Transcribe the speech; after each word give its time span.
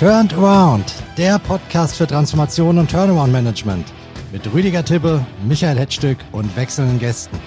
Turned 0.00 0.32
Around, 0.32 0.94
der 1.18 1.38
Podcast 1.38 1.96
für 1.96 2.06
Transformation 2.06 2.78
und 2.78 2.90
Turnaround 2.90 3.30
Management 3.30 3.92
mit 4.32 4.50
Rüdiger 4.50 4.82
Tippe, 4.82 5.26
Michael 5.46 5.78
Hetzstück 5.78 6.16
und 6.32 6.56
wechselnden 6.56 6.98
Gästen. 6.98 7.38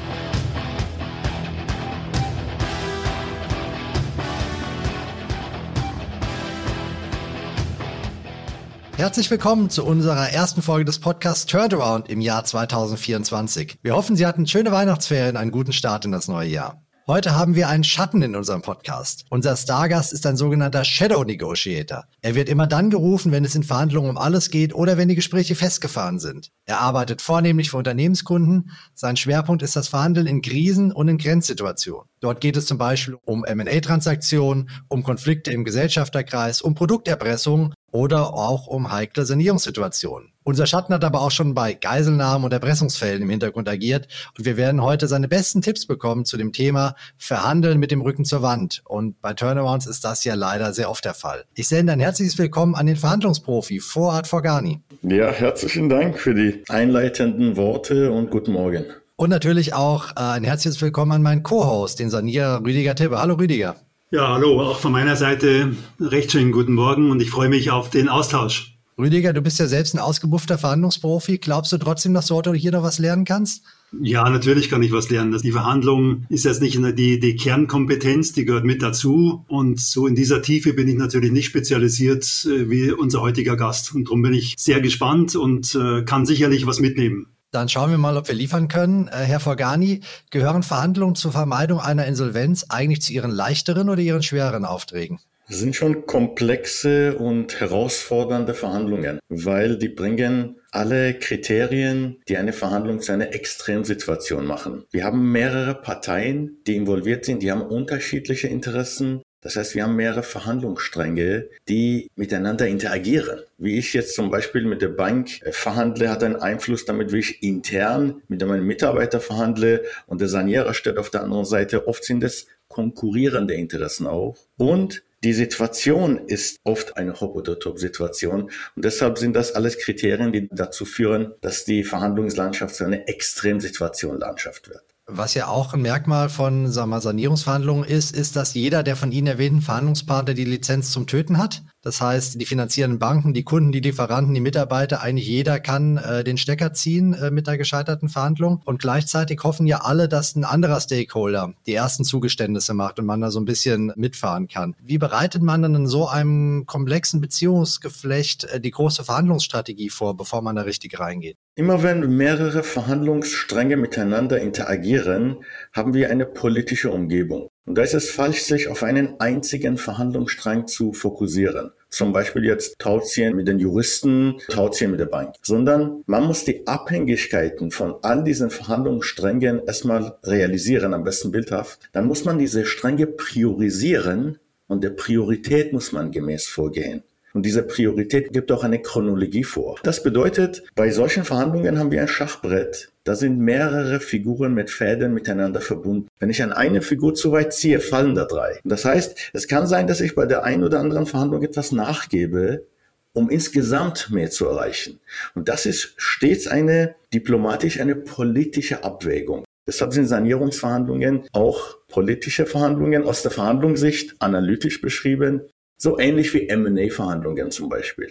Herzlich 8.98 9.32
willkommen 9.32 9.72
zu 9.72 9.84
unserer 9.84 10.30
ersten 10.30 10.62
Folge 10.62 10.86
des 10.86 11.00
Podcasts 11.00 11.48
Turnaround 11.48 12.08
im 12.08 12.22
Jahr 12.22 12.46
2024. 12.46 13.80
Wir 13.82 13.96
hoffen, 13.96 14.16
Sie 14.16 14.28
hatten 14.28 14.46
schöne 14.46 14.72
Weihnachtsferien, 14.72 15.38
einen 15.38 15.50
guten 15.50 15.74
Start 15.74 16.06
in 16.06 16.12
das 16.12 16.28
neue 16.28 16.50
Jahr. 16.50 16.84
Heute 17.06 17.36
haben 17.36 17.56
wir 17.56 17.68
einen 17.68 17.84
Schatten 17.84 18.22
in 18.22 18.34
unserem 18.34 18.62
Podcast. 18.62 19.26
Unser 19.30 19.58
Stargast 19.58 20.14
ist 20.14 20.26
ein 20.26 20.38
sogenannter 20.38 20.86
Shadow 20.86 21.26
Negotiator. 21.26 22.06
Er 22.22 22.34
wird 22.34 22.48
immer 22.48 22.66
dann 22.66 22.90
gerufen, 22.90 23.34
wenn 23.34 23.44
es 23.44 23.56
in 23.56 23.64
Verhandlungen 23.64 24.12
um 24.12 24.18
alles 24.18 24.50
geht 24.50 24.74
oder 24.74 24.96
wenn 24.96 25.10
die 25.10 25.16
Gespräche 25.16 25.54
festgefahren 25.56 26.20
sind. 26.20 26.52
Er 26.64 26.80
arbeitet 26.80 27.22
vornehmlich 27.22 27.72
für 27.72 27.76
Unternehmenskunden. 27.76 28.72
Sein 28.94 29.18
Schwerpunkt 29.18 29.64
ist 29.64 29.76
das 29.76 29.90
Verhandeln 29.90 30.28
in 30.28 30.42
Krisen 30.42 30.94
und 30.94 31.10
in 31.10 31.18
Grenzsituationen. 31.18 32.08
Dort 32.22 32.40
geht 32.40 32.56
es 32.56 32.68
zum 32.68 32.78
Beispiel 32.78 33.18
um 33.26 33.44
M&A-Transaktionen, 33.44 34.70
um 34.88 35.04
Konflikte 35.04 35.52
im 35.52 35.66
Gesellschafterkreis, 35.66 36.62
um 36.62 36.74
Produkterpressung 36.74 37.74
oder 37.94 38.34
auch 38.34 38.68
um 38.68 38.92
heikle 38.92 39.24
Sanierungssituationen. 39.24 40.34
Unser 40.44 40.66
Schatten 40.66 40.94
hat 40.94 41.06
aber 41.06 41.22
auch 41.22 41.32
schon 41.32 41.54
bei 41.54 41.74
Geiselnahmen 41.74 42.44
und 42.44 42.52
Erpressungsfällen 42.52 43.22
im 43.22 43.30
Hintergrund 43.30 43.70
agiert 43.70 44.08
und 44.38 44.46
wir 44.46 44.58
werden 44.58 44.82
heute 44.82 45.08
seine 45.08 45.30
besten 45.30 45.62
Tipps 45.62 45.86
bekommen 45.86 46.26
zu 46.26 46.36
dem 46.36 46.52
Thema 46.52 46.96
Verhandeln 47.18 47.80
mit 47.80 47.92
dem 47.92 48.02
Rücken 48.02 48.26
zur 48.26 48.42
Wand. 48.42 48.82
Und 48.86 49.22
bei 49.22 49.34
Turnarounds 49.34 49.86
ist 49.86 50.04
das 50.04 50.24
ja 50.26 50.34
leider 50.34 50.74
sehr 50.74 50.90
oft 50.90 51.06
der 51.06 51.14
Fall. 51.14 51.46
Ich 51.54 51.68
sende 51.68 51.94
ein 51.94 52.00
herzliches 52.00 52.38
Willkommen 52.38 52.76
an 52.76 52.88
den 52.88 52.98
Verhandlungsprofi 52.98 53.80
Vorart 53.80 54.28
Forgani. 54.28 54.82
Ja, 55.04 55.32
herzlichen 55.32 55.88
Dank 55.88 56.20
für 56.20 56.34
die 56.34 56.64
einleitenden 56.68 57.56
Worte 57.56 58.12
und 58.12 58.32
guten 58.32 58.54
Morgen. 58.54 58.86
Und 59.16 59.30
natürlich 59.30 59.76
auch 59.76 60.12
äh, 60.12 60.20
ein 60.20 60.44
herzliches 60.44 60.82
Willkommen 60.82 61.12
an 61.12 61.22
meinen 61.22 61.44
Co-Host, 61.44 62.00
den 62.00 62.10
Sanierer 62.10 62.62
Rüdiger 62.66 62.96
Tippe. 62.96 63.22
Hallo 63.22 63.36
Rüdiger. 63.36 63.76
Ja, 64.14 64.32
hallo, 64.32 64.62
auch 64.62 64.78
von 64.78 64.92
meiner 64.92 65.16
Seite 65.16 65.76
recht 66.00 66.32
schönen 66.32 66.52
guten 66.52 66.76
Morgen 66.76 67.10
und 67.10 67.20
ich 67.20 67.32
freue 67.32 67.50
mich 67.50 67.72
auf 67.72 67.90
den 67.90 68.10
Austausch. 68.10 68.78
Rüdiger, 68.96 69.34
du 69.34 69.42
bist 69.42 69.58
ja 69.58 69.66
selbst 69.66 69.96
ein 69.96 70.00
ausgebuffter 70.00 70.60
Verhandlungsprofi. 70.60 71.40
Glaubst 71.40 71.72
du 71.72 71.80
trotzdem, 71.80 72.14
dass 72.14 72.28
du 72.28 72.36
heute 72.36 72.54
hier 72.54 72.72
noch 72.72 72.84
was 72.84 73.00
lernen 73.00 73.26
kannst? 73.26 73.64
Ja, 74.00 74.30
natürlich 74.30 74.70
kann 74.70 74.84
ich 74.84 74.92
was 74.92 75.10
lernen. 75.10 75.36
Die 75.42 75.52
Verhandlung 75.52 76.28
ist 76.30 76.46
jetzt 76.46 76.62
nicht 76.62 76.80
die, 76.96 77.20
die 77.20 77.36
Kernkompetenz, 77.36 78.34
die 78.34 78.46
gehört 78.46 78.66
mit 78.66 78.84
dazu. 78.84 79.46
Und 79.48 79.80
so 79.80 80.06
in 80.06 80.14
dieser 80.14 80.44
Tiefe 80.44 80.74
bin 80.74 80.88
ich 80.88 80.96
natürlich 80.96 81.32
nicht 81.32 81.48
spezialisiert 81.48 82.24
äh, 82.46 82.70
wie 82.70 82.92
unser 82.92 83.22
heutiger 83.22 83.58
Gast. 83.58 83.96
Und 83.96 84.10
darum 84.10 84.22
bin 84.22 84.36
ich 84.36 84.54
sehr 84.60 84.80
gespannt 84.80 85.36
und 85.36 85.74
äh, 85.74 86.04
kann 86.04 86.28
sicherlich 86.28 86.68
was 86.68 86.80
mitnehmen. 86.80 87.34
Dann 87.54 87.70
schauen 87.70 87.92
wir 87.92 88.00
mal, 88.00 88.18
ob 88.18 88.28
wir 88.28 88.34
liefern 88.34 88.68
können. 88.68 89.08
Äh, 89.10 89.26
Herr 89.26 89.40
Forgani, 89.40 90.02
gehören 90.32 90.64
Verhandlungen 90.64 91.14
zur 91.14 91.32
Vermeidung 91.32 91.80
einer 91.80 92.08
Insolvenz 92.08 92.66
eigentlich 92.70 93.04
zu 93.04 93.14
Ihren 93.14 93.30
leichteren 93.30 93.90
oder 93.90 94.02
Ihren 94.02 94.24
schwereren 94.24 94.66
Aufträgen? 94.66 95.20
Das 95.48 95.60
sind 95.60 95.76
schon 95.76 96.08
komplexe 96.08 97.16
und 97.16 97.60
herausfordernde 97.60 98.56
Verhandlungen, 98.56 99.20
weil 99.30 99.78
die 99.78 99.90
bringen 99.90 100.56
alle 100.72 101.14
Kriterien, 101.14 102.24
die 102.28 102.38
eine 102.38 102.54
Verhandlung 102.54 103.02
zu 103.02 103.12
einer 103.12 103.36
Extremsituation 103.36 104.48
machen. 104.48 104.86
Wir 104.90 105.04
haben 105.04 105.32
mehrere 105.32 105.76
Parteien, 105.76 106.58
die 106.66 106.76
involviert 106.76 107.24
sind, 107.24 107.44
die 107.44 107.52
haben 107.52 107.62
unterschiedliche 107.62 108.48
Interessen, 108.48 109.22
das 109.44 109.58
heißt, 109.58 109.76
wir 109.76 109.84
haben 109.84 109.96
mehrere 109.96 110.24
Verhandlungsstränge, 110.24 111.50
die 111.68 112.10
miteinander 112.16 112.68
interagieren. 112.68 113.42
Wie 113.58 113.78
ich 113.78 113.94
jetzt 113.94 114.16
zum 114.16 114.32
Beispiel 114.32 114.64
mit 114.66 114.82
der 114.82 114.88
Bank 114.90 115.42
äh, 115.42 115.52
verhandle, 115.52 116.10
hat 116.10 116.24
einen 116.24 116.38
Einfluss 116.38 116.86
damit, 116.86 117.12
wie 117.12 117.20
ich 117.20 117.44
intern 117.44 118.22
mit 118.28 118.46
meinem 118.46 118.66
Mitarbeiter 118.66 119.20
verhandle 119.20 119.84
und 120.08 120.22
der 120.22 120.30
Sanierer 120.30 120.74
steht 120.74 120.98
auf 120.98 121.10
der 121.10 121.24
anderen 121.24 121.46
Seite. 121.46 121.88
Oft 121.88 122.04
sind 122.04 122.24
es 122.24 122.48
konkurrierende 122.70 123.54
Interessen 123.54 124.08
auch. 124.08 124.38
Und 124.58 125.04
die 125.24 125.34
Situation 125.34 126.28
ist 126.28 126.60
oft 126.64 126.98
eine 126.98 127.20
Hop- 127.22 127.36
oder 127.36 127.58
Top-Situation 127.58 128.52
und 128.76 128.86
deshalb 128.86 129.18
sind 129.18 129.36
das 129.36 129.56
alles 129.56 129.78
Kriterien, 129.78 130.34
die 130.34 130.50
dazu 130.52 130.84
führen, 130.84 131.34
dass 131.40 131.64
die 131.64 131.86
Verhandlungslandschaft 131.86 132.76
zu 132.76 132.84
einer 132.84 133.08
Extremsituation 133.08 134.20
Landschaft 134.20 134.70
wird. 134.70 134.84
Was 135.06 135.34
ja 135.34 135.48
auch 135.48 135.74
ein 135.74 135.82
Merkmal 135.82 136.30
von 136.30 136.72
sagen 136.72 136.90
wir, 136.92 137.02
Sanierungsverhandlungen 137.02 137.84
ist, 137.84 138.16
ist, 138.16 138.38
dass 138.38 138.54
jeder 138.54 138.84
der 138.84 138.96
von 138.96 139.12
Ihnen 139.12 139.28
erwähnten 139.28 139.62
Verhandlungspartner 139.62 140.34
die 140.34 140.46
Lizenz 140.46 140.92
zum 140.92 141.08
Töten 141.08 141.38
hat. 141.38 141.62
Das 141.84 142.00
heißt, 142.00 142.40
die 142.40 142.46
finanzierenden 142.46 142.98
Banken, 142.98 143.34
die 143.34 143.44
Kunden, 143.44 143.74
die 143.74 143.82
Lieferanten, 143.82 144.34
die 144.34 144.40
Mitarbeiter, 144.40 145.02
eigentlich 145.02 145.28
jeder 145.28 145.60
kann 145.60 145.98
äh, 145.98 146.24
den 146.24 146.38
Stecker 146.38 146.72
ziehen 146.72 147.14
äh, 147.14 147.30
mit 147.30 147.46
der 147.46 147.58
gescheiterten 147.58 148.08
Verhandlung. 148.08 148.62
Und 148.64 148.80
gleichzeitig 148.80 149.44
hoffen 149.44 149.68
ja 149.68 149.82
alle, 149.82 150.08
dass 150.08 150.34
ein 150.38 150.46
anderer 150.46 150.80
Stakeholder 150.80 151.54
die 151.66 151.74
ersten 151.74 152.06
Zugeständnisse 152.06 152.74
macht 152.74 153.00
und 153.00 153.06
man 153.06 153.20
da 153.20 153.32
so 153.32 153.40
ein 153.42 153.46
bisschen 153.46 153.92
mitfahren 153.98 154.48
kann. 154.48 154.76
Wie 154.82 154.98
bereitet 154.98 155.44
man 155.44 155.62
dann 155.62 155.76
in 155.76 155.88
so 155.88 156.08
einem 156.08 156.66
komplexen 156.66 157.20
Beziehungsgeflecht 157.20 158.46
äh, 158.46 158.62
die 158.62 158.72
große 158.72 159.04
Verhandlungsstrategie 159.04 159.90
vor, 159.90 160.16
bevor 160.16 160.42
man 160.42 160.56
da 160.56 160.62
richtig 160.62 160.98
reingeht? 161.02 161.36
Immer 161.56 161.84
wenn 161.84 162.16
mehrere 162.16 162.64
Verhandlungsstränge 162.64 163.76
miteinander 163.76 164.40
interagieren, 164.40 165.44
haben 165.74 165.94
wir 165.94 166.10
eine 166.10 166.26
politische 166.26 166.92
Umgebung. 166.92 167.50
Und 167.66 167.78
da 167.78 167.84
ist 167.84 167.94
es 167.94 168.12
falsch, 168.12 168.42
sich 168.42 168.68
auf 168.68 168.84
einen 168.84 169.20
einzigen 169.20 169.78
Verhandlungsstrang 169.78 170.68
zu 170.68 170.92
fokussieren. 170.92 171.72
Zum 171.90 172.12
Beispiel 172.12 172.44
jetzt 172.44 172.78
Tauziehen 172.80 173.36
mit 173.36 173.48
den 173.48 173.60
Juristen, 173.60 174.40
Tauziehen 174.50 174.92
mit 174.92 175.00
der 175.00 175.06
Bank. 175.06 175.36
Sondern 175.42 176.04
man 176.06 176.26
muss 176.26 176.44
die 176.44 176.68
Abhängigkeiten 176.68 177.72
von 177.72 177.96
all 178.02 178.24
diesen 178.24 178.50
Verhandlungssträngen 178.50 179.62
erstmal 179.66 180.18
realisieren, 180.24 180.94
am 180.94 181.04
besten 181.04 181.32
bildhaft. 181.32 181.90
Dann 181.94 182.08
muss 182.08 182.26
man 182.26 182.38
diese 182.38 182.66
Stränge 182.66 183.08
priorisieren 183.08 184.40
und 184.68 184.84
der 184.84 184.90
Priorität 184.90 185.72
muss 185.72 185.92
man 185.92 186.12
gemäß 186.12 186.48
vorgehen. 186.48 187.04
Und 187.34 187.46
diese 187.46 187.64
Priorität 187.64 188.32
gibt 188.32 188.52
auch 188.52 188.64
eine 188.64 188.82
Chronologie 188.82 189.44
vor. 189.44 189.80
Das 189.84 190.04
bedeutet, 190.04 190.64
bei 190.76 190.92
solchen 190.92 191.24
Verhandlungen 191.24 191.80
haben 191.80 191.92
wir 191.92 192.02
ein 192.02 192.08
Schachbrett. 192.08 192.93
Da 193.06 193.16
sind 193.16 193.38
mehrere 193.38 194.00
Figuren 194.00 194.54
mit 194.54 194.70
Fäden 194.70 195.14
miteinander 195.14 195.60
verbunden. 195.60 196.08
Wenn 196.20 196.30
ich 196.30 196.42
an 196.42 196.54
eine 196.54 196.82
Figur 196.82 197.14
zu 197.14 197.34
weit 197.34 197.54
ziehe, 197.54 197.82
fallen 197.82 198.16
da 198.16 198.24
drei. 198.24 198.60
Das 198.64 198.86
heißt, 198.86 199.32
es 199.34 199.48
kann 199.50 199.68
sein, 199.68 199.88
dass 199.88 200.00
ich 200.00 200.16
bei 200.16 200.26
der 200.26 200.44
einen 200.46 200.64
oder 200.64 200.80
anderen 200.80 201.06
Verhandlung 201.06 201.44
etwas 201.44 201.74
nachgebe, 201.74 202.66
um 203.12 203.30
insgesamt 203.30 204.10
mehr 204.10 204.30
zu 204.30 204.48
erreichen. 204.48 205.02
Und 205.36 205.50
das 205.50 205.66
ist 205.66 205.94
stets 205.98 206.48
eine 206.48 206.96
diplomatisch, 207.14 207.82
eine 207.82 207.96
politische 207.96 208.84
Abwägung. 208.86 209.44
Deshalb 209.68 209.94
sind 209.94 210.08
Sanierungsverhandlungen 210.08 211.28
auch 211.32 211.78
politische 211.88 212.46
Verhandlungen 212.46 213.04
aus 213.04 213.22
der 213.22 213.32
Verhandlungssicht 213.32 214.16
analytisch 214.20 214.82
beschrieben, 214.82 215.42
so 215.78 216.00
ähnlich 216.00 216.34
wie 216.34 216.48
M&A-Verhandlungen 216.48 217.52
zum 217.52 217.70
Beispiel. 217.70 218.10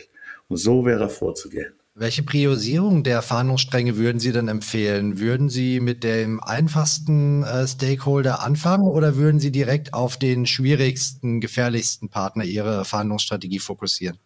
Und 0.48 0.58
so 0.58 0.84
wäre 0.84 1.08
vorzugehen. 1.08 1.72
Welche 1.94 2.22
Priorisierung 2.22 3.02
der 3.02 3.20
Verhandlungsstränge 3.20 3.98
würden 3.98 4.18
Sie 4.18 4.32
denn 4.32 4.48
empfehlen? 4.48 5.18
Würden 5.18 5.50
Sie 5.50 5.78
mit 5.78 6.04
dem 6.04 6.42
einfachsten 6.42 7.42
äh, 7.42 7.66
Stakeholder 7.68 8.42
anfangen 8.42 8.88
oder 8.88 9.16
würden 9.16 9.40
Sie 9.40 9.52
direkt 9.52 9.92
auf 9.92 10.16
den 10.16 10.46
schwierigsten, 10.46 11.42
gefährlichsten 11.42 12.08
Partner 12.08 12.44
Ihre 12.44 12.86
Verhandlungsstrategie 12.86 13.58
fokussieren? 13.58 14.18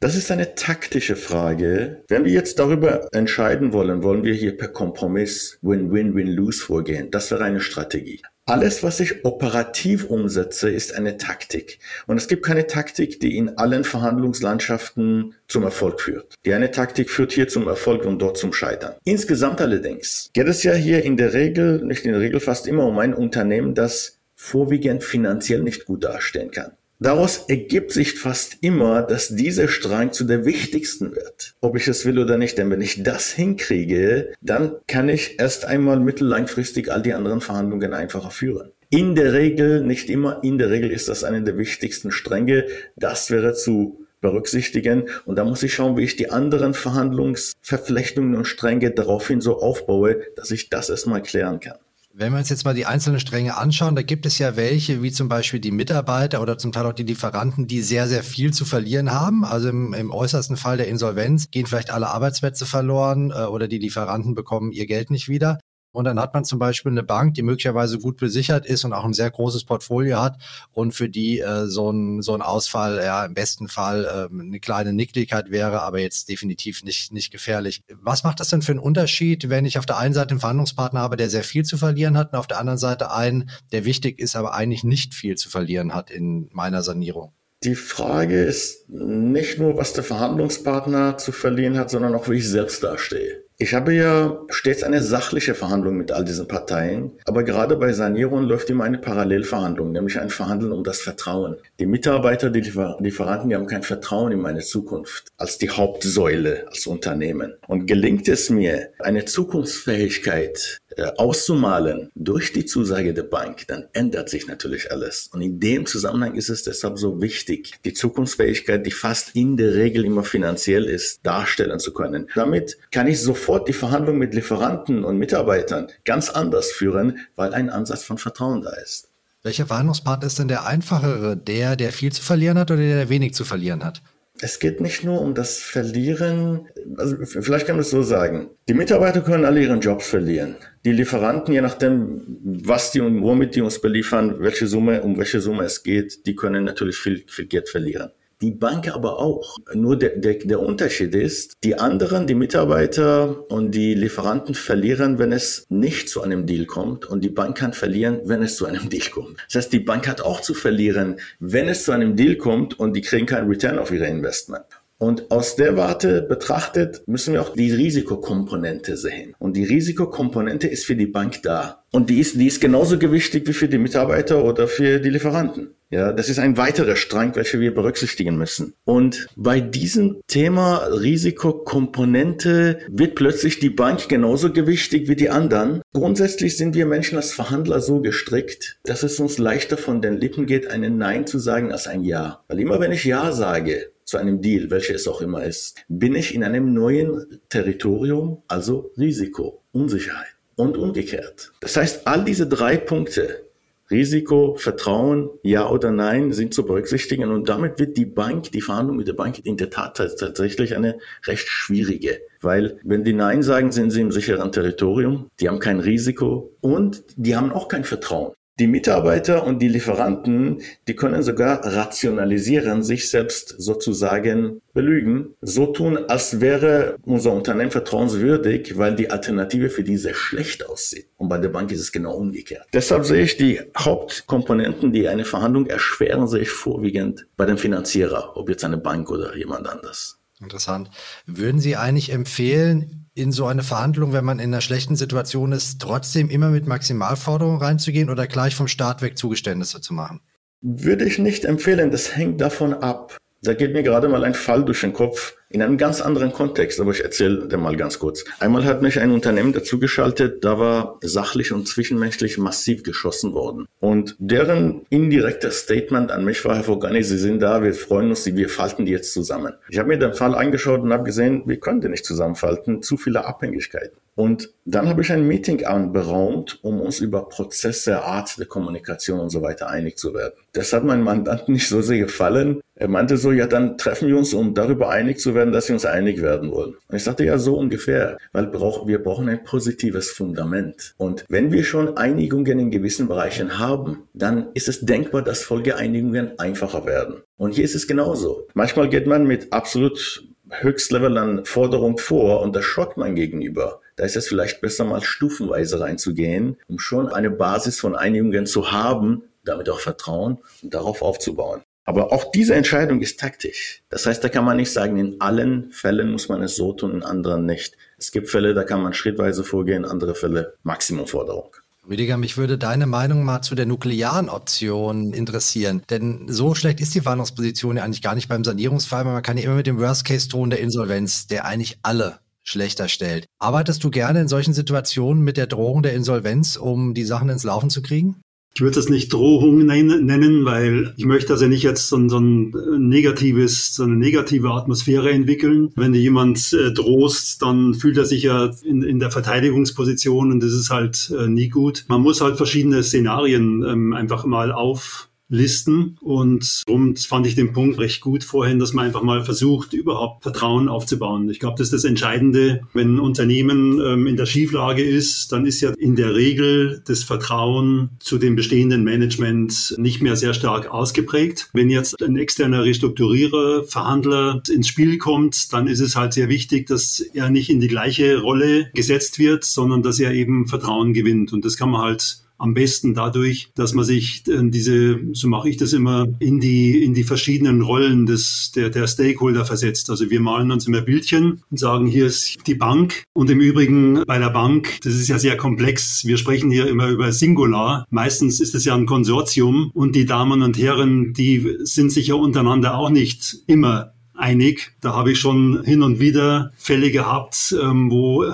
Das 0.00 0.16
ist 0.16 0.30
eine 0.30 0.54
taktische 0.54 1.16
Frage. 1.16 2.04
Wenn 2.08 2.26
wir 2.26 2.32
jetzt 2.32 2.58
darüber 2.58 3.08
entscheiden 3.12 3.72
wollen, 3.72 4.02
wollen 4.02 4.22
wir 4.22 4.34
hier 4.34 4.54
per 4.54 4.68
Kompromiss 4.68 5.58
Win-Win-Win-Lose 5.62 6.60
vorgehen. 6.60 7.10
Das 7.10 7.30
wäre 7.30 7.44
eine 7.44 7.60
Strategie. 7.62 8.20
Alles, 8.46 8.82
was 8.82 9.00
ich 9.00 9.24
operativ 9.24 10.04
umsetze, 10.10 10.68
ist 10.68 10.94
eine 10.94 11.16
Taktik. 11.16 11.78
Und 12.06 12.18
es 12.18 12.28
gibt 12.28 12.44
keine 12.44 12.66
Taktik, 12.66 13.18
die 13.18 13.38
in 13.38 13.56
allen 13.56 13.84
Verhandlungslandschaften 13.84 15.34
zum 15.48 15.62
Erfolg 15.62 16.02
führt. 16.02 16.34
Die 16.44 16.52
eine 16.52 16.70
Taktik 16.70 17.08
führt 17.08 17.32
hier 17.32 17.48
zum 17.48 17.66
Erfolg 17.66 18.04
und 18.04 18.18
dort 18.18 18.36
zum 18.36 18.52
Scheitern. 18.52 18.96
Insgesamt 19.04 19.62
allerdings 19.62 20.28
geht 20.34 20.46
es 20.46 20.62
ja 20.62 20.74
hier 20.74 21.04
in 21.04 21.16
der 21.16 21.32
Regel, 21.32 21.82
nicht 21.86 22.04
in 22.04 22.12
der 22.12 22.20
Regel 22.20 22.38
fast 22.38 22.66
immer 22.66 22.86
um 22.86 22.98
ein 22.98 23.14
Unternehmen, 23.14 23.74
das 23.74 24.18
vorwiegend 24.36 25.04
finanziell 25.04 25.62
nicht 25.62 25.86
gut 25.86 26.04
dastehen 26.04 26.50
kann. 26.50 26.72
Daraus 27.00 27.46
ergibt 27.48 27.92
sich 27.92 28.14
fast 28.14 28.58
immer, 28.60 29.02
dass 29.02 29.28
dieser 29.28 29.68
Strang 29.68 30.12
zu 30.12 30.24
der 30.24 30.44
wichtigsten 30.44 31.14
wird. 31.14 31.54
Ob 31.60 31.76
ich 31.76 31.88
es 31.88 32.06
will 32.06 32.18
oder 32.18 32.38
nicht, 32.38 32.56
denn 32.56 32.70
wenn 32.70 32.80
ich 32.80 33.02
das 33.02 33.32
hinkriege, 33.32 34.32
dann 34.40 34.76
kann 34.86 35.08
ich 35.08 35.38
erst 35.40 35.64
einmal 35.64 35.98
mittellangfristig 35.98 36.92
all 36.92 37.02
die 37.02 37.12
anderen 37.12 37.40
Verhandlungen 37.40 37.92
einfacher 37.94 38.30
führen. 38.30 38.70
In 38.90 39.16
der 39.16 39.32
Regel, 39.32 39.82
nicht 39.82 40.08
immer, 40.08 40.40
in 40.44 40.56
der 40.56 40.70
Regel 40.70 40.92
ist 40.92 41.08
das 41.08 41.24
eine 41.24 41.42
der 41.42 41.58
wichtigsten 41.58 42.12
Stränge. 42.12 42.66
Das 42.94 43.30
wäre 43.30 43.54
zu 43.54 44.06
berücksichtigen. 44.20 45.08
Und 45.26 45.36
da 45.36 45.44
muss 45.44 45.62
ich 45.62 45.74
schauen, 45.74 45.96
wie 45.96 46.04
ich 46.04 46.16
die 46.16 46.30
anderen 46.30 46.74
Verhandlungsverflechtungen 46.74 48.36
und 48.36 48.46
Stränge 48.46 48.90
daraufhin 48.90 49.40
so 49.40 49.60
aufbaue, 49.60 50.22
dass 50.36 50.50
ich 50.50 50.70
das 50.70 50.88
erstmal 50.88 51.22
klären 51.22 51.60
kann. 51.60 51.76
Wenn 52.16 52.30
wir 52.30 52.38
uns 52.38 52.48
jetzt 52.48 52.64
mal 52.64 52.74
die 52.74 52.86
einzelnen 52.86 53.18
Stränge 53.18 53.56
anschauen, 53.56 53.96
da 53.96 54.02
gibt 54.02 54.24
es 54.24 54.38
ja 54.38 54.54
welche, 54.54 55.02
wie 55.02 55.10
zum 55.10 55.28
Beispiel 55.28 55.58
die 55.58 55.72
Mitarbeiter 55.72 56.40
oder 56.40 56.56
zum 56.58 56.70
Teil 56.70 56.86
auch 56.86 56.92
die 56.92 57.02
Lieferanten, 57.02 57.66
die 57.66 57.82
sehr, 57.82 58.06
sehr 58.06 58.22
viel 58.22 58.52
zu 58.52 58.64
verlieren 58.64 59.10
haben. 59.10 59.44
Also 59.44 59.68
im, 59.68 59.92
im 59.94 60.12
äußersten 60.12 60.56
Fall 60.56 60.76
der 60.76 60.86
Insolvenz 60.86 61.50
gehen 61.50 61.66
vielleicht 61.66 61.90
alle 61.90 62.06
Arbeitsplätze 62.06 62.66
verloren 62.66 63.32
äh, 63.32 63.46
oder 63.46 63.66
die 63.66 63.78
Lieferanten 63.78 64.36
bekommen 64.36 64.70
ihr 64.70 64.86
Geld 64.86 65.10
nicht 65.10 65.28
wieder. 65.28 65.58
Und 65.94 66.06
dann 66.06 66.18
hat 66.18 66.34
man 66.34 66.44
zum 66.44 66.58
Beispiel 66.58 66.90
eine 66.90 67.04
Bank, 67.04 67.34
die 67.34 67.42
möglicherweise 67.42 68.00
gut 68.00 68.16
besichert 68.16 68.66
ist 68.66 68.84
und 68.84 68.92
auch 68.92 69.04
ein 69.04 69.12
sehr 69.12 69.30
großes 69.30 69.62
Portfolio 69.62 70.20
hat 70.20 70.42
und 70.72 70.90
für 70.90 71.08
die 71.08 71.38
äh, 71.38 71.66
so, 71.66 71.88
ein, 71.88 72.20
so 72.20 72.34
ein 72.34 72.42
Ausfall 72.42 72.96
ja 72.96 73.24
im 73.24 73.34
besten 73.34 73.68
Fall 73.68 74.04
äh, 74.04 74.42
eine 74.42 74.58
kleine 74.58 74.92
Nicklichkeit 74.92 75.52
wäre, 75.52 75.82
aber 75.82 76.00
jetzt 76.00 76.28
definitiv 76.28 76.82
nicht, 76.82 77.12
nicht 77.12 77.30
gefährlich. 77.30 77.84
Was 78.02 78.24
macht 78.24 78.40
das 78.40 78.48
denn 78.48 78.60
für 78.60 78.72
einen 78.72 78.80
Unterschied, 78.80 79.48
wenn 79.50 79.66
ich 79.66 79.78
auf 79.78 79.86
der 79.86 79.98
einen 79.98 80.14
Seite 80.14 80.30
einen 80.30 80.40
Verhandlungspartner 80.40 80.98
habe, 80.98 81.16
der 81.16 81.30
sehr 81.30 81.44
viel 81.44 81.64
zu 81.64 81.78
verlieren 81.78 82.18
hat 82.18 82.32
und 82.32 82.40
auf 82.40 82.48
der 82.48 82.58
anderen 82.58 82.78
Seite 82.78 83.12
einen, 83.12 83.48
der 83.70 83.84
wichtig 83.84 84.18
ist, 84.18 84.34
aber 84.34 84.52
eigentlich 84.52 84.82
nicht 84.82 85.14
viel 85.14 85.36
zu 85.36 85.48
verlieren 85.48 85.94
hat 85.94 86.10
in 86.10 86.48
meiner 86.50 86.82
Sanierung? 86.82 87.34
Die 87.62 87.76
Frage 87.76 88.42
ist 88.42 88.90
nicht 88.90 89.60
nur, 89.60 89.76
was 89.76 89.92
der 89.92 90.02
Verhandlungspartner 90.02 91.18
zu 91.18 91.30
verlieren 91.30 91.78
hat, 91.78 91.88
sondern 91.88 92.16
auch, 92.16 92.28
wie 92.28 92.38
ich 92.38 92.48
selbst 92.48 92.82
dastehe. 92.82 93.43
Ich 93.56 93.72
habe 93.72 93.94
ja 93.94 94.40
stets 94.48 94.82
eine 94.82 95.00
sachliche 95.00 95.54
Verhandlung 95.54 95.96
mit 95.96 96.10
all 96.10 96.24
diesen 96.24 96.48
Parteien, 96.48 97.12
aber 97.24 97.44
gerade 97.44 97.76
bei 97.76 97.92
Sanierung 97.92 98.42
läuft 98.42 98.68
immer 98.68 98.82
eine 98.82 98.98
Parallelverhandlung, 98.98 99.92
nämlich 99.92 100.18
ein 100.18 100.30
Verhandeln 100.30 100.72
um 100.72 100.82
das 100.82 101.00
Vertrauen. 101.00 101.58
Die 101.78 101.86
Mitarbeiter, 101.86 102.50
die 102.50 102.62
Lieferanten, 102.62 103.48
die 103.48 103.54
haben 103.54 103.68
kein 103.68 103.84
Vertrauen 103.84 104.32
in 104.32 104.40
meine 104.40 104.58
Zukunft 104.58 105.26
als 105.36 105.56
die 105.58 105.70
Hauptsäule 105.70 106.66
als 106.66 106.88
Unternehmen. 106.88 107.54
Und 107.68 107.86
gelingt 107.86 108.26
es 108.26 108.50
mir, 108.50 108.90
eine 108.98 109.24
Zukunftsfähigkeit 109.24 110.80
äh, 110.83 110.83
auszumalen 111.16 112.10
durch 112.14 112.52
die 112.52 112.64
Zusage 112.64 113.14
der 113.14 113.22
Bank, 113.22 113.66
dann 113.68 113.88
ändert 113.92 114.28
sich 114.28 114.46
natürlich 114.46 114.90
alles. 114.90 115.28
Und 115.32 115.40
in 115.40 115.60
dem 115.60 115.86
Zusammenhang 115.86 116.34
ist 116.34 116.48
es 116.48 116.62
deshalb 116.62 116.98
so 116.98 117.20
wichtig, 117.20 117.72
die 117.84 117.92
Zukunftsfähigkeit, 117.92 118.84
die 118.86 118.90
fast 118.90 119.34
in 119.34 119.56
der 119.56 119.74
Regel 119.74 120.04
immer 120.04 120.24
finanziell 120.24 120.84
ist, 120.84 121.20
darstellen 121.24 121.78
zu 121.78 121.92
können. 121.92 122.28
Damit 122.34 122.78
kann 122.90 123.06
ich 123.06 123.20
sofort 123.20 123.68
die 123.68 123.72
Verhandlungen 123.72 124.18
mit 124.18 124.34
Lieferanten 124.34 125.04
und 125.04 125.18
Mitarbeitern 125.18 125.88
ganz 126.04 126.30
anders 126.30 126.72
führen, 126.72 127.18
weil 127.36 127.54
ein 127.54 127.70
Ansatz 127.70 128.04
von 128.04 128.18
Vertrauen 128.18 128.62
da 128.62 128.70
ist. 128.70 129.08
Welcher 129.42 129.66
Verhandlungspartner 129.66 130.26
ist 130.26 130.38
denn 130.38 130.48
der 130.48 130.64
einfachere? 130.64 131.36
Der, 131.36 131.76
der 131.76 131.92
viel 131.92 132.10
zu 132.10 132.22
verlieren 132.22 132.58
hat 132.58 132.70
oder 132.70 132.80
der, 132.80 132.96
der 132.96 133.08
wenig 133.10 133.34
zu 133.34 133.44
verlieren 133.44 133.84
hat? 133.84 134.00
Es 134.40 134.58
geht 134.58 134.80
nicht 134.80 135.04
nur 135.04 135.20
um 135.20 135.34
das 135.34 135.58
Verlieren, 135.58 136.68
also 136.96 137.16
vielleicht 137.24 137.66
kann 137.66 137.76
man 137.76 137.82
es 137.82 137.90
so 137.90 138.02
sagen. 138.02 138.50
Die 138.68 138.74
Mitarbeiter 138.74 139.20
können 139.20 139.44
alle 139.44 139.62
ihren 139.62 139.80
Jobs 139.80 140.08
verlieren. 140.08 140.56
Die 140.84 140.92
Lieferanten, 140.92 141.54
je 141.54 141.60
nachdem, 141.60 142.22
was 142.42 142.90
die 142.90 143.00
und 143.00 143.22
womit 143.22 143.54
die 143.54 143.62
uns 143.62 143.80
beliefern, 143.80 144.36
welche 144.40 144.66
Summe, 144.66 145.02
um 145.02 145.16
welche 145.18 145.40
Summe 145.40 145.64
es 145.64 145.82
geht, 145.82 146.26
die 146.26 146.34
können 146.34 146.64
natürlich 146.64 146.96
viel, 146.96 147.24
viel 147.28 147.46
Geld 147.46 147.68
verlieren 147.68 148.10
die 148.40 148.50
Bank 148.50 148.94
aber 148.94 149.18
auch. 149.18 149.58
Nur 149.72 149.98
der, 149.98 150.16
der, 150.16 150.34
der 150.34 150.60
Unterschied 150.60 151.14
ist, 151.14 151.54
die 151.64 151.78
anderen, 151.78 152.26
die 152.26 152.34
Mitarbeiter 152.34 153.50
und 153.50 153.74
die 153.74 153.94
Lieferanten 153.94 154.54
verlieren, 154.54 155.18
wenn 155.18 155.32
es 155.32 155.66
nicht 155.68 156.08
zu 156.08 156.22
einem 156.22 156.46
Deal 156.46 156.66
kommt 156.66 157.06
und 157.06 157.22
die 157.22 157.30
Bank 157.30 157.56
kann 157.56 157.72
verlieren, 157.72 158.20
wenn 158.24 158.42
es 158.42 158.56
zu 158.56 158.66
einem 158.66 158.88
Deal 158.88 159.10
kommt. 159.10 159.36
Das 159.46 159.64
heißt, 159.64 159.72
die 159.72 159.80
Bank 159.80 160.08
hat 160.08 160.20
auch 160.20 160.40
zu 160.40 160.54
verlieren, 160.54 161.16
wenn 161.40 161.68
es 161.68 161.84
zu 161.84 161.92
einem 161.92 162.16
Deal 162.16 162.36
kommt 162.36 162.78
und 162.78 162.94
die 162.94 163.02
kriegen 163.02 163.26
keinen 163.26 163.48
Return 163.48 163.78
auf 163.78 163.90
ihre 163.90 164.06
Investment. 164.06 164.64
Und 164.98 165.30
aus 165.30 165.56
der 165.56 165.76
Warte 165.76 166.22
betrachtet 166.22 167.02
müssen 167.06 167.34
wir 167.34 167.42
auch 167.42 167.52
die 167.52 167.72
Risikokomponente 167.72 168.96
sehen. 168.96 169.34
Und 169.38 169.56
die 169.56 169.64
Risikokomponente 169.64 170.68
ist 170.68 170.86
für 170.86 170.96
die 170.96 171.06
Bank 171.06 171.42
da. 171.42 171.83
Und 171.94 172.10
die 172.10 172.18
ist, 172.18 172.34
die 172.34 172.48
ist 172.48 172.60
genauso 172.60 172.98
gewichtig 172.98 173.46
wie 173.46 173.52
für 173.52 173.68
die 173.68 173.78
Mitarbeiter 173.78 174.44
oder 174.44 174.66
für 174.66 174.98
die 174.98 175.10
Lieferanten. 175.10 175.76
Ja, 175.90 176.12
das 176.12 176.28
ist 176.28 176.40
ein 176.40 176.56
weiterer 176.56 176.96
Strang, 176.96 177.36
welchen 177.36 177.60
wir 177.60 177.72
berücksichtigen 177.72 178.36
müssen. 178.36 178.74
Und 178.82 179.28
bei 179.36 179.60
diesem 179.60 180.20
Thema 180.26 180.78
Risikokomponente 180.86 182.80
wird 182.88 183.14
plötzlich 183.14 183.60
die 183.60 183.70
Bank 183.70 184.08
genauso 184.08 184.52
gewichtig 184.52 185.06
wie 185.06 185.14
die 185.14 185.30
anderen. 185.30 185.82
Grundsätzlich 185.92 186.56
sind 186.56 186.74
wir 186.74 186.86
Menschen 186.86 187.16
als 187.16 187.32
Verhandler 187.32 187.80
so 187.80 188.00
gestrickt, 188.00 188.80
dass 188.82 189.04
es 189.04 189.20
uns 189.20 189.38
leichter 189.38 189.76
von 189.76 190.02
den 190.02 190.14
Lippen 190.14 190.46
geht, 190.46 190.66
ein 190.66 190.98
Nein 190.98 191.28
zu 191.28 191.38
sagen 191.38 191.70
als 191.70 191.86
ein 191.86 192.02
Ja. 192.02 192.42
Weil 192.48 192.58
immer 192.58 192.80
wenn 192.80 192.90
ich 192.90 193.04
Ja 193.04 193.30
sage, 193.30 193.92
zu 194.04 194.16
einem 194.16 194.42
Deal, 194.42 194.68
welcher 194.72 194.96
es 194.96 195.06
auch 195.06 195.20
immer 195.20 195.44
ist, 195.44 195.76
bin 195.86 196.16
ich 196.16 196.34
in 196.34 196.42
einem 196.42 196.74
neuen 196.74 197.40
Territorium, 197.50 198.42
also 198.48 198.90
Risiko, 198.98 199.62
Unsicherheit 199.70 200.33
und 200.56 200.76
umgekehrt. 200.76 201.52
Das 201.60 201.76
heißt, 201.76 202.06
all 202.06 202.24
diese 202.24 202.46
drei 202.46 202.76
Punkte, 202.76 203.44
Risiko, 203.90 204.54
Vertrauen, 204.56 205.28
ja 205.42 205.68
oder 205.68 205.90
nein, 205.90 206.32
sind 206.32 206.54
zu 206.54 206.64
berücksichtigen 206.64 207.30
und 207.30 207.48
damit 207.48 207.78
wird 207.78 207.96
die 207.96 208.06
Bank, 208.06 208.50
die 208.52 208.62
Verhandlung 208.62 208.96
mit 208.96 209.08
der 209.08 209.12
Bank 209.12 209.44
in 209.44 209.56
der 209.56 209.70
Tat 209.70 209.96
tatsächlich 209.96 210.74
eine 210.74 210.98
recht 211.26 211.46
schwierige. 211.48 212.18
Weil 212.40 212.78
wenn 212.82 213.04
die 213.04 213.12
Nein 213.12 213.42
sagen, 213.42 213.72
sind 213.72 213.90
sie 213.90 214.00
im 214.00 214.10
sicheren 214.10 214.52
Territorium, 214.52 215.30
die 215.38 215.48
haben 215.48 215.58
kein 215.58 215.80
Risiko 215.80 216.56
und 216.60 217.04
die 217.16 217.36
haben 217.36 217.52
auch 217.52 217.68
kein 217.68 217.84
Vertrauen. 217.84 218.32
Die 218.60 218.68
Mitarbeiter 218.68 219.44
und 219.44 219.60
die 219.60 219.66
Lieferanten, 219.66 220.62
die 220.86 220.94
können 220.94 221.24
sogar 221.24 221.64
rationalisieren, 221.64 222.84
sich 222.84 223.10
selbst 223.10 223.56
sozusagen 223.58 224.60
belügen, 224.72 225.34
so 225.40 225.66
tun, 225.66 225.98
als 226.06 226.40
wäre 226.40 226.96
unser 227.02 227.32
Unternehmen 227.32 227.72
vertrauenswürdig, 227.72 228.78
weil 228.78 228.94
die 228.94 229.10
Alternative 229.10 229.70
für 229.70 229.82
die 229.82 229.96
sehr 229.96 230.14
schlecht 230.14 230.68
aussieht. 230.68 231.06
Und 231.16 231.28
bei 231.28 231.38
der 231.38 231.48
Bank 231.48 231.72
ist 231.72 231.80
es 231.80 231.90
genau 231.90 232.14
umgekehrt. 232.14 232.68
Deshalb 232.72 233.04
sehe 233.04 233.24
ich 233.24 233.36
die 233.36 233.60
Hauptkomponenten, 233.76 234.92
die 234.92 235.08
eine 235.08 235.24
Verhandlung 235.24 235.66
erschweren, 235.66 236.28
sehe 236.28 236.42
ich 236.42 236.50
vorwiegend 236.50 237.26
bei 237.36 237.46
dem 237.46 237.58
Finanzierer, 237.58 238.36
ob 238.36 238.48
jetzt 238.48 238.64
eine 238.64 238.78
Bank 238.78 239.10
oder 239.10 239.34
jemand 239.36 239.68
anders. 239.68 240.20
Interessant. 240.40 240.90
Würden 241.26 241.60
Sie 241.60 241.76
eigentlich 241.76 242.10
empfehlen, 242.10 243.04
in 243.14 243.30
so 243.30 243.46
eine 243.46 243.62
Verhandlung, 243.62 244.12
wenn 244.12 244.24
man 244.24 244.40
in 244.40 244.52
einer 244.52 244.60
schlechten 244.60 244.96
Situation 244.96 245.52
ist, 245.52 245.80
trotzdem 245.80 246.28
immer 246.28 246.50
mit 246.50 246.66
Maximalforderungen 246.66 247.60
reinzugehen 247.60 248.10
oder 248.10 248.26
gleich 248.26 248.56
vom 248.56 248.66
Start 248.66 249.02
weg 249.02 249.16
Zugeständnisse 249.16 249.80
zu 249.80 249.94
machen? 249.94 250.20
Würde 250.60 251.04
ich 251.04 251.18
nicht 251.18 251.44
empfehlen. 251.44 251.90
Das 251.90 252.16
hängt 252.16 252.40
davon 252.40 252.74
ab. 252.74 253.16
Da 253.42 253.54
geht 253.54 253.72
mir 253.72 253.82
gerade 253.82 254.08
mal 254.08 254.24
ein 254.24 254.34
Fall 254.34 254.64
durch 254.64 254.80
den 254.80 254.92
Kopf 254.92 255.34
in 255.54 255.62
einem 255.62 255.78
ganz 255.78 256.00
anderen 256.00 256.32
Kontext, 256.32 256.80
aber 256.80 256.90
ich 256.90 257.04
erzähle 257.04 257.46
dir 257.46 257.58
mal 257.58 257.76
ganz 257.76 258.00
kurz. 258.00 258.24
Einmal 258.40 258.64
hat 258.64 258.82
mich 258.82 258.98
ein 258.98 259.12
Unternehmen 259.12 259.52
dazugeschaltet, 259.52 260.44
da 260.44 260.58
war 260.58 260.98
sachlich 261.00 261.52
und 261.52 261.68
zwischenmenschlich 261.68 262.38
massiv 262.38 262.82
geschossen 262.82 263.34
worden. 263.34 263.68
Und 263.78 264.16
deren 264.18 264.84
indirekter 264.90 265.52
Statement 265.52 266.10
an 266.10 266.24
mich 266.24 266.44
war, 266.44 266.56
Herr 266.56 266.64
Fogani, 266.64 267.04
Sie 267.04 267.18
sind 267.18 267.38
da, 267.38 267.62
wir 267.62 267.72
freuen 267.72 268.10
uns, 268.10 268.26
wir 268.26 268.48
falten 268.48 268.84
die 268.84 268.90
jetzt 268.90 269.12
zusammen. 269.12 269.52
Ich 269.68 269.78
habe 269.78 269.90
mir 269.90 269.98
den 269.98 270.14
Fall 270.14 270.34
angeschaut 270.34 270.80
und 270.80 270.92
habe 270.92 271.04
gesehen, 271.04 271.44
wir 271.46 271.60
können 271.60 271.80
die 271.80 271.88
nicht 271.88 272.04
zusammenfalten, 272.04 272.82
zu 272.82 272.96
viele 272.96 273.24
Abhängigkeiten. 273.24 273.96
Und 274.16 274.52
dann 274.64 274.88
habe 274.88 275.02
ich 275.02 275.10
ein 275.12 275.26
Meeting 275.26 275.64
anberaumt, 275.64 276.60
um 276.62 276.80
uns 276.80 277.00
über 277.00 277.28
Prozesse, 277.28 278.02
Art 278.02 278.38
der 278.38 278.46
Kommunikation 278.46 279.18
und 279.18 279.30
so 279.30 279.42
weiter 279.42 279.68
einig 279.68 279.98
zu 279.98 280.14
werden. 280.14 280.34
Das 280.52 280.72
hat 280.72 280.84
meinem 280.84 281.02
Mandanten 281.02 281.54
nicht 281.54 281.68
so 281.68 281.82
sehr 281.82 281.98
gefallen. 281.98 282.60
Er 282.76 282.88
meinte 282.88 283.16
so, 283.16 283.32
ja, 283.32 283.46
dann 283.46 283.76
treffen 283.76 284.08
wir 284.08 284.16
uns, 284.16 284.32
um 284.32 284.54
darüber 284.54 284.90
einig 284.90 285.18
zu 285.18 285.34
werden, 285.34 285.43
dass 285.52 285.68
wir 285.68 285.74
uns 285.74 285.84
einig 285.84 286.22
werden 286.22 286.50
wollen. 286.50 286.74
Und 286.88 286.96
ich 286.96 287.04
sagte, 287.04 287.24
ja, 287.24 287.38
so 287.38 287.56
ungefähr, 287.56 288.18
weil 288.32 288.52
wir 288.52 289.02
brauchen 289.02 289.28
ein 289.28 289.44
positives 289.44 290.10
Fundament. 290.10 290.94
Und 290.96 291.24
wenn 291.28 291.52
wir 291.52 291.64
schon 291.64 291.96
Einigungen 291.96 292.58
in 292.58 292.70
gewissen 292.70 293.08
Bereichen 293.08 293.58
haben, 293.58 294.08
dann 294.14 294.48
ist 294.54 294.68
es 294.68 294.80
denkbar, 294.80 295.22
dass 295.22 295.42
Folgeeinigungen 295.42 296.38
einfacher 296.38 296.86
werden. 296.86 297.22
Und 297.36 297.54
hier 297.54 297.64
ist 297.64 297.74
es 297.74 297.86
genauso. 297.86 298.46
Manchmal 298.54 298.88
geht 298.88 299.06
man 299.06 299.26
mit 299.26 299.52
absolut 299.52 300.24
Höchstlevel 300.50 301.16
an 301.18 301.44
Forderung 301.44 301.98
vor 301.98 302.42
und 302.42 302.54
das 302.54 302.64
schockt 302.64 302.96
man 302.96 303.14
gegenüber. 303.14 303.80
Da 303.96 304.04
ist 304.04 304.16
es 304.16 304.28
vielleicht 304.28 304.60
besser, 304.60 304.84
mal 304.84 305.02
stufenweise 305.02 305.80
reinzugehen, 305.80 306.58
um 306.68 306.78
schon 306.78 307.08
eine 307.08 307.30
Basis 307.30 307.80
von 307.80 307.94
Einigungen 307.96 308.46
zu 308.46 308.72
haben, 308.72 309.22
damit 309.44 309.68
auch 309.68 309.80
Vertrauen 309.80 310.38
und 310.62 310.74
darauf 310.74 311.02
aufzubauen. 311.02 311.62
Aber 311.84 312.12
auch 312.12 312.30
diese 312.30 312.54
Entscheidung 312.54 313.00
ist 313.00 313.20
taktisch. 313.20 313.82
Das 313.90 314.06
heißt, 314.06 314.24
da 314.24 314.28
kann 314.28 314.44
man 314.44 314.56
nicht 314.56 314.72
sagen, 314.72 314.96
in 314.96 315.20
allen 315.20 315.70
Fällen 315.70 316.10
muss 316.10 316.28
man 316.28 316.42
es 316.42 316.56
so 316.56 316.72
tun, 316.72 316.92
in 316.92 317.02
anderen 317.02 317.44
nicht. 317.44 317.76
Es 317.98 318.10
gibt 318.10 318.30
Fälle, 318.30 318.54
da 318.54 318.64
kann 318.64 318.82
man 318.82 318.94
schrittweise 318.94 319.44
vorgehen, 319.44 319.84
andere 319.84 320.14
Fälle 320.14 320.54
Maximumforderung. 320.62 321.54
Rüdiger, 321.88 322.16
mich 322.16 322.38
würde 322.38 322.56
deine 322.56 322.86
Meinung 322.86 323.24
mal 323.24 323.42
zu 323.42 323.54
der 323.54 323.66
nuklearen 323.66 324.30
Option 324.30 325.12
interessieren. 325.12 325.82
Denn 325.90 326.26
so 326.28 326.54
schlecht 326.54 326.80
ist 326.80 326.94
die 326.94 327.02
Verhandlungsposition 327.02 327.76
ja 327.76 327.84
eigentlich 327.84 328.00
gar 328.00 328.14
nicht 328.14 328.28
beim 328.28 328.42
Sanierungsfall, 328.42 329.04
weil 329.04 329.12
man 329.12 329.22
kann 329.22 329.36
ja 329.36 329.44
immer 329.44 329.56
mit 329.56 329.66
dem 329.66 329.78
Worst 329.78 330.06
Case 330.06 330.28
drohen 330.30 330.48
der 330.48 330.60
Insolvenz, 330.60 331.26
der 331.26 331.44
eigentlich 331.44 331.78
alle 331.82 332.20
schlechter 332.42 332.88
stellt. 332.88 333.26
Arbeitest 333.38 333.84
du 333.84 333.90
gerne 333.90 334.20
in 334.20 334.28
solchen 334.28 334.54
Situationen 334.54 335.22
mit 335.22 335.36
der 335.36 335.46
Drohung 335.46 335.82
der 335.82 335.92
Insolvenz, 335.94 336.56
um 336.56 336.94
die 336.94 337.04
Sachen 337.04 337.28
ins 337.28 337.44
Laufen 337.44 337.68
zu 337.68 337.82
kriegen? 337.82 338.22
Ich 338.56 338.60
würde 338.60 338.76
das 338.76 338.88
nicht 338.88 339.12
Drohung 339.12 339.66
nennen, 339.66 340.44
weil 340.44 340.94
ich 340.96 341.06
möchte 341.06 341.32
also 341.32 341.48
nicht 341.48 341.64
jetzt 341.64 341.88
so, 341.88 342.08
so 342.08 342.20
ein 342.20 342.54
negatives, 342.78 343.74
so 343.74 343.82
eine 343.82 343.96
negative 343.96 344.52
Atmosphäre 344.52 345.10
entwickeln. 345.10 345.72
Wenn 345.74 345.92
dir 345.92 346.00
jemand 346.00 346.52
äh, 346.52 346.70
drohst, 346.70 347.42
dann 347.42 347.74
fühlt 347.74 347.96
er 347.96 348.04
sich 348.04 348.22
ja 348.22 348.52
in, 348.62 348.84
in 348.84 349.00
der 349.00 349.10
Verteidigungsposition 349.10 350.30
und 350.30 350.40
das 350.40 350.52
ist 350.52 350.70
halt 350.70 351.12
äh, 351.18 351.26
nie 351.26 351.48
gut. 351.48 351.84
Man 351.88 352.02
muss 352.02 352.20
halt 352.20 352.36
verschiedene 352.36 352.84
Szenarien 352.84 353.64
ähm, 353.64 353.92
einfach 353.92 354.24
mal 354.24 354.52
auf 354.52 355.08
Listen. 355.28 355.96
Und 356.00 356.62
darum 356.66 356.96
fand 356.96 357.26
ich 357.26 357.34
den 357.34 357.52
Punkt 357.52 357.78
recht 357.78 358.00
gut 358.00 358.24
vorhin, 358.24 358.58
dass 358.58 358.72
man 358.72 358.86
einfach 358.86 359.02
mal 359.02 359.24
versucht, 359.24 359.72
überhaupt 359.72 360.22
Vertrauen 360.22 360.68
aufzubauen. 360.68 361.28
Ich 361.30 361.40
glaube, 361.40 361.56
das 361.58 361.68
ist 361.68 361.72
das 361.72 361.84
Entscheidende. 361.84 362.60
Wenn 362.72 362.96
ein 362.96 363.00
Unternehmen 363.00 363.80
ähm, 363.80 364.06
in 364.06 364.16
der 364.16 364.26
Schieflage 364.26 364.82
ist, 364.82 365.32
dann 365.32 365.46
ist 365.46 365.60
ja 365.60 365.70
in 365.78 365.96
der 365.96 366.14
Regel 366.14 366.82
das 366.86 367.04
Vertrauen 367.04 367.90
zu 368.00 368.18
dem 368.18 368.36
bestehenden 368.36 368.84
Management 368.84 369.74
nicht 369.78 370.02
mehr 370.02 370.16
sehr 370.16 370.34
stark 370.34 370.70
ausgeprägt. 370.70 371.48
Wenn 371.52 371.70
jetzt 371.70 372.02
ein 372.02 372.16
externer 372.16 372.64
Restrukturierer, 372.64 373.64
Verhandler 373.64 374.42
ins 374.50 374.68
Spiel 374.68 374.98
kommt, 374.98 375.52
dann 375.52 375.66
ist 375.66 375.80
es 375.80 375.96
halt 375.96 376.12
sehr 376.12 376.28
wichtig, 376.28 376.66
dass 376.66 377.00
er 377.00 377.30
nicht 377.30 377.50
in 377.50 377.60
die 377.60 377.68
gleiche 377.68 378.20
Rolle 378.20 378.70
gesetzt 378.74 379.18
wird, 379.18 379.44
sondern 379.44 379.82
dass 379.82 379.98
er 380.00 380.12
eben 380.12 380.46
Vertrauen 380.46 380.92
gewinnt. 380.92 381.32
Und 381.32 381.44
das 381.44 381.56
kann 381.56 381.70
man 381.70 381.82
halt 381.82 382.23
am 382.38 382.54
besten 382.54 382.94
dadurch, 382.94 383.50
dass 383.54 383.74
man 383.74 383.84
sich 383.84 384.24
äh, 384.28 384.40
diese, 384.42 385.00
so 385.12 385.28
mache 385.28 385.48
ich 385.48 385.56
das 385.56 385.72
immer, 385.72 386.06
in 386.18 386.40
die, 386.40 386.82
in 386.82 386.94
die 386.94 387.04
verschiedenen 387.04 387.62
Rollen 387.62 388.06
des, 388.06 388.52
der, 388.54 388.70
der 388.70 388.86
Stakeholder 388.86 389.44
versetzt. 389.44 389.90
Also 389.90 390.10
wir 390.10 390.20
malen 390.20 390.50
uns 390.50 390.66
immer 390.66 390.80
Bildchen 390.80 391.42
und 391.50 391.58
sagen, 391.58 391.86
hier 391.86 392.06
ist 392.06 392.46
die 392.46 392.54
Bank. 392.54 393.04
Und 393.14 393.30
im 393.30 393.40
Übrigen 393.40 394.02
bei 394.06 394.18
der 394.18 394.30
Bank, 394.30 394.80
das 394.82 394.94
ist 394.94 395.08
ja 395.08 395.18
sehr 395.18 395.36
komplex. 395.36 396.04
Wir 396.04 396.16
sprechen 396.16 396.50
hier 396.50 396.68
immer 396.68 396.88
über 396.88 397.12
Singular. 397.12 397.86
Meistens 397.90 398.40
ist 398.40 398.54
es 398.54 398.64
ja 398.64 398.74
ein 398.74 398.86
Konsortium 398.86 399.70
und 399.74 399.94
die 399.94 400.06
Damen 400.06 400.42
und 400.42 400.58
Herren, 400.58 401.12
die 401.12 401.56
sind 401.60 401.92
sich 401.92 402.08
ja 402.08 402.14
untereinander 402.14 402.76
auch 402.76 402.90
nicht 402.90 403.36
immer 403.46 403.93
einig. 404.16 404.72
Da 404.80 404.94
habe 404.94 405.12
ich 405.12 405.20
schon 405.20 405.62
hin 405.64 405.82
und 405.82 406.00
wieder 406.00 406.52
Fälle 406.56 406.90
gehabt, 406.90 407.54
ähm, 407.60 407.90
wo, 407.90 408.24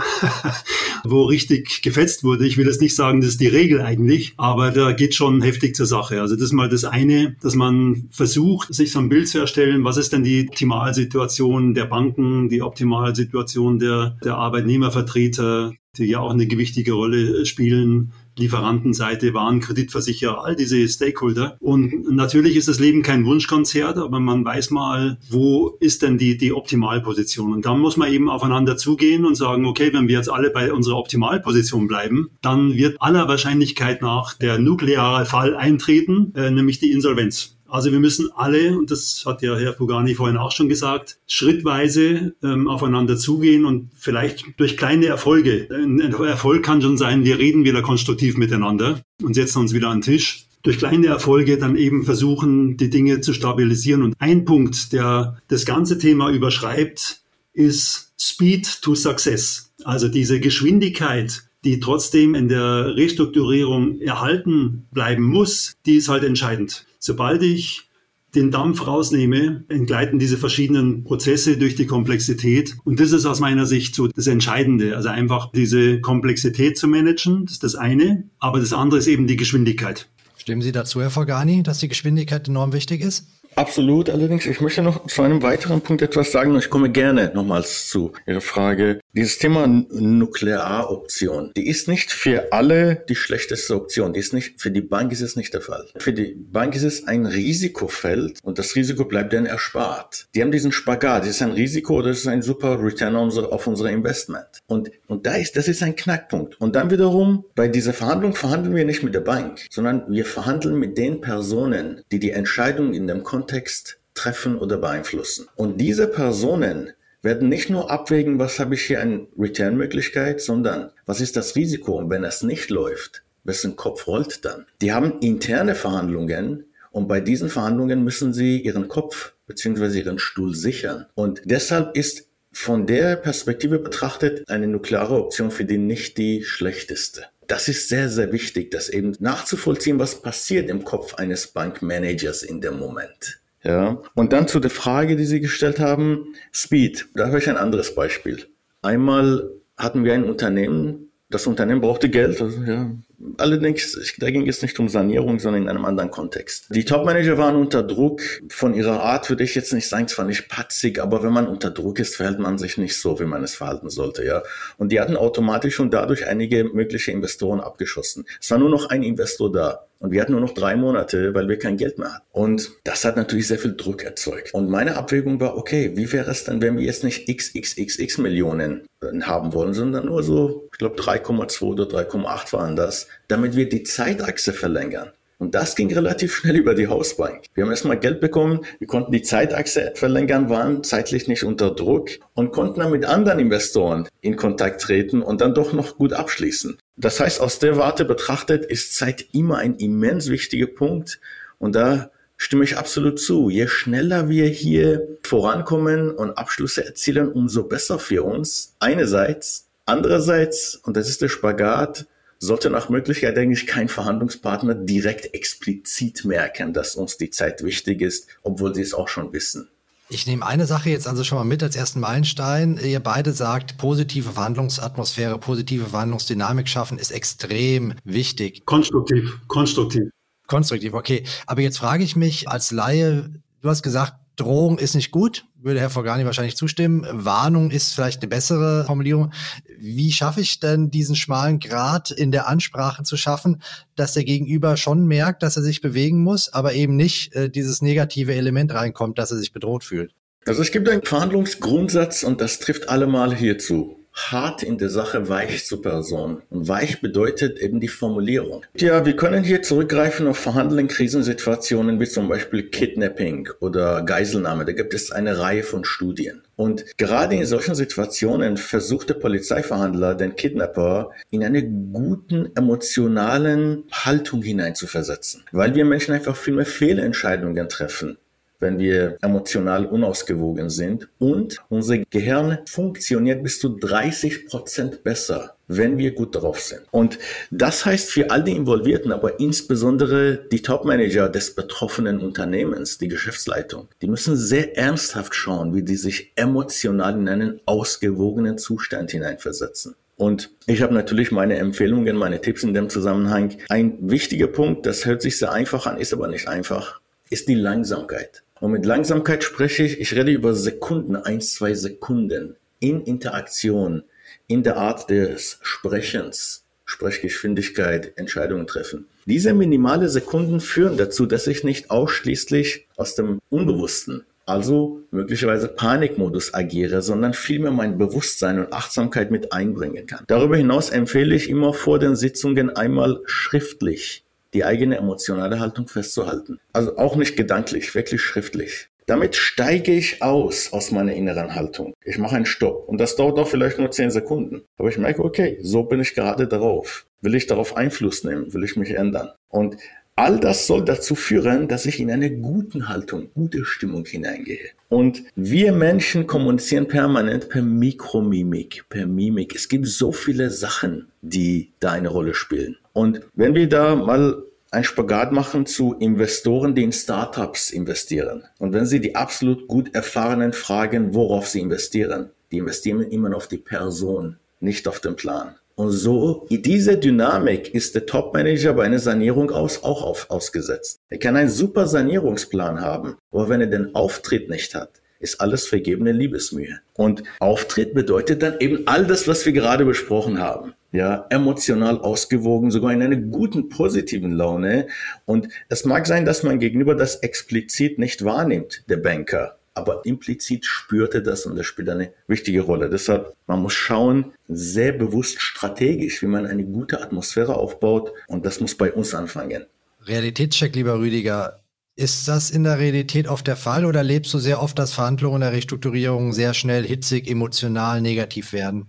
wo 1.04 1.24
richtig 1.24 1.82
gefetzt 1.82 2.24
wurde. 2.24 2.46
Ich 2.46 2.56
will 2.56 2.66
jetzt 2.66 2.80
nicht 2.80 2.94
sagen, 2.94 3.20
das 3.20 3.30
ist 3.30 3.40
die 3.40 3.46
Regel 3.46 3.80
eigentlich, 3.80 4.34
aber 4.36 4.70
da 4.70 4.92
geht 4.92 5.14
schon 5.14 5.42
heftig 5.42 5.74
zur 5.74 5.86
Sache. 5.86 6.20
Also 6.20 6.34
das 6.34 6.44
ist 6.44 6.52
mal 6.52 6.68
das 6.68 6.84
eine, 6.84 7.36
dass 7.40 7.54
man 7.54 8.08
versucht, 8.10 8.72
sich 8.74 8.92
so 8.92 8.98
ein 8.98 9.08
Bild 9.08 9.28
zu 9.28 9.38
erstellen, 9.38 9.84
was 9.84 9.96
ist 9.96 10.12
denn 10.12 10.24
die 10.24 10.48
Optimalsituation 10.48 11.74
der 11.74 11.86
Banken, 11.86 12.48
die 12.48 12.62
Optimalsituation 12.62 13.78
der, 13.78 14.16
der 14.22 14.36
Arbeitnehmervertreter, 14.36 15.72
die 15.96 16.04
ja 16.06 16.20
auch 16.20 16.30
eine 16.30 16.46
gewichtige 16.46 16.92
Rolle 16.92 17.46
spielen. 17.46 18.12
Lieferantenseite, 18.40 19.34
Warenkreditversicherer, 19.34 20.44
all 20.44 20.56
diese 20.56 20.86
Stakeholder. 20.88 21.56
Und 21.60 22.10
natürlich 22.10 22.56
ist 22.56 22.68
das 22.68 22.80
Leben 22.80 23.02
kein 23.02 23.24
Wunschkonzert, 23.24 23.98
aber 23.98 24.20
man 24.20 24.44
weiß 24.44 24.70
mal, 24.70 25.18
wo 25.28 25.76
ist 25.80 26.02
denn 26.02 26.18
die, 26.18 26.36
die 26.36 26.52
Optimalposition. 26.52 27.52
Und 27.52 27.66
dann 27.66 27.78
muss 27.78 27.96
man 27.96 28.12
eben 28.12 28.28
aufeinander 28.28 28.76
zugehen 28.76 29.24
und 29.24 29.36
sagen, 29.36 29.66
okay, 29.66 29.92
wenn 29.92 30.08
wir 30.08 30.16
jetzt 30.16 30.30
alle 30.30 30.50
bei 30.50 30.72
unserer 30.72 30.96
Optimalposition 30.96 31.86
bleiben, 31.86 32.30
dann 32.42 32.74
wird 32.74 33.00
aller 33.00 33.28
Wahrscheinlichkeit 33.28 34.02
nach 34.02 34.34
der 34.34 34.58
nukleare 34.58 35.26
Fall 35.26 35.54
eintreten, 35.54 36.32
äh, 36.34 36.50
nämlich 36.50 36.80
die 36.80 36.90
Insolvenz. 36.90 37.59
Also 37.70 37.92
wir 37.92 38.00
müssen 38.00 38.30
alle, 38.34 38.76
und 38.76 38.90
das 38.90 39.22
hat 39.24 39.42
ja 39.42 39.56
Herr 39.56 39.72
Pugani 39.72 40.14
vorhin 40.14 40.36
auch 40.36 40.50
schon 40.50 40.68
gesagt, 40.68 41.18
schrittweise 41.26 42.34
ähm, 42.42 42.68
aufeinander 42.68 43.16
zugehen 43.16 43.64
und 43.64 43.90
vielleicht 43.94 44.44
durch 44.58 44.76
kleine 44.76 45.06
Erfolge. 45.06 45.68
Ein 45.70 46.00
Erfolg 46.00 46.64
kann 46.64 46.82
schon 46.82 46.98
sein, 46.98 47.24
wir 47.24 47.38
reden 47.38 47.64
wieder 47.64 47.82
konstruktiv 47.82 48.36
miteinander 48.36 49.02
und 49.22 49.34
setzen 49.34 49.60
uns 49.60 49.72
wieder 49.72 49.88
an 49.88 49.98
den 49.98 50.02
Tisch. 50.02 50.46
Durch 50.62 50.78
kleine 50.78 51.06
Erfolge 51.06 51.56
dann 51.56 51.76
eben 51.76 52.04
versuchen, 52.04 52.76
die 52.76 52.90
Dinge 52.90 53.20
zu 53.22 53.32
stabilisieren. 53.32 54.02
Und 54.02 54.14
ein 54.18 54.44
Punkt, 54.44 54.92
der 54.92 55.38
das 55.48 55.64
ganze 55.64 55.96
Thema 55.96 56.30
überschreibt, 56.30 57.22
ist 57.52 58.12
Speed 58.18 58.82
to 58.82 58.94
Success. 58.94 59.72
Also 59.84 60.08
diese 60.08 60.40
Geschwindigkeit, 60.40 61.44
die 61.64 61.80
trotzdem 61.80 62.34
in 62.34 62.48
der 62.48 62.96
Restrukturierung 62.96 64.00
erhalten 64.00 64.86
bleiben 64.92 65.24
muss, 65.24 65.74
die 65.86 65.94
ist 65.94 66.08
halt 66.08 66.24
entscheidend. 66.24 66.86
Sobald 66.98 67.42
ich 67.42 67.90
den 68.34 68.50
Dampf 68.50 68.86
rausnehme, 68.86 69.64
entgleiten 69.68 70.18
diese 70.18 70.36
verschiedenen 70.36 71.04
Prozesse 71.04 71.56
durch 71.56 71.74
die 71.74 71.86
Komplexität. 71.86 72.76
Und 72.84 73.00
das 73.00 73.12
ist 73.12 73.26
aus 73.26 73.40
meiner 73.40 73.66
Sicht 73.66 73.94
so 73.94 74.06
das 74.06 74.26
Entscheidende. 74.26 74.96
Also 74.96 75.08
einfach 75.08 75.50
diese 75.50 76.00
Komplexität 76.00 76.78
zu 76.78 76.86
managen, 76.86 77.46
das 77.46 77.54
ist 77.54 77.64
das 77.64 77.74
eine. 77.74 78.24
Aber 78.38 78.60
das 78.60 78.72
andere 78.72 79.00
ist 79.00 79.08
eben 79.08 79.26
die 79.26 79.36
Geschwindigkeit. 79.36 80.08
Stimmen 80.36 80.62
Sie 80.62 80.72
dazu, 80.72 81.00
Herr 81.00 81.10
Forgani, 81.10 81.62
dass 81.62 81.78
die 81.78 81.88
Geschwindigkeit 81.88 82.48
enorm 82.48 82.72
wichtig 82.72 83.02
ist? 83.02 83.26
Absolut, 83.56 84.08
allerdings, 84.08 84.46
ich 84.46 84.60
möchte 84.60 84.82
noch 84.82 85.06
zu 85.06 85.22
einem 85.22 85.42
weiteren 85.42 85.80
Punkt 85.80 86.02
etwas 86.02 86.32
sagen 86.32 86.52
und 86.52 86.58
ich 86.58 86.70
komme 86.70 86.90
gerne 86.90 87.32
nochmals 87.34 87.88
zu 87.88 88.12
Ihrer 88.26 88.40
Frage. 88.40 89.00
Dieses 89.12 89.38
Thema 89.38 89.66
Nuklearoption, 89.66 91.50
die 91.56 91.66
ist 91.66 91.88
nicht 91.88 92.12
für 92.12 92.52
alle 92.52 93.04
die 93.08 93.16
schlechteste 93.16 93.74
Option. 93.74 94.12
Die 94.12 94.20
ist 94.20 94.32
nicht, 94.32 94.60
für 94.60 94.70
die 94.70 94.80
Bank 94.80 95.10
ist 95.12 95.20
es 95.20 95.36
nicht 95.36 95.52
der 95.52 95.60
Fall. 95.60 95.86
Für 95.98 96.12
die 96.12 96.36
Bank 96.36 96.76
ist 96.76 96.84
es 96.84 97.08
ein 97.08 97.26
Risikofeld 97.26 98.38
und 98.42 98.58
das 98.58 98.76
Risiko 98.76 99.04
bleibt 99.04 99.32
dann 99.32 99.46
erspart. 99.46 100.28
Die 100.34 100.42
haben 100.42 100.52
diesen 100.52 100.72
Spagat. 100.72 101.22
Das 101.22 101.30
ist 101.30 101.42
ein 101.42 101.52
Risiko 101.52 101.96
oder 101.96 102.08
das 102.10 102.18
ist 102.18 102.28
ein 102.28 102.42
super 102.42 102.80
Return 102.80 103.16
auf 103.16 103.66
unser 103.66 103.90
Investment. 103.90 104.46
Und, 104.68 104.90
und 105.08 105.26
da 105.26 105.34
ist, 105.34 105.56
das 105.56 105.66
ist 105.66 105.82
ein 105.82 105.96
Knackpunkt. 105.96 106.60
Und 106.60 106.76
dann 106.76 106.90
wiederum, 106.90 107.44
bei 107.56 107.66
dieser 107.68 107.92
Verhandlung 107.92 108.34
verhandeln 108.34 108.76
wir 108.76 108.84
nicht 108.84 109.02
mit 109.02 109.14
der 109.14 109.20
Bank, 109.20 109.66
sondern 109.70 110.04
wir 110.08 110.24
verhandeln 110.24 110.78
mit 110.78 110.96
den 110.96 111.20
Personen, 111.20 112.02
die 112.12 112.20
die 112.20 112.30
Entscheidung 112.30 112.94
in 112.94 113.08
dem 113.08 113.24
Kontext 113.24 113.39
Kontext 113.40 113.98
treffen 114.12 114.58
oder 114.58 114.76
beeinflussen. 114.76 115.48
Und 115.56 115.80
diese 115.80 116.06
Personen 116.06 116.92
werden 117.22 117.48
nicht 117.48 117.70
nur 117.70 117.90
abwägen, 117.90 118.38
was 118.38 118.58
habe 118.58 118.74
ich 118.74 118.82
hier 118.82 119.00
an 119.00 119.28
Return-Möglichkeit, 119.38 120.42
sondern 120.42 120.90
was 121.06 121.22
ist 121.22 121.36
das 121.36 121.56
Risiko 121.56 122.08
wenn 122.10 122.24
es 122.24 122.42
nicht 122.42 122.68
läuft, 122.68 123.22
wessen 123.44 123.76
Kopf 123.76 124.06
rollt 124.06 124.44
dann? 124.44 124.66
Die 124.82 124.92
haben 124.92 125.20
interne 125.20 125.74
Verhandlungen 125.74 126.66
und 126.90 127.08
bei 127.08 127.20
diesen 127.20 127.48
Verhandlungen 127.48 128.04
müssen 128.04 128.34
sie 128.34 128.60
ihren 128.60 128.88
Kopf 128.88 129.32
bzw. 129.46 130.00
ihren 130.00 130.18
Stuhl 130.18 130.54
sichern. 130.54 131.06
Und 131.14 131.40
deshalb 131.44 131.96
ist 131.96 132.26
von 132.52 132.86
der 132.86 133.16
Perspektive 133.16 133.78
betrachtet 133.78 134.48
eine 134.50 134.66
nukleare 134.66 135.14
Option 135.14 135.50
für 135.50 135.64
die 135.64 135.78
nicht 135.78 136.18
die 136.18 136.44
schlechteste. 136.44 137.24
Das 137.50 137.66
ist 137.66 137.88
sehr, 137.88 138.08
sehr 138.08 138.30
wichtig, 138.30 138.70
das 138.70 138.88
eben 138.88 139.16
nachzuvollziehen, 139.18 139.98
was 139.98 140.22
passiert 140.22 140.70
im 140.70 140.84
Kopf 140.84 141.14
eines 141.14 141.48
Bankmanagers 141.48 142.44
in 142.44 142.60
dem 142.60 142.78
Moment. 142.78 143.40
Ja, 143.64 144.00
und 144.14 144.32
dann 144.32 144.46
zu 144.46 144.60
der 144.60 144.70
Frage, 144.70 145.16
die 145.16 145.24
Sie 145.24 145.40
gestellt 145.40 145.80
haben, 145.80 146.36
Speed. 146.52 147.08
Da 147.14 147.26
habe 147.26 147.38
ich 147.38 147.48
ein 147.48 147.56
anderes 147.56 147.96
Beispiel. 147.96 148.46
Einmal 148.82 149.50
hatten 149.76 150.04
wir 150.04 150.14
ein 150.14 150.22
Unternehmen, 150.22 151.09
das 151.30 151.46
Unternehmen 151.46 151.80
brauchte 151.80 152.10
Geld, 152.10 152.40
also, 152.40 152.62
ja, 152.62 152.90
Allerdings, 153.36 154.14
da 154.18 154.30
ging 154.30 154.48
es 154.48 154.62
nicht 154.62 154.78
um 154.80 154.88
Sanierung, 154.88 155.40
sondern 155.40 155.62
in 155.62 155.68
einem 155.68 155.84
anderen 155.84 156.10
Kontext. 156.10 156.66
Die 156.70 156.86
Topmanager 156.86 157.36
waren 157.36 157.54
unter 157.54 157.82
Druck. 157.82 158.22
Von 158.48 158.72
ihrer 158.72 159.02
Art 159.02 159.28
würde 159.28 159.44
ich 159.44 159.54
jetzt 159.54 159.74
nicht 159.74 159.88
sagen, 159.88 160.08
zwar 160.08 160.24
nicht 160.24 160.48
patzig, 160.48 161.02
aber 161.02 161.22
wenn 161.22 161.32
man 161.32 161.46
unter 161.46 161.70
Druck 161.70 161.98
ist, 161.98 162.16
verhält 162.16 162.38
man 162.38 162.56
sich 162.56 162.78
nicht 162.78 162.98
so, 162.98 163.20
wie 163.20 163.26
man 163.26 163.44
es 163.44 163.54
verhalten 163.54 163.90
sollte, 163.90 164.24
ja. 164.24 164.42
Und 164.78 164.90
die 164.90 165.00
hatten 165.00 165.16
automatisch 165.16 165.80
und 165.80 165.92
dadurch 165.92 166.26
einige 166.26 166.64
mögliche 166.64 167.12
Investoren 167.12 167.60
abgeschossen. 167.60 168.24
Es 168.40 168.50
war 168.50 168.58
nur 168.58 168.70
noch 168.70 168.88
ein 168.88 169.02
Investor 169.02 169.52
da. 169.52 169.86
Und 170.00 170.12
wir 170.12 170.22
hatten 170.22 170.32
nur 170.32 170.40
noch 170.40 170.54
drei 170.54 170.76
Monate, 170.76 171.34
weil 171.34 171.46
wir 171.46 171.58
kein 171.58 171.76
Geld 171.76 171.98
mehr 171.98 172.14
hatten. 172.14 172.26
Und 172.32 172.70
das 172.84 173.04
hat 173.04 173.16
natürlich 173.16 173.48
sehr 173.48 173.58
viel 173.58 173.76
Druck 173.76 174.02
erzeugt. 174.02 174.54
Und 174.54 174.70
meine 174.70 174.96
Abwägung 174.96 175.40
war, 175.40 175.58
okay, 175.58 175.92
wie 175.94 176.10
wäre 176.10 176.30
es 176.30 176.44
dann, 176.44 176.62
wenn 176.62 176.78
wir 176.78 176.84
jetzt 176.84 177.04
nicht 177.04 177.28
xxxx 177.28 178.16
Millionen 178.16 178.86
äh, 179.02 179.20
haben 179.20 179.52
wollen, 179.52 179.74
sondern 179.74 180.06
nur 180.06 180.22
so, 180.22 180.68
ich 180.72 180.78
glaube 180.78 180.96
3,2 180.96 181.62
oder 181.62 181.84
3,8 181.84 182.52
waren 182.54 182.76
das, 182.76 183.08
damit 183.28 183.56
wir 183.56 183.68
die 183.68 183.82
Zeitachse 183.82 184.54
verlängern. 184.54 185.10
Und 185.40 185.54
das 185.54 185.74
ging 185.74 185.90
relativ 185.90 186.34
schnell 186.34 186.56
über 186.56 186.74
die 186.74 186.88
Hausbank. 186.88 187.46
Wir 187.54 187.64
haben 187.64 187.70
erstmal 187.70 187.98
Geld 187.98 188.20
bekommen, 188.20 188.60
wir 188.78 188.86
konnten 188.86 189.10
die 189.10 189.22
Zeitachse 189.22 189.92
verlängern, 189.94 190.50
waren 190.50 190.84
zeitlich 190.84 191.28
nicht 191.28 191.44
unter 191.44 191.70
Druck 191.70 192.10
und 192.34 192.52
konnten 192.52 192.80
dann 192.80 192.92
mit 192.92 193.06
anderen 193.06 193.38
Investoren 193.38 194.06
in 194.20 194.36
Kontakt 194.36 194.82
treten 194.82 195.22
und 195.22 195.40
dann 195.40 195.54
doch 195.54 195.72
noch 195.72 195.96
gut 195.96 196.12
abschließen. 196.12 196.76
Das 196.98 197.20
heißt, 197.20 197.40
aus 197.40 197.58
der 197.58 197.78
Warte 197.78 198.04
betrachtet 198.04 198.66
ist 198.66 198.94
Zeit 198.94 199.28
immer 199.32 199.56
ein 199.56 199.76
immens 199.76 200.28
wichtiger 200.28 200.66
Punkt 200.66 201.20
und 201.58 201.74
da 201.74 202.10
stimme 202.36 202.64
ich 202.64 202.76
absolut 202.76 203.18
zu. 203.18 203.48
Je 203.48 203.66
schneller 203.66 204.28
wir 204.28 204.46
hier 204.46 205.08
vorankommen 205.22 206.10
und 206.10 206.36
Abschlüsse 206.36 206.84
erzielen, 206.84 207.32
umso 207.32 207.64
besser 207.64 207.98
für 207.98 208.24
uns. 208.24 208.74
Einerseits. 208.78 209.68
Andererseits, 209.86 210.76
und 210.84 210.98
das 210.98 211.08
ist 211.08 211.22
der 211.22 211.28
Spagat, 211.28 212.06
sollte 212.40 212.70
nach 212.70 212.88
Möglichkeit 212.88 213.36
eigentlich 213.36 213.66
kein 213.66 213.88
Verhandlungspartner 213.88 214.74
direkt 214.74 215.34
explizit 215.34 216.24
merken, 216.24 216.72
dass 216.72 216.96
uns 216.96 217.18
die 217.18 217.30
Zeit 217.30 217.62
wichtig 217.62 218.00
ist, 218.00 218.26
obwohl 218.42 218.74
sie 218.74 218.82
es 218.82 218.94
auch 218.94 219.08
schon 219.08 219.32
wissen. 219.32 219.68
Ich 220.08 220.26
nehme 220.26 220.44
eine 220.44 220.66
Sache 220.66 220.90
jetzt 220.90 221.06
also 221.06 221.22
schon 221.22 221.38
mal 221.38 221.44
mit 221.44 221.62
als 221.62 221.76
ersten 221.76 222.00
Meilenstein. 222.00 222.80
Ihr 222.82 222.98
beide 222.98 223.32
sagt, 223.32 223.76
positive 223.78 224.32
Verhandlungsatmosphäre, 224.32 225.38
positive 225.38 225.86
Verhandlungsdynamik 225.86 226.66
schaffen 226.66 226.98
ist 226.98 227.12
extrem 227.12 227.94
wichtig. 228.02 228.64
Konstruktiv, 228.64 229.38
konstruktiv. 229.46 230.10
Konstruktiv, 230.48 230.94
okay. 230.94 231.22
Aber 231.46 231.60
jetzt 231.60 231.78
frage 231.78 232.02
ich 232.02 232.16
mich 232.16 232.48
als 232.48 232.72
Laie, 232.72 233.30
du 233.60 233.68
hast 233.68 233.82
gesagt, 233.82 234.14
Drohung 234.40 234.78
ist 234.78 234.94
nicht 234.94 235.10
gut, 235.10 235.44
würde 235.54 235.80
Herr 235.80 235.90
Forgani 235.90 236.24
wahrscheinlich 236.24 236.56
zustimmen. 236.56 237.06
Warnung 237.12 237.70
ist 237.70 237.94
vielleicht 237.94 238.22
eine 238.22 238.28
bessere 238.28 238.84
Formulierung. 238.86 239.32
Wie 239.78 240.12
schaffe 240.12 240.40
ich 240.40 240.60
denn 240.60 240.90
diesen 240.90 241.14
schmalen 241.14 241.58
Grad 241.58 242.10
in 242.10 242.32
der 242.32 242.48
Ansprache 242.48 243.02
zu 243.02 243.16
schaffen, 243.16 243.62
dass 243.96 244.14
der 244.14 244.24
Gegenüber 244.24 244.76
schon 244.76 245.06
merkt, 245.06 245.42
dass 245.42 245.56
er 245.56 245.62
sich 245.62 245.82
bewegen 245.82 246.22
muss, 246.22 246.50
aber 246.52 246.72
eben 246.72 246.96
nicht 246.96 247.34
äh, 247.34 247.50
dieses 247.50 247.82
negative 247.82 248.34
Element 248.34 248.72
reinkommt, 248.72 249.18
dass 249.18 249.30
er 249.30 249.36
sich 249.36 249.52
bedroht 249.52 249.84
fühlt? 249.84 250.14
Also 250.46 250.62
es 250.62 250.70
gibt 250.70 250.88
einen 250.88 251.02
Verhandlungsgrundsatz 251.02 252.22
und 252.22 252.40
das 252.40 252.58
trifft 252.58 252.88
allemal 252.88 253.34
hierzu 253.34 253.99
hart 254.12 254.62
in 254.62 254.78
der 254.78 254.90
Sache, 254.90 255.28
weich 255.28 255.66
zur 255.66 255.82
Person. 255.82 256.42
Und 256.50 256.68
weich 256.68 257.00
bedeutet 257.00 257.58
eben 257.58 257.80
die 257.80 257.88
Formulierung. 257.88 258.64
Ja, 258.76 259.04
wir 259.06 259.16
können 259.16 259.44
hier 259.44 259.62
zurückgreifen 259.62 260.26
auf 260.26 260.38
Verhandeln 260.38 260.80
in 260.80 260.88
Krisensituationen 260.88 262.00
wie 262.00 262.08
zum 262.08 262.28
Beispiel 262.28 262.64
Kidnapping 262.64 263.48
oder 263.60 264.02
Geiselnahme. 264.02 264.64
Da 264.64 264.72
gibt 264.72 264.94
es 264.94 265.10
eine 265.10 265.38
Reihe 265.38 265.62
von 265.62 265.84
Studien. 265.84 266.42
Und 266.56 266.84
gerade 266.98 267.36
in 267.36 267.46
solchen 267.46 267.74
Situationen 267.74 268.56
versucht 268.56 269.08
der 269.08 269.14
Polizeiverhandler 269.14 270.14
den 270.14 270.36
Kidnapper 270.36 271.10
in 271.30 271.42
eine 271.42 271.62
guten 271.62 272.50
emotionalen 272.54 273.84
Haltung 273.90 274.42
hineinzuversetzen. 274.42 275.44
Weil 275.52 275.74
wir 275.74 275.84
Menschen 275.84 276.14
einfach 276.14 276.36
viel 276.36 276.54
mehr 276.54 276.66
Fehlentscheidungen 276.66 277.68
treffen 277.68 278.18
wenn 278.60 278.78
wir 278.78 279.16
emotional 279.22 279.86
unausgewogen 279.86 280.70
sind. 280.70 281.08
Und 281.18 281.58
unser 281.68 281.98
Gehirn 281.98 282.58
funktioniert 282.66 283.42
bis 283.42 283.58
zu 283.58 283.70
30 283.70 284.46
Prozent 284.46 285.02
besser, 285.02 285.56
wenn 285.66 285.98
wir 285.98 286.12
gut 286.12 286.36
drauf 286.36 286.60
sind. 286.60 286.82
Und 286.90 287.18
das 287.50 287.84
heißt 287.84 288.10
für 288.10 288.30
all 288.30 288.44
die 288.44 288.56
Involvierten, 288.56 289.12
aber 289.12 289.40
insbesondere 289.40 290.36
die 290.50 290.62
Topmanager 290.62 291.28
des 291.28 291.54
betroffenen 291.54 292.20
Unternehmens, 292.20 292.98
die 292.98 293.08
Geschäftsleitung, 293.08 293.88
die 294.02 294.08
müssen 294.08 294.36
sehr 294.36 294.76
ernsthaft 294.76 295.34
schauen, 295.34 295.74
wie 295.74 295.82
die 295.82 295.96
sich 295.96 296.32
emotional 296.36 297.18
in 297.18 297.28
einen 297.28 297.60
ausgewogenen 297.66 298.58
Zustand 298.58 299.10
hineinversetzen. 299.10 299.94
Und 300.20 300.50
ich 300.66 300.82
habe 300.82 300.92
natürlich 300.92 301.32
meine 301.32 301.56
Empfehlungen, 301.56 302.14
meine 302.14 302.42
Tipps 302.42 302.62
in 302.62 302.74
dem 302.74 302.90
Zusammenhang. 302.90 303.56
Ein 303.70 303.96
wichtiger 304.02 304.48
Punkt, 304.48 304.84
das 304.84 305.06
hört 305.06 305.22
sich 305.22 305.38
sehr 305.38 305.50
einfach 305.50 305.86
an, 305.86 305.96
ist 305.96 306.12
aber 306.12 306.28
nicht 306.28 306.46
einfach, 306.46 307.00
ist 307.30 307.48
die 307.48 307.54
Langsamkeit. 307.54 308.42
Und 308.60 308.72
mit 308.72 308.84
Langsamkeit 308.84 309.42
spreche 309.42 309.84
ich, 309.84 310.00
ich 310.00 310.14
rede 310.14 310.32
über 310.32 310.54
Sekunden, 310.54 311.16
ein, 311.16 311.40
zwei 311.40 311.72
Sekunden 311.72 312.56
in 312.78 313.02
Interaktion, 313.02 314.04
in 314.46 314.62
der 314.62 314.76
Art 314.76 315.08
des 315.08 315.58
Sprechens, 315.62 316.64
Sprechgeschwindigkeit, 316.84 318.12
Entscheidungen 318.16 318.66
treffen. 318.66 319.06
Diese 319.24 319.54
minimale 319.54 320.10
Sekunden 320.10 320.60
führen 320.60 320.98
dazu, 320.98 321.24
dass 321.24 321.46
ich 321.46 321.64
nicht 321.64 321.90
ausschließlich 321.90 322.86
aus 322.96 323.14
dem 323.14 323.38
Unbewussten, 323.48 324.24
also 324.44 325.00
möglicherweise 325.10 325.68
Panikmodus 325.68 326.52
agiere, 326.52 327.00
sondern 327.00 327.32
vielmehr 327.32 327.70
mein 327.70 327.96
Bewusstsein 327.96 328.58
und 328.58 328.72
Achtsamkeit 328.74 329.30
mit 329.30 329.52
einbringen 329.52 330.06
kann. 330.06 330.24
Darüber 330.26 330.56
hinaus 330.56 330.90
empfehle 330.90 331.34
ich 331.34 331.48
immer 331.48 331.72
vor 331.72 331.98
den 331.98 332.14
Sitzungen 332.14 332.68
einmal 332.68 333.20
schriftlich 333.24 334.24
die 334.54 334.64
eigene 334.64 334.96
emotionale 334.96 335.60
Haltung 335.60 335.88
festzuhalten. 335.88 336.58
Also 336.72 336.96
auch 336.96 337.16
nicht 337.16 337.36
gedanklich, 337.36 337.94
wirklich 337.94 338.20
schriftlich. 338.20 338.88
Damit 339.06 339.34
steige 339.34 339.92
ich 339.92 340.22
aus 340.22 340.72
aus 340.72 340.92
meiner 340.92 341.14
inneren 341.14 341.54
Haltung. 341.54 341.94
Ich 342.04 342.18
mache 342.18 342.36
einen 342.36 342.46
Stopp 342.46 342.88
und 342.88 342.98
das 342.98 343.16
dauert 343.16 343.38
auch 343.38 343.48
vielleicht 343.48 343.78
nur 343.78 343.90
zehn 343.90 344.10
Sekunden. 344.10 344.62
Aber 344.78 344.88
ich 344.88 344.98
merke, 344.98 345.24
okay, 345.24 345.58
so 345.62 345.82
bin 345.82 346.00
ich 346.00 346.14
gerade 346.14 346.46
darauf. 346.46 347.06
Will 347.20 347.34
ich 347.34 347.46
darauf 347.46 347.76
Einfluss 347.76 348.24
nehmen? 348.24 348.54
Will 348.54 348.62
ich 348.64 348.76
mich 348.76 348.92
ändern? 348.92 349.30
Und 349.48 349.76
all 350.20 350.38
das 350.38 350.66
soll 350.66 350.84
dazu 350.84 351.14
führen, 351.14 351.66
dass 351.66 351.86
ich 351.86 351.98
in 351.98 352.10
eine 352.10 352.30
gute 352.30 352.88
Haltung, 352.88 353.30
gute 353.34 353.64
Stimmung 353.64 354.04
hineingehe. 354.04 354.70
Und 354.88 355.22
wir 355.34 355.72
Menschen 355.72 356.26
kommunizieren 356.26 356.88
permanent 356.88 357.48
per 357.48 357.62
Mikromimik, 357.62 358.84
per 358.88 359.06
Mimik. 359.06 359.54
Es 359.54 359.68
gibt 359.68 359.86
so 359.86 360.12
viele 360.12 360.50
Sachen, 360.50 361.08
die 361.22 361.70
da 361.80 361.92
eine 361.92 362.08
Rolle 362.08 362.34
spielen. 362.34 362.76
Und 362.92 363.20
wenn 363.34 363.54
wir 363.54 363.68
da 363.68 363.94
mal 363.94 364.42
ein 364.70 364.84
Spagat 364.84 365.32
machen 365.32 365.66
zu 365.66 365.94
Investoren, 365.94 366.74
die 366.74 366.84
in 366.84 366.92
Startups 366.92 367.70
investieren. 367.70 368.44
Und 368.58 368.72
wenn 368.72 368.86
Sie 368.86 369.00
die 369.00 369.16
absolut 369.16 369.66
gut 369.66 369.94
erfahrenen 369.94 370.52
fragen, 370.52 371.14
worauf 371.14 371.48
sie 371.48 371.60
investieren, 371.60 372.30
die 372.52 372.58
investieren 372.58 373.02
immer 373.02 373.34
auf 373.34 373.48
die 373.48 373.58
Person, 373.58 374.36
nicht 374.60 374.86
auf 374.86 375.00
den 375.00 375.16
Plan. 375.16 375.56
Und 375.80 375.92
so, 375.92 376.46
diese 376.50 376.98
Dynamik 376.98 377.74
ist 377.74 377.94
der 377.94 378.04
Top-Manager 378.04 378.74
bei 378.74 378.84
einer 378.84 378.98
Sanierung 378.98 379.50
aus, 379.50 379.82
auch 379.82 380.02
auf, 380.02 380.28
ausgesetzt. 380.28 381.00
Er 381.08 381.18
kann 381.18 381.36
einen 381.36 381.48
super 381.48 381.86
Sanierungsplan 381.86 382.82
haben, 382.82 383.16
aber 383.32 383.48
wenn 383.48 383.62
er 383.62 383.66
den 383.66 383.94
Auftritt 383.94 384.50
nicht 384.50 384.74
hat, 384.74 385.00
ist 385.20 385.40
alles 385.40 385.66
vergebene 385.66 386.12
Liebesmühe. 386.12 386.80
Und 386.92 387.22
Auftritt 387.38 387.94
bedeutet 387.94 388.42
dann 388.42 388.56
eben 388.60 388.82
all 388.84 389.06
das, 389.06 389.26
was 389.26 389.46
wir 389.46 389.54
gerade 389.54 389.86
besprochen 389.86 390.38
haben 390.38 390.74
ja, 390.92 391.26
emotional 391.30 392.00
ausgewogen, 392.00 392.70
sogar 392.70 392.92
in 392.92 393.02
einer 393.02 393.16
guten, 393.16 393.68
positiven 393.68 394.32
Laune. 394.32 394.88
Und 395.24 395.48
es 395.68 395.84
mag 395.84 396.06
sein, 396.06 396.24
dass 396.24 396.42
man 396.42 396.58
gegenüber 396.58 396.94
das 396.94 397.16
explizit 397.16 397.98
nicht 397.98 398.24
wahrnimmt, 398.24 398.82
der 398.88 398.96
Banker. 398.96 399.59
Aber 399.80 400.04
implizit 400.04 400.66
spürte 400.66 401.22
das 401.22 401.46
und 401.46 401.56
das 401.56 401.64
spielt 401.64 401.88
eine 401.88 402.12
wichtige 402.26 402.60
Rolle. 402.60 402.90
Deshalb, 402.90 403.34
man 403.46 403.62
muss 403.62 403.72
schauen, 403.72 404.32
sehr 404.46 404.92
bewusst 404.92 405.40
strategisch, 405.40 406.20
wie 406.20 406.26
man 406.26 406.46
eine 406.46 406.64
gute 406.64 407.00
Atmosphäre 407.02 407.56
aufbaut. 407.56 408.12
Und 408.26 408.44
das 408.44 408.60
muss 408.60 408.74
bei 408.76 408.92
uns 408.92 409.14
anfangen. 409.14 409.64
Realitätscheck, 410.02 410.76
lieber 410.76 410.98
Rüdiger. 410.98 411.60
Ist 411.96 412.28
das 412.28 412.50
in 412.50 412.64
der 412.64 412.78
Realität 412.78 413.26
oft 413.26 413.46
der 413.46 413.56
Fall 413.56 413.86
oder 413.86 414.02
lebst 414.02 414.32
du 414.34 414.38
sehr 414.38 414.62
oft, 414.62 414.78
dass 414.78 414.92
Verhandlungen 414.92 415.40
der 415.40 415.52
Restrukturierung 415.52 416.32
sehr 416.32 416.52
schnell 416.52 416.86
hitzig, 416.86 417.28
emotional, 417.28 418.00
negativ 418.02 418.52
werden? 418.52 418.86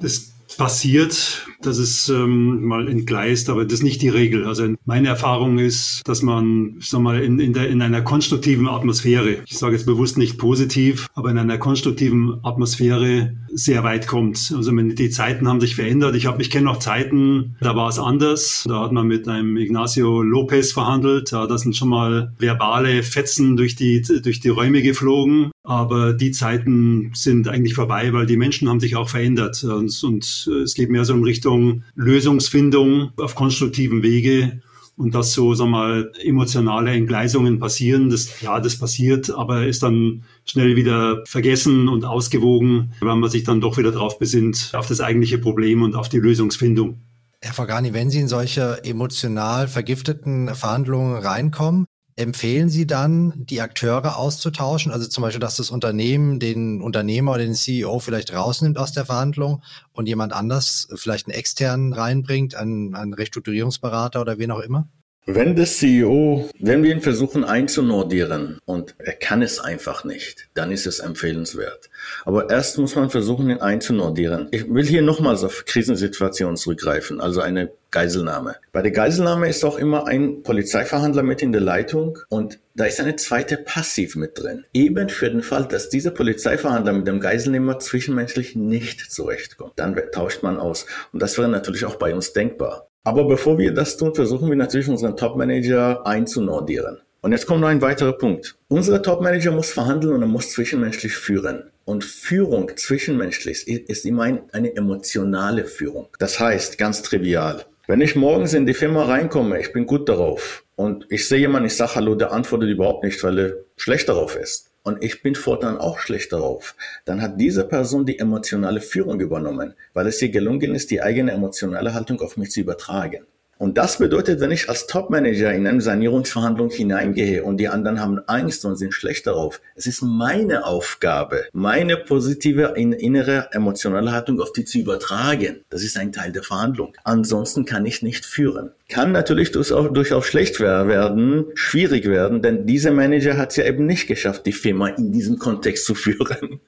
Das 0.00 0.32
passiert, 0.56 1.46
dass 1.62 1.78
es 1.78 2.08
ähm, 2.08 2.64
mal 2.64 2.88
entgleist, 2.88 3.50
aber 3.50 3.64
das 3.64 3.74
ist 3.74 3.82
nicht 3.82 4.02
die 4.02 4.08
Regel. 4.08 4.46
Also 4.46 4.74
meine 4.84 5.08
Erfahrung 5.08 5.58
ist, 5.58 6.02
dass 6.04 6.22
man 6.22 6.76
sag 6.80 7.00
mal, 7.00 7.22
in, 7.22 7.38
in, 7.38 7.52
der, 7.52 7.68
in 7.68 7.82
einer 7.82 8.02
konstruktiven 8.02 8.68
Atmosphäre, 8.68 9.38
ich 9.46 9.58
sage 9.58 9.74
jetzt 9.74 9.86
bewusst 9.86 10.18
nicht 10.18 10.38
positiv, 10.38 11.08
aber 11.14 11.30
in 11.30 11.38
einer 11.38 11.58
konstruktiven 11.58 12.38
Atmosphäre 12.42 13.36
sehr 13.52 13.84
weit 13.84 14.06
kommt. 14.06 14.52
Also 14.54 14.70
die 14.70 15.10
Zeiten 15.10 15.48
haben 15.48 15.60
sich 15.60 15.74
verändert. 15.74 16.14
Ich 16.14 16.26
habe, 16.26 16.42
ich 16.42 16.50
kenne 16.50 16.66
noch 16.66 16.78
Zeiten, 16.78 17.56
da 17.60 17.74
war 17.74 17.88
es 17.88 17.98
anders. 17.98 18.64
Da 18.66 18.80
hat 18.82 18.92
man 18.92 19.06
mit 19.06 19.28
einem 19.28 19.56
Ignacio 19.56 20.22
Lopez 20.22 20.72
verhandelt. 20.72 21.32
Da 21.32 21.58
sind 21.58 21.76
schon 21.76 21.88
mal 21.88 22.34
verbale 22.38 23.02
Fetzen 23.02 23.56
durch 23.56 23.76
die, 23.76 24.02
durch 24.02 24.40
die 24.40 24.48
Räume 24.48 24.82
geflogen. 24.82 25.50
Aber 25.66 26.12
die 26.12 26.30
Zeiten 26.30 27.10
sind 27.12 27.48
eigentlich 27.48 27.74
vorbei, 27.74 28.12
weil 28.12 28.26
die 28.26 28.36
Menschen 28.36 28.68
haben 28.68 28.78
sich 28.78 28.94
auch 28.94 29.08
verändert. 29.08 29.64
Und, 29.64 30.02
und 30.04 30.48
es 30.62 30.74
geht 30.74 30.90
mehr 30.90 31.04
so 31.04 31.12
in 31.12 31.24
Richtung 31.24 31.82
Lösungsfindung 31.96 33.10
auf 33.16 33.34
konstruktiven 33.34 34.04
Wege 34.04 34.62
und 34.96 35.14
dass 35.16 35.32
so, 35.32 35.54
sag 35.54 35.68
mal, 35.68 36.12
emotionale 36.22 36.92
Entgleisungen 36.92 37.58
passieren. 37.58 38.10
Das, 38.10 38.40
ja, 38.40 38.60
das 38.60 38.78
passiert, 38.78 39.28
aber 39.30 39.66
ist 39.66 39.82
dann 39.82 40.22
schnell 40.44 40.76
wieder 40.76 41.24
vergessen 41.26 41.88
und 41.88 42.04
ausgewogen, 42.04 42.92
weil 43.00 43.16
man 43.16 43.28
sich 43.28 43.42
dann 43.42 43.60
doch 43.60 43.76
wieder 43.76 43.90
drauf 43.90 44.20
besinnt, 44.20 44.70
auf 44.72 44.86
das 44.86 45.00
eigentliche 45.00 45.38
Problem 45.38 45.82
und 45.82 45.96
auf 45.96 46.08
die 46.08 46.18
Lösungsfindung. 46.18 47.00
Herr 47.42 47.52
Fagani, 47.52 47.92
wenn 47.92 48.08
Sie 48.08 48.20
in 48.20 48.28
solche 48.28 48.84
emotional 48.84 49.66
vergifteten 49.66 50.54
Verhandlungen 50.54 51.16
reinkommen, 51.16 51.86
empfehlen 52.16 52.70
Sie 52.70 52.86
dann, 52.86 53.44
die 53.46 53.60
Akteure 53.60 54.16
auszutauschen? 54.16 54.90
Also 54.90 55.06
zum 55.06 55.22
Beispiel, 55.22 55.40
dass 55.40 55.56
das 55.56 55.70
Unternehmen 55.70 56.40
den 56.40 56.80
Unternehmer 56.80 57.32
oder 57.32 57.44
den 57.44 57.54
CEO 57.54 57.98
vielleicht 57.98 58.32
rausnimmt 58.32 58.78
aus 58.78 58.92
der 58.92 59.04
Verhandlung 59.04 59.62
und 59.92 60.06
jemand 60.06 60.32
anders, 60.32 60.88
vielleicht 60.94 61.28
einen 61.28 61.36
externen 61.36 61.92
reinbringt, 61.92 62.54
einen, 62.54 62.94
einen 62.94 63.12
Restrukturierungsberater 63.12 64.20
oder 64.20 64.38
wen 64.38 64.50
auch 64.50 64.60
immer? 64.60 64.88
Wenn 65.28 65.56
der 65.56 65.66
CEO, 65.66 66.48
wenn 66.60 66.84
wir 66.84 66.92
ihn 66.92 67.00
versuchen 67.00 67.42
einzunordieren 67.42 68.60
und 68.64 68.94
er 68.98 69.14
kann 69.14 69.42
es 69.42 69.58
einfach 69.58 70.04
nicht, 70.04 70.48
dann 70.54 70.70
ist 70.70 70.86
es 70.86 71.00
empfehlenswert. 71.00 71.90
Aber 72.24 72.48
erst 72.48 72.78
muss 72.78 72.94
man 72.94 73.10
versuchen, 73.10 73.50
ihn 73.50 73.58
einzunordieren. 73.58 74.46
Ich 74.52 74.72
will 74.72 74.86
hier 74.86 75.02
nochmals 75.02 75.42
auf 75.42 75.64
Krisensituationen 75.64 76.56
zurückgreifen, 76.56 77.20
also 77.20 77.40
eine 77.40 77.72
Geiselnahme. 77.90 78.54
Bei 78.70 78.82
der 78.82 78.92
Geiselnahme 78.92 79.48
ist 79.48 79.64
auch 79.64 79.78
immer 79.78 80.06
ein 80.06 80.44
Polizeiverhandler 80.44 81.24
mit 81.24 81.42
in 81.42 81.50
der 81.50 81.60
Leitung 81.60 82.20
und 82.28 82.60
da 82.76 82.84
ist 82.84 83.00
eine 83.00 83.16
zweite 83.16 83.56
Passiv 83.56 84.14
mit 84.14 84.38
drin. 84.40 84.64
Eben 84.72 85.08
für 85.08 85.28
den 85.28 85.42
Fall, 85.42 85.66
dass 85.66 85.88
dieser 85.88 86.12
Polizeiverhandler 86.12 86.92
mit 86.92 87.08
dem 87.08 87.18
Geiselnehmer 87.18 87.80
zwischenmenschlich 87.80 88.54
nicht 88.54 89.10
zurechtkommt. 89.10 89.72
Dann 89.74 90.00
tauscht 90.12 90.44
man 90.44 90.56
aus. 90.56 90.86
Und 91.12 91.20
das 91.20 91.36
wäre 91.36 91.48
natürlich 91.48 91.84
auch 91.84 91.96
bei 91.96 92.14
uns 92.14 92.32
denkbar. 92.32 92.86
Aber 93.06 93.24
bevor 93.24 93.56
wir 93.56 93.72
das 93.72 93.96
tun, 93.96 94.16
versuchen 94.16 94.48
wir 94.48 94.56
natürlich 94.56 94.88
unseren 94.88 95.16
Top-Manager 95.16 96.04
einzunordieren. 96.04 96.98
Und 97.20 97.30
jetzt 97.30 97.46
kommt 97.46 97.60
noch 97.60 97.68
ein 97.68 97.80
weiterer 97.80 98.14
Punkt. 98.14 98.56
Unser 98.66 99.00
Top-Manager 99.00 99.52
muss 99.52 99.70
verhandeln 99.70 100.12
und 100.12 100.22
er 100.22 100.26
muss 100.26 100.50
zwischenmenschlich 100.50 101.12
führen. 101.12 101.70
Und 101.84 102.02
Führung 102.02 102.72
zwischenmenschlich 102.74 103.68
ist 103.68 104.06
immer 104.06 104.40
eine 104.50 104.74
emotionale 104.74 105.66
Führung. 105.66 106.08
Das 106.18 106.40
heißt, 106.40 106.78
ganz 106.78 107.02
trivial, 107.02 107.64
wenn 107.86 108.00
ich 108.00 108.16
morgens 108.16 108.54
in 108.54 108.66
die 108.66 108.74
Firma 108.74 109.04
reinkomme, 109.04 109.60
ich 109.60 109.72
bin 109.72 109.86
gut 109.86 110.08
darauf 110.08 110.64
und 110.74 111.06
ich 111.08 111.28
sehe 111.28 111.38
jemanden, 111.38 111.68
ich 111.68 111.76
sage 111.76 111.94
Hallo, 111.94 112.16
der 112.16 112.32
antwortet 112.32 112.70
überhaupt 112.70 113.04
nicht, 113.04 113.22
weil 113.22 113.38
er 113.38 113.52
schlecht 113.76 114.08
darauf 114.08 114.34
ist. 114.34 114.72
Und 114.86 115.02
ich 115.02 115.20
bin 115.20 115.34
fortan 115.34 115.78
auch 115.78 115.98
schlecht 115.98 116.32
darauf. 116.32 116.76
Dann 117.06 117.20
hat 117.20 117.40
diese 117.40 117.64
Person 117.64 118.06
die 118.06 118.20
emotionale 118.20 118.80
Führung 118.80 119.18
übernommen, 119.18 119.74
weil 119.94 120.06
es 120.06 120.22
ihr 120.22 120.28
gelungen 120.28 120.76
ist, 120.76 120.92
die 120.92 121.02
eigene 121.02 121.32
emotionale 121.32 121.92
Haltung 121.92 122.20
auf 122.20 122.36
mich 122.36 122.52
zu 122.52 122.60
übertragen. 122.60 123.26
Und 123.58 123.78
das 123.78 123.98
bedeutet, 123.98 124.40
wenn 124.40 124.50
ich 124.50 124.68
als 124.68 124.86
Topmanager 124.86 125.52
in 125.52 125.66
eine 125.66 125.80
Sanierungsverhandlung 125.80 126.70
hineingehe 126.70 127.42
und 127.42 127.56
die 127.56 127.68
anderen 127.68 128.00
haben 128.00 128.20
Angst 128.26 128.64
und 128.66 128.76
sind 128.76 128.92
schlecht 128.92 129.26
darauf, 129.26 129.62
es 129.74 129.86
ist 129.86 130.02
meine 130.02 130.66
Aufgabe, 130.66 131.44
meine 131.52 131.96
positive 131.96 132.74
innere 132.76 133.48
emotionale 133.52 134.12
Haltung 134.12 134.40
auf 134.40 134.52
die 134.52 134.66
zu 134.66 134.78
übertragen. 134.78 135.64
Das 135.70 135.82
ist 135.82 135.96
ein 135.96 136.12
Teil 136.12 136.32
der 136.32 136.42
Verhandlung. 136.42 136.92
Ansonsten 137.04 137.64
kann 137.64 137.86
ich 137.86 138.02
nicht 138.02 138.26
führen. 138.26 138.72
Kann 138.90 139.12
natürlich 139.12 139.52
durchaus, 139.52 139.90
durchaus 139.92 140.26
schlecht 140.26 140.60
werden, 140.60 141.46
schwierig 141.54 142.06
werden, 142.06 142.42
denn 142.42 142.66
dieser 142.66 142.90
Manager 142.90 143.38
hat 143.38 143.50
es 143.50 143.56
ja 143.56 143.64
eben 143.64 143.86
nicht 143.86 144.06
geschafft, 144.06 144.44
die 144.44 144.52
Firma 144.52 144.88
in 144.88 145.12
diesem 145.12 145.38
Kontext 145.38 145.86
zu 145.86 145.94
führen 145.94 146.60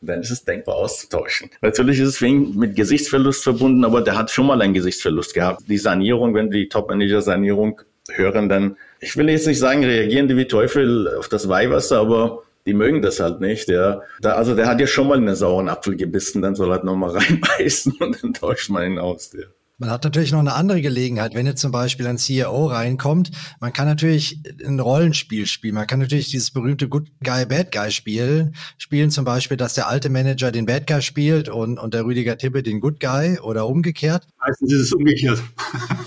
dann 0.00 0.20
ist 0.20 0.30
es 0.30 0.44
denkbar 0.44 0.76
auszutauschen. 0.76 1.50
Natürlich 1.62 1.98
ist 2.00 2.08
es 2.08 2.22
wegen 2.22 2.56
mit 2.56 2.76
Gesichtsverlust 2.76 3.42
verbunden, 3.42 3.84
aber 3.84 4.02
der 4.02 4.16
hat 4.16 4.30
schon 4.30 4.46
mal 4.46 4.60
einen 4.60 4.74
Gesichtsverlust 4.74 5.34
gehabt. 5.34 5.62
Die 5.68 5.78
Sanierung, 5.78 6.34
wenn 6.34 6.50
die 6.50 6.68
Top-Manager-Sanierung 6.68 7.80
hören, 8.10 8.48
dann, 8.48 8.76
ich 9.00 9.16
will 9.16 9.28
jetzt 9.28 9.46
nicht 9.46 9.58
sagen, 9.58 9.84
reagieren 9.84 10.28
die 10.28 10.36
wie 10.36 10.46
Teufel 10.46 11.16
auf 11.16 11.28
das 11.28 11.48
Weihwasser, 11.48 11.98
aber 11.98 12.42
die 12.66 12.74
mögen 12.74 13.00
das 13.00 13.20
halt 13.20 13.40
nicht, 13.40 13.68
ja. 13.68 14.02
Da, 14.20 14.32
also 14.32 14.54
der 14.54 14.66
hat 14.66 14.80
ja 14.80 14.86
schon 14.86 15.08
mal 15.08 15.18
in 15.18 15.26
einen 15.26 15.36
sauren 15.36 15.68
Apfel 15.68 15.96
gebissen, 15.96 16.42
dann 16.42 16.54
soll 16.54 16.68
er 16.68 16.74
halt 16.74 16.84
nochmal 16.84 17.10
reinbeißen 17.16 17.94
und 18.00 18.22
dann 18.22 18.34
tauscht 18.34 18.70
man 18.70 18.92
ihn 18.92 18.98
aus, 18.98 19.32
ja. 19.32 19.46
Man 19.78 19.90
hat 19.90 20.04
natürlich 20.04 20.32
noch 20.32 20.38
eine 20.38 20.54
andere 20.54 20.80
Gelegenheit, 20.80 21.34
wenn 21.34 21.44
jetzt 21.44 21.60
zum 21.60 21.70
Beispiel 21.70 22.06
ein 22.06 22.16
CEO 22.16 22.66
reinkommt. 22.66 23.30
Man 23.60 23.74
kann 23.74 23.86
natürlich 23.86 24.40
ein 24.64 24.80
Rollenspiel 24.80 25.46
spielen. 25.46 25.74
Man 25.74 25.86
kann 25.86 25.98
natürlich 25.98 26.30
dieses 26.30 26.50
berühmte 26.50 26.88
Good 26.88 27.10
Guy, 27.22 27.44
Bad 27.44 27.72
Guy 27.72 27.90
spielen. 27.90 28.54
Spielen 28.78 29.10
zum 29.10 29.26
Beispiel, 29.26 29.58
dass 29.58 29.74
der 29.74 29.88
alte 29.88 30.08
Manager 30.08 30.50
den 30.50 30.64
Bad 30.64 30.86
Guy 30.86 31.02
spielt 31.02 31.50
und, 31.50 31.78
und 31.78 31.92
der 31.92 32.06
Rüdiger 32.06 32.38
Tippe 32.38 32.62
den 32.62 32.80
Good 32.80 33.00
Guy 33.00 33.38
oder 33.38 33.66
umgekehrt. 33.66 34.26
Meistens 34.38 34.72
ist 34.72 34.80
es 34.80 34.92
umgekehrt. 34.94 35.42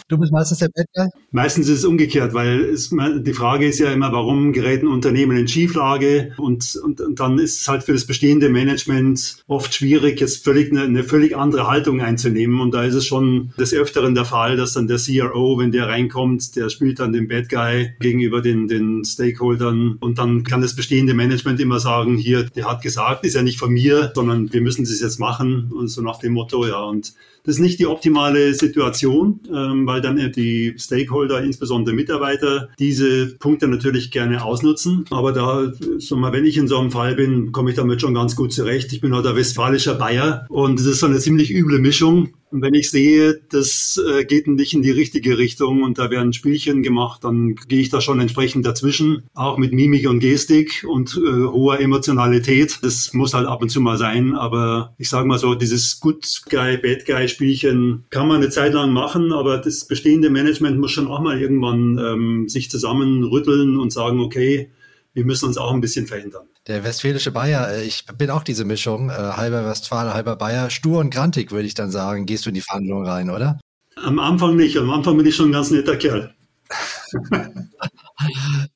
Du 0.09 0.17
bist 0.17 0.31
meistens 0.31 0.57
der 0.57 0.69
Bad 0.73 0.87
Guy? 0.95 1.07
Meistens 1.31 1.69
ist 1.69 1.79
es 1.79 1.85
umgekehrt, 1.85 2.33
weil 2.33 2.61
es, 2.61 2.89
die 2.89 3.33
Frage 3.33 3.67
ist 3.67 3.77
ja 3.77 3.91
immer, 3.93 4.11
warum 4.11 4.53
geraten 4.53 4.87
Unternehmen 4.87 5.37
in 5.37 5.47
Schieflage? 5.47 6.33
Und, 6.37 6.75
und, 6.83 6.99
und 6.99 7.19
dann 7.19 7.37
ist 7.37 7.61
es 7.61 7.67
halt 7.67 7.83
für 7.83 7.93
das 7.93 8.05
bestehende 8.05 8.49
Management 8.49 9.43
oft 9.45 9.71
schwierig, 9.71 10.19
jetzt 10.19 10.43
völlig 10.43 10.71
eine, 10.71 10.81
eine 10.81 11.03
völlig 11.03 11.37
andere 11.37 11.67
Haltung 11.67 12.01
einzunehmen. 12.01 12.59
Und 12.59 12.73
da 12.73 12.85
ist 12.85 12.95
es 12.95 13.05
schon 13.05 13.53
des 13.59 13.71
Öfteren 13.71 14.15
der 14.15 14.25
Fall, 14.25 14.57
dass 14.57 14.73
dann 14.73 14.87
der 14.87 14.97
CRO, 14.97 15.59
wenn 15.59 15.71
der 15.71 15.87
reinkommt, 15.87 16.55
der 16.55 16.69
spielt 16.69 16.99
dann 16.99 17.13
den 17.13 17.27
Bad 17.27 17.47
Guy 17.47 17.91
gegenüber 17.99 18.41
den, 18.41 18.67
den 18.67 19.05
Stakeholdern 19.05 19.97
und 19.99 20.17
dann 20.17 20.43
kann 20.43 20.61
das 20.61 20.75
bestehende 20.75 21.13
Management 21.13 21.59
immer 21.59 21.79
sagen, 21.79 22.17
hier, 22.17 22.45
der 22.45 22.67
hat 22.67 22.81
gesagt, 22.81 23.25
ist 23.25 23.35
ja 23.35 23.43
nicht 23.43 23.59
von 23.59 23.71
mir, 23.71 24.11
sondern 24.15 24.51
wir 24.51 24.61
müssen 24.61 24.85
das 24.85 24.99
jetzt 24.99 25.19
machen 25.19 25.71
und 25.71 25.87
so 25.89 26.01
nach 26.01 26.17
dem 26.17 26.33
Motto, 26.33 26.65
ja. 26.65 26.81
Und 26.81 27.13
das 27.49 27.55
ist 27.55 27.61
nicht 27.63 27.79
die 27.79 27.87
optimale 27.87 28.53
Situation, 28.53 29.39
ähm, 29.51 29.87
weil 29.87 30.01
dann 30.01 30.17
die 30.33 30.75
Stakeholder, 30.77 31.41
insbesondere 31.41 31.95
Mitarbeiter, 31.95 32.69
diese 32.77 33.35
Punkte 33.39 33.67
natürlich 33.67 34.11
gerne 34.11 34.45
ausnutzen. 34.45 35.05
Aber 35.09 35.31
da, 35.31 35.73
so 35.97 36.15
mal, 36.15 36.31
wenn 36.31 36.45
ich 36.45 36.57
in 36.57 36.67
so 36.67 36.77
einem 36.77 36.91
Fall 36.91 37.15
bin, 37.15 37.51
komme 37.51 37.71
ich 37.71 37.75
damit 37.75 38.01
schon 38.01 38.13
ganz 38.13 38.35
gut 38.35 38.53
zurecht. 38.53 38.93
Ich 38.93 39.01
bin 39.01 39.15
halt 39.15 39.25
der 39.25 39.35
westfalischer 39.35 39.95
Bayer 39.95 40.45
und 40.49 40.79
es 40.79 40.85
ist 40.85 40.99
so 40.99 41.07
eine 41.07 41.17
ziemlich 41.17 41.51
üble 41.51 41.79
Mischung. 41.79 42.29
Und 42.51 42.61
wenn 42.63 42.73
ich 42.73 42.89
sehe, 42.89 43.39
das 43.49 44.01
äh, 44.03 44.25
geht 44.25 44.47
nicht 44.47 44.73
in 44.73 44.81
die 44.81 44.91
richtige 44.91 45.37
Richtung 45.37 45.83
und 45.83 45.99
da 45.99 46.09
werden 46.09 46.33
Spielchen 46.33 46.81
gemacht, 46.81 47.23
dann 47.23 47.55
gehe 47.67 47.81
ich 47.81 47.89
da 47.89 48.01
schon 48.01 48.19
entsprechend 48.19 48.65
dazwischen, 48.65 49.23
auch 49.35 49.57
mit 49.57 49.71
Mimik 49.71 50.09
und 50.09 50.19
Gestik 50.19 50.83
und 50.87 51.15
äh, 51.15 51.43
hoher 51.43 51.79
Emotionalität. 51.79 52.79
Das 52.81 53.13
muss 53.13 53.35
halt 53.35 53.47
ab 53.47 53.61
und 53.61 53.69
zu 53.69 53.81
mal 53.81 53.97
sein, 53.97 54.35
aber 54.35 54.95
ich 54.97 55.09
sage 55.09 55.27
mal 55.27 55.37
so, 55.37 55.53
dieses 55.53 55.99
Good 55.99 56.41
Guy, 56.49 56.77
Bad 56.77 57.05
Guy 57.05 57.27
Spielchen 57.27 58.05
kann 58.09 58.27
man 58.27 58.37
eine 58.37 58.49
Zeit 58.49 58.73
lang 58.73 58.93
machen, 58.93 59.31
aber 59.31 59.59
das 59.59 59.85
bestehende 59.85 60.31
Management 60.31 60.79
muss 60.79 60.91
schon 60.91 61.07
auch 61.07 61.21
mal 61.21 61.39
irgendwann 61.39 61.99
ähm, 61.99 62.49
sich 62.49 62.71
zusammenrütteln 62.71 63.77
und 63.77 63.93
sagen, 63.93 64.19
okay, 64.19 64.71
wir 65.13 65.25
müssen 65.25 65.45
uns 65.45 65.57
auch 65.57 65.73
ein 65.73 65.81
bisschen 65.81 66.07
verändern. 66.07 66.47
Der 66.69 66.83
westfälische 66.83 67.31
Bayer, 67.31 67.67
äh, 67.71 67.83
ich 67.83 68.05
bin 68.05 68.29
auch 68.29 68.43
diese 68.43 68.63
Mischung, 68.63 69.09
äh, 69.09 69.13
halber 69.13 69.65
Westfale, 69.65 70.13
halber 70.13 70.35
Bayer, 70.35 70.69
stur 70.69 70.99
und 70.99 71.11
grantig, 71.11 71.51
würde 71.51 71.65
ich 71.65 71.73
dann 71.73 71.89
sagen, 71.89 72.27
gehst 72.27 72.45
du 72.45 72.51
in 72.51 72.53
die 72.53 72.61
Verhandlungen 72.61 73.07
rein, 73.07 73.31
oder? 73.31 73.59
Am 73.95 74.19
Anfang 74.19 74.55
nicht, 74.55 74.77
am 74.77 74.91
Anfang 74.91 75.17
bin 75.17 75.25
ich 75.25 75.35
schon 75.35 75.49
ein 75.49 75.53
ganz 75.53 75.71
netter 75.71 75.97
Kerl. 75.97 76.31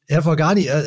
Herr 0.08 0.24
Forgani, 0.24 0.66
äh, 0.66 0.84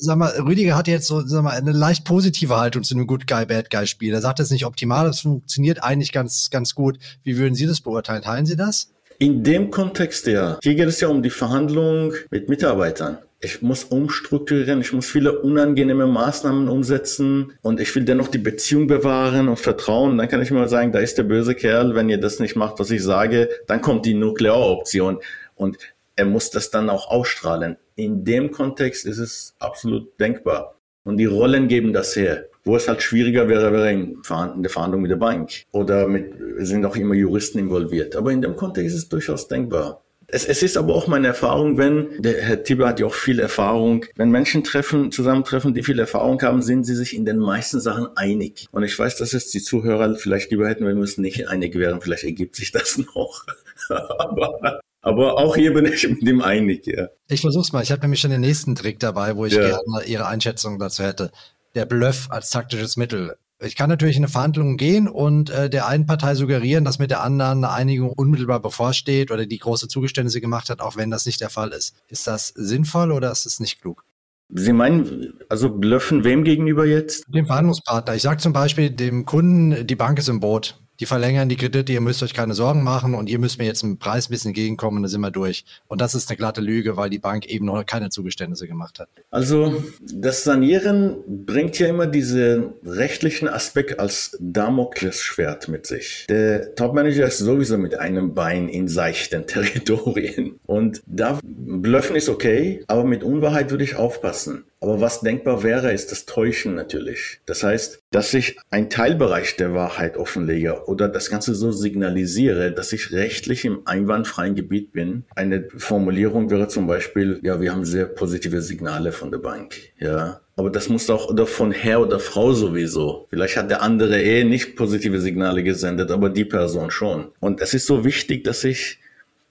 sag 0.00 0.18
mal, 0.18 0.30
Rüdiger 0.30 0.74
hat 0.74 0.88
jetzt 0.88 1.06
so 1.06 1.24
sag 1.24 1.44
mal, 1.44 1.56
eine 1.56 1.70
leicht 1.70 2.04
positive 2.04 2.56
Haltung 2.56 2.82
zu 2.82 2.96
einem 2.96 3.06
Good 3.06 3.28
Guy, 3.28 3.46
Bad 3.46 3.70
Guy 3.70 3.86
Spiel. 3.86 4.12
Er 4.12 4.20
sagt, 4.20 4.40
es 4.40 4.50
nicht 4.50 4.66
optimal, 4.66 5.06
das 5.06 5.20
funktioniert 5.20 5.84
eigentlich 5.84 6.10
ganz, 6.10 6.50
ganz 6.50 6.74
gut. 6.74 6.98
Wie 7.22 7.36
würden 7.36 7.54
Sie 7.54 7.66
das 7.66 7.80
beurteilen? 7.80 8.22
Teilen 8.22 8.46
Sie 8.46 8.56
das? 8.56 8.90
In 9.18 9.42
dem 9.42 9.70
Kontext 9.70 10.26
ja. 10.26 10.58
Hier 10.62 10.74
geht 10.74 10.88
es 10.88 11.00
ja 11.00 11.08
um 11.08 11.22
die 11.22 11.30
Verhandlung 11.30 12.14
mit 12.30 12.48
Mitarbeitern 12.48 13.18
ich 13.40 13.62
muss 13.62 13.84
umstrukturieren, 13.84 14.80
ich 14.80 14.92
muss 14.92 15.06
viele 15.06 15.40
unangenehme 15.40 16.06
Maßnahmen 16.06 16.68
umsetzen 16.68 17.52
und 17.62 17.80
ich 17.80 17.94
will 17.94 18.04
dennoch 18.04 18.28
die 18.28 18.38
Beziehung 18.38 18.88
bewahren 18.88 19.48
und 19.48 19.60
vertrauen. 19.60 20.18
Dann 20.18 20.28
kann 20.28 20.42
ich 20.42 20.50
mal 20.50 20.68
sagen, 20.68 20.90
da 20.90 20.98
ist 20.98 21.18
der 21.18 21.22
böse 21.22 21.54
Kerl, 21.54 21.94
wenn 21.94 22.08
ihr 22.08 22.18
das 22.18 22.40
nicht 22.40 22.56
macht, 22.56 22.80
was 22.80 22.90
ich 22.90 23.02
sage, 23.02 23.48
dann 23.68 23.80
kommt 23.80 24.06
die 24.06 24.14
Nuklearoption 24.14 25.20
und 25.54 25.78
er 26.16 26.24
muss 26.24 26.50
das 26.50 26.70
dann 26.70 26.90
auch 26.90 27.10
ausstrahlen. 27.10 27.76
In 27.94 28.24
dem 28.24 28.50
Kontext 28.50 29.06
ist 29.06 29.18
es 29.18 29.54
absolut 29.60 30.18
denkbar. 30.18 30.74
Und 31.04 31.16
die 31.16 31.26
Rollen 31.26 31.68
geben 31.68 31.92
das 31.92 32.16
her. 32.16 32.46
Wo 32.68 32.76
es 32.76 32.86
halt 32.86 33.02
schwieriger 33.02 33.48
wäre, 33.48 33.72
wäre 33.72 33.90
in 33.90 34.18
der 34.62 34.70
Verhandlung 34.70 35.00
mit 35.00 35.10
der 35.10 35.16
Bank. 35.16 35.62
Oder 35.72 36.06
mit, 36.06 36.34
sind 36.58 36.84
auch 36.84 36.96
immer 36.96 37.14
Juristen 37.14 37.58
involviert. 37.58 38.14
Aber 38.14 38.30
in 38.30 38.42
dem 38.42 38.56
Kontext 38.56 38.94
ist 38.94 39.04
es 39.04 39.08
durchaus 39.08 39.48
denkbar. 39.48 40.02
Es, 40.26 40.44
es 40.44 40.62
ist 40.62 40.76
aber 40.76 40.94
auch 40.94 41.06
meine 41.06 41.28
Erfahrung, 41.28 41.78
wenn, 41.78 42.20
der 42.20 42.42
Herr 42.42 42.62
Tibber 42.62 42.88
hat 42.88 43.00
ja 43.00 43.06
auch 43.06 43.14
viel 43.14 43.40
Erfahrung, 43.40 44.04
wenn 44.16 44.30
Menschen 44.30 44.64
treffen, 44.64 45.10
zusammentreffen, 45.10 45.72
die 45.72 45.82
viel 45.82 45.98
Erfahrung 45.98 46.42
haben, 46.42 46.60
sind 46.60 46.84
sie 46.84 46.94
sich 46.94 47.16
in 47.16 47.24
den 47.24 47.38
meisten 47.38 47.80
Sachen 47.80 48.08
einig. 48.16 48.66
Und 48.70 48.82
ich 48.82 48.98
weiß, 48.98 49.16
dass 49.16 49.32
es 49.32 49.48
die 49.48 49.62
Zuhörer 49.62 50.14
vielleicht 50.16 50.50
lieber 50.50 50.68
hätten, 50.68 50.84
wenn 50.84 50.96
wir 50.96 51.00
uns 51.00 51.16
nicht 51.16 51.48
einig 51.48 51.74
wären. 51.74 52.02
Vielleicht 52.02 52.24
ergibt 52.24 52.54
sich 52.54 52.70
das 52.70 52.98
noch. 53.14 53.46
aber, 53.88 54.80
aber 55.00 55.38
auch 55.38 55.56
hier 55.56 55.72
bin 55.72 55.86
ich 55.86 56.06
mit 56.06 56.26
dem 56.28 56.42
einig, 56.42 56.86
ja. 56.86 57.08
Ich 57.30 57.40
versuch's 57.40 57.72
mal. 57.72 57.82
Ich 57.82 57.92
habe 57.92 58.02
nämlich 58.02 58.20
schon 58.20 58.30
den 58.30 58.42
nächsten 58.42 58.74
Trick 58.74 59.00
dabei, 59.00 59.36
wo 59.36 59.46
ich 59.46 59.54
ja. 59.54 59.62
gerne 59.62 60.04
Ihre 60.04 60.26
Einschätzung 60.26 60.78
dazu 60.78 61.02
hätte. 61.02 61.30
Der 61.78 61.86
Bluff 61.86 62.26
als 62.32 62.50
taktisches 62.50 62.96
Mittel. 62.96 63.36
Ich 63.60 63.76
kann 63.76 63.88
natürlich 63.88 64.16
in 64.16 64.24
eine 64.24 64.32
Verhandlung 64.32 64.76
gehen 64.76 65.06
und 65.06 65.48
äh, 65.48 65.70
der 65.70 65.86
einen 65.86 66.06
Partei 66.06 66.34
suggerieren, 66.34 66.84
dass 66.84 66.98
mit 66.98 67.12
der 67.12 67.22
anderen 67.22 67.58
eine 67.64 67.72
Einigung 67.72 68.12
unmittelbar 68.12 68.58
bevorsteht 68.58 69.30
oder 69.30 69.46
die 69.46 69.58
große 69.58 69.86
Zugeständnisse 69.86 70.40
gemacht 70.40 70.70
hat, 70.70 70.80
auch 70.80 70.96
wenn 70.96 71.08
das 71.08 71.24
nicht 71.24 71.40
der 71.40 71.50
Fall 71.50 71.70
ist. 71.70 71.94
Ist 72.08 72.26
das 72.26 72.48
sinnvoll 72.48 73.12
oder 73.12 73.30
ist 73.30 73.46
es 73.46 73.60
nicht 73.60 73.80
klug? 73.80 74.04
Sie 74.48 74.72
meinen, 74.72 75.34
also 75.48 75.70
blöffen 75.70 76.24
wem 76.24 76.42
gegenüber 76.42 76.84
jetzt? 76.84 77.22
Dem 77.28 77.46
Verhandlungspartner. 77.46 78.16
Ich 78.16 78.22
sage 78.22 78.38
zum 78.38 78.52
Beispiel 78.52 78.90
dem 78.90 79.24
Kunden, 79.24 79.86
die 79.86 79.94
Bank 79.94 80.18
ist 80.18 80.28
im 80.28 80.40
Boot 80.40 80.80
die 81.00 81.06
verlängern 81.06 81.48
die 81.48 81.56
Kredite, 81.56 81.92
ihr 81.92 82.00
müsst 82.00 82.22
euch 82.22 82.34
keine 82.34 82.54
Sorgen 82.54 82.82
machen 82.82 83.14
und 83.14 83.28
ihr 83.28 83.38
müsst 83.38 83.58
mir 83.58 83.66
jetzt 83.66 83.82
im 83.82 83.98
Preis 83.98 84.28
ein 84.28 84.30
bisschen 84.30 84.48
entgegenkommen 84.48 84.98
und 84.98 85.02
dann 85.04 85.10
sind 85.10 85.20
wir 85.20 85.30
durch. 85.30 85.64
Und 85.86 86.00
das 86.00 86.14
ist 86.14 86.28
eine 86.28 86.36
glatte 86.36 86.60
Lüge, 86.60 86.96
weil 86.96 87.10
die 87.10 87.18
Bank 87.18 87.46
eben 87.46 87.66
noch 87.66 87.84
keine 87.86 88.10
Zugeständnisse 88.10 88.66
gemacht 88.66 88.98
hat. 88.98 89.08
Also 89.30 89.82
das 90.00 90.44
Sanieren 90.44 91.16
bringt 91.26 91.78
ja 91.78 91.88
immer 91.88 92.06
diesen 92.06 92.72
rechtlichen 92.84 93.48
Aspekt 93.48 94.00
als 94.00 94.36
Damoklesschwert 94.40 95.68
mit 95.68 95.86
sich. 95.86 96.26
Der 96.28 96.74
Topmanager 96.74 97.26
ist 97.26 97.38
sowieso 97.38 97.78
mit 97.78 97.98
einem 97.98 98.34
Bein 98.34 98.68
in 98.68 98.88
seichten 98.88 99.46
Territorien. 99.46 100.58
Und 100.66 101.02
da 101.06 101.38
blöffen 101.42 102.16
ist 102.16 102.28
okay, 102.28 102.82
aber 102.88 103.04
mit 103.04 103.22
Unwahrheit 103.22 103.70
würde 103.70 103.84
ich 103.84 103.96
aufpassen. 103.96 104.64
Aber 104.80 105.00
was 105.00 105.20
denkbar 105.20 105.62
wäre, 105.62 105.92
ist 105.92 106.12
das 106.12 106.24
Täuschen 106.24 106.74
natürlich. 106.74 107.40
Das 107.46 107.62
heißt, 107.62 108.00
dass 108.10 108.32
ich 108.32 108.56
einen 108.70 108.90
Teilbereich 108.90 109.56
der 109.56 109.74
Wahrheit 109.74 110.16
offenlege 110.16 110.86
oder 110.86 111.08
das 111.08 111.30
Ganze 111.30 111.54
so 111.54 111.72
signalisiere, 111.72 112.72
dass 112.72 112.92
ich 112.92 113.12
rechtlich 113.12 113.64
im 113.64 113.86
einwandfreien 113.86 114.54
Gebiet 114.54 114.92
bin. 114.92 115.24
Eine 115.34 115.68
Formulierung 115.76 116.50
wäre 116.50 116.68
zum 116.68 116.86
Beispiel, 116.86 117.40
ja, 117.42 117.60
wir 117.60 117.72
haben 117.72 117.84
sehr 117.84 118.06
positive 118.06 118.62
Signale 118.62 119.12
von 119.12 119.30
der 119.30 119.38
Bank, 119.38 119.74
ja. 119.98 120.40
Aber 120.54 120.70
das 120.70 120.88
muss 120.88 121.08
auch 121.08 121.28
oder 121.28 121.46
von 121.46 121.70
Herr 121.70 122.00
oder 122.00 122.18
Frau 122.18 122.52
sowieso. 122.52 123.28
Vielleicht 123.30 123.56
hat 123.56 123.70
der 123.70 123.80
andere 123.80 124.20
eh 124.20 124.42
nicht 124.42 124.74
positive 124.74 125.20
Signale 125.20 125.62
gesendet, 125.62 126.10
aber 126.10 126.30
die 126.30 126.44
Person 126.44 126.90
schon. 126.90 127.28
Und 127.38 127.60
es 127.60 127.74
ist 127.74 127.86
so 127.86 128.04
wichtig, 128.04 128.42
dass 128.42 128.64
ich 128.64 128.98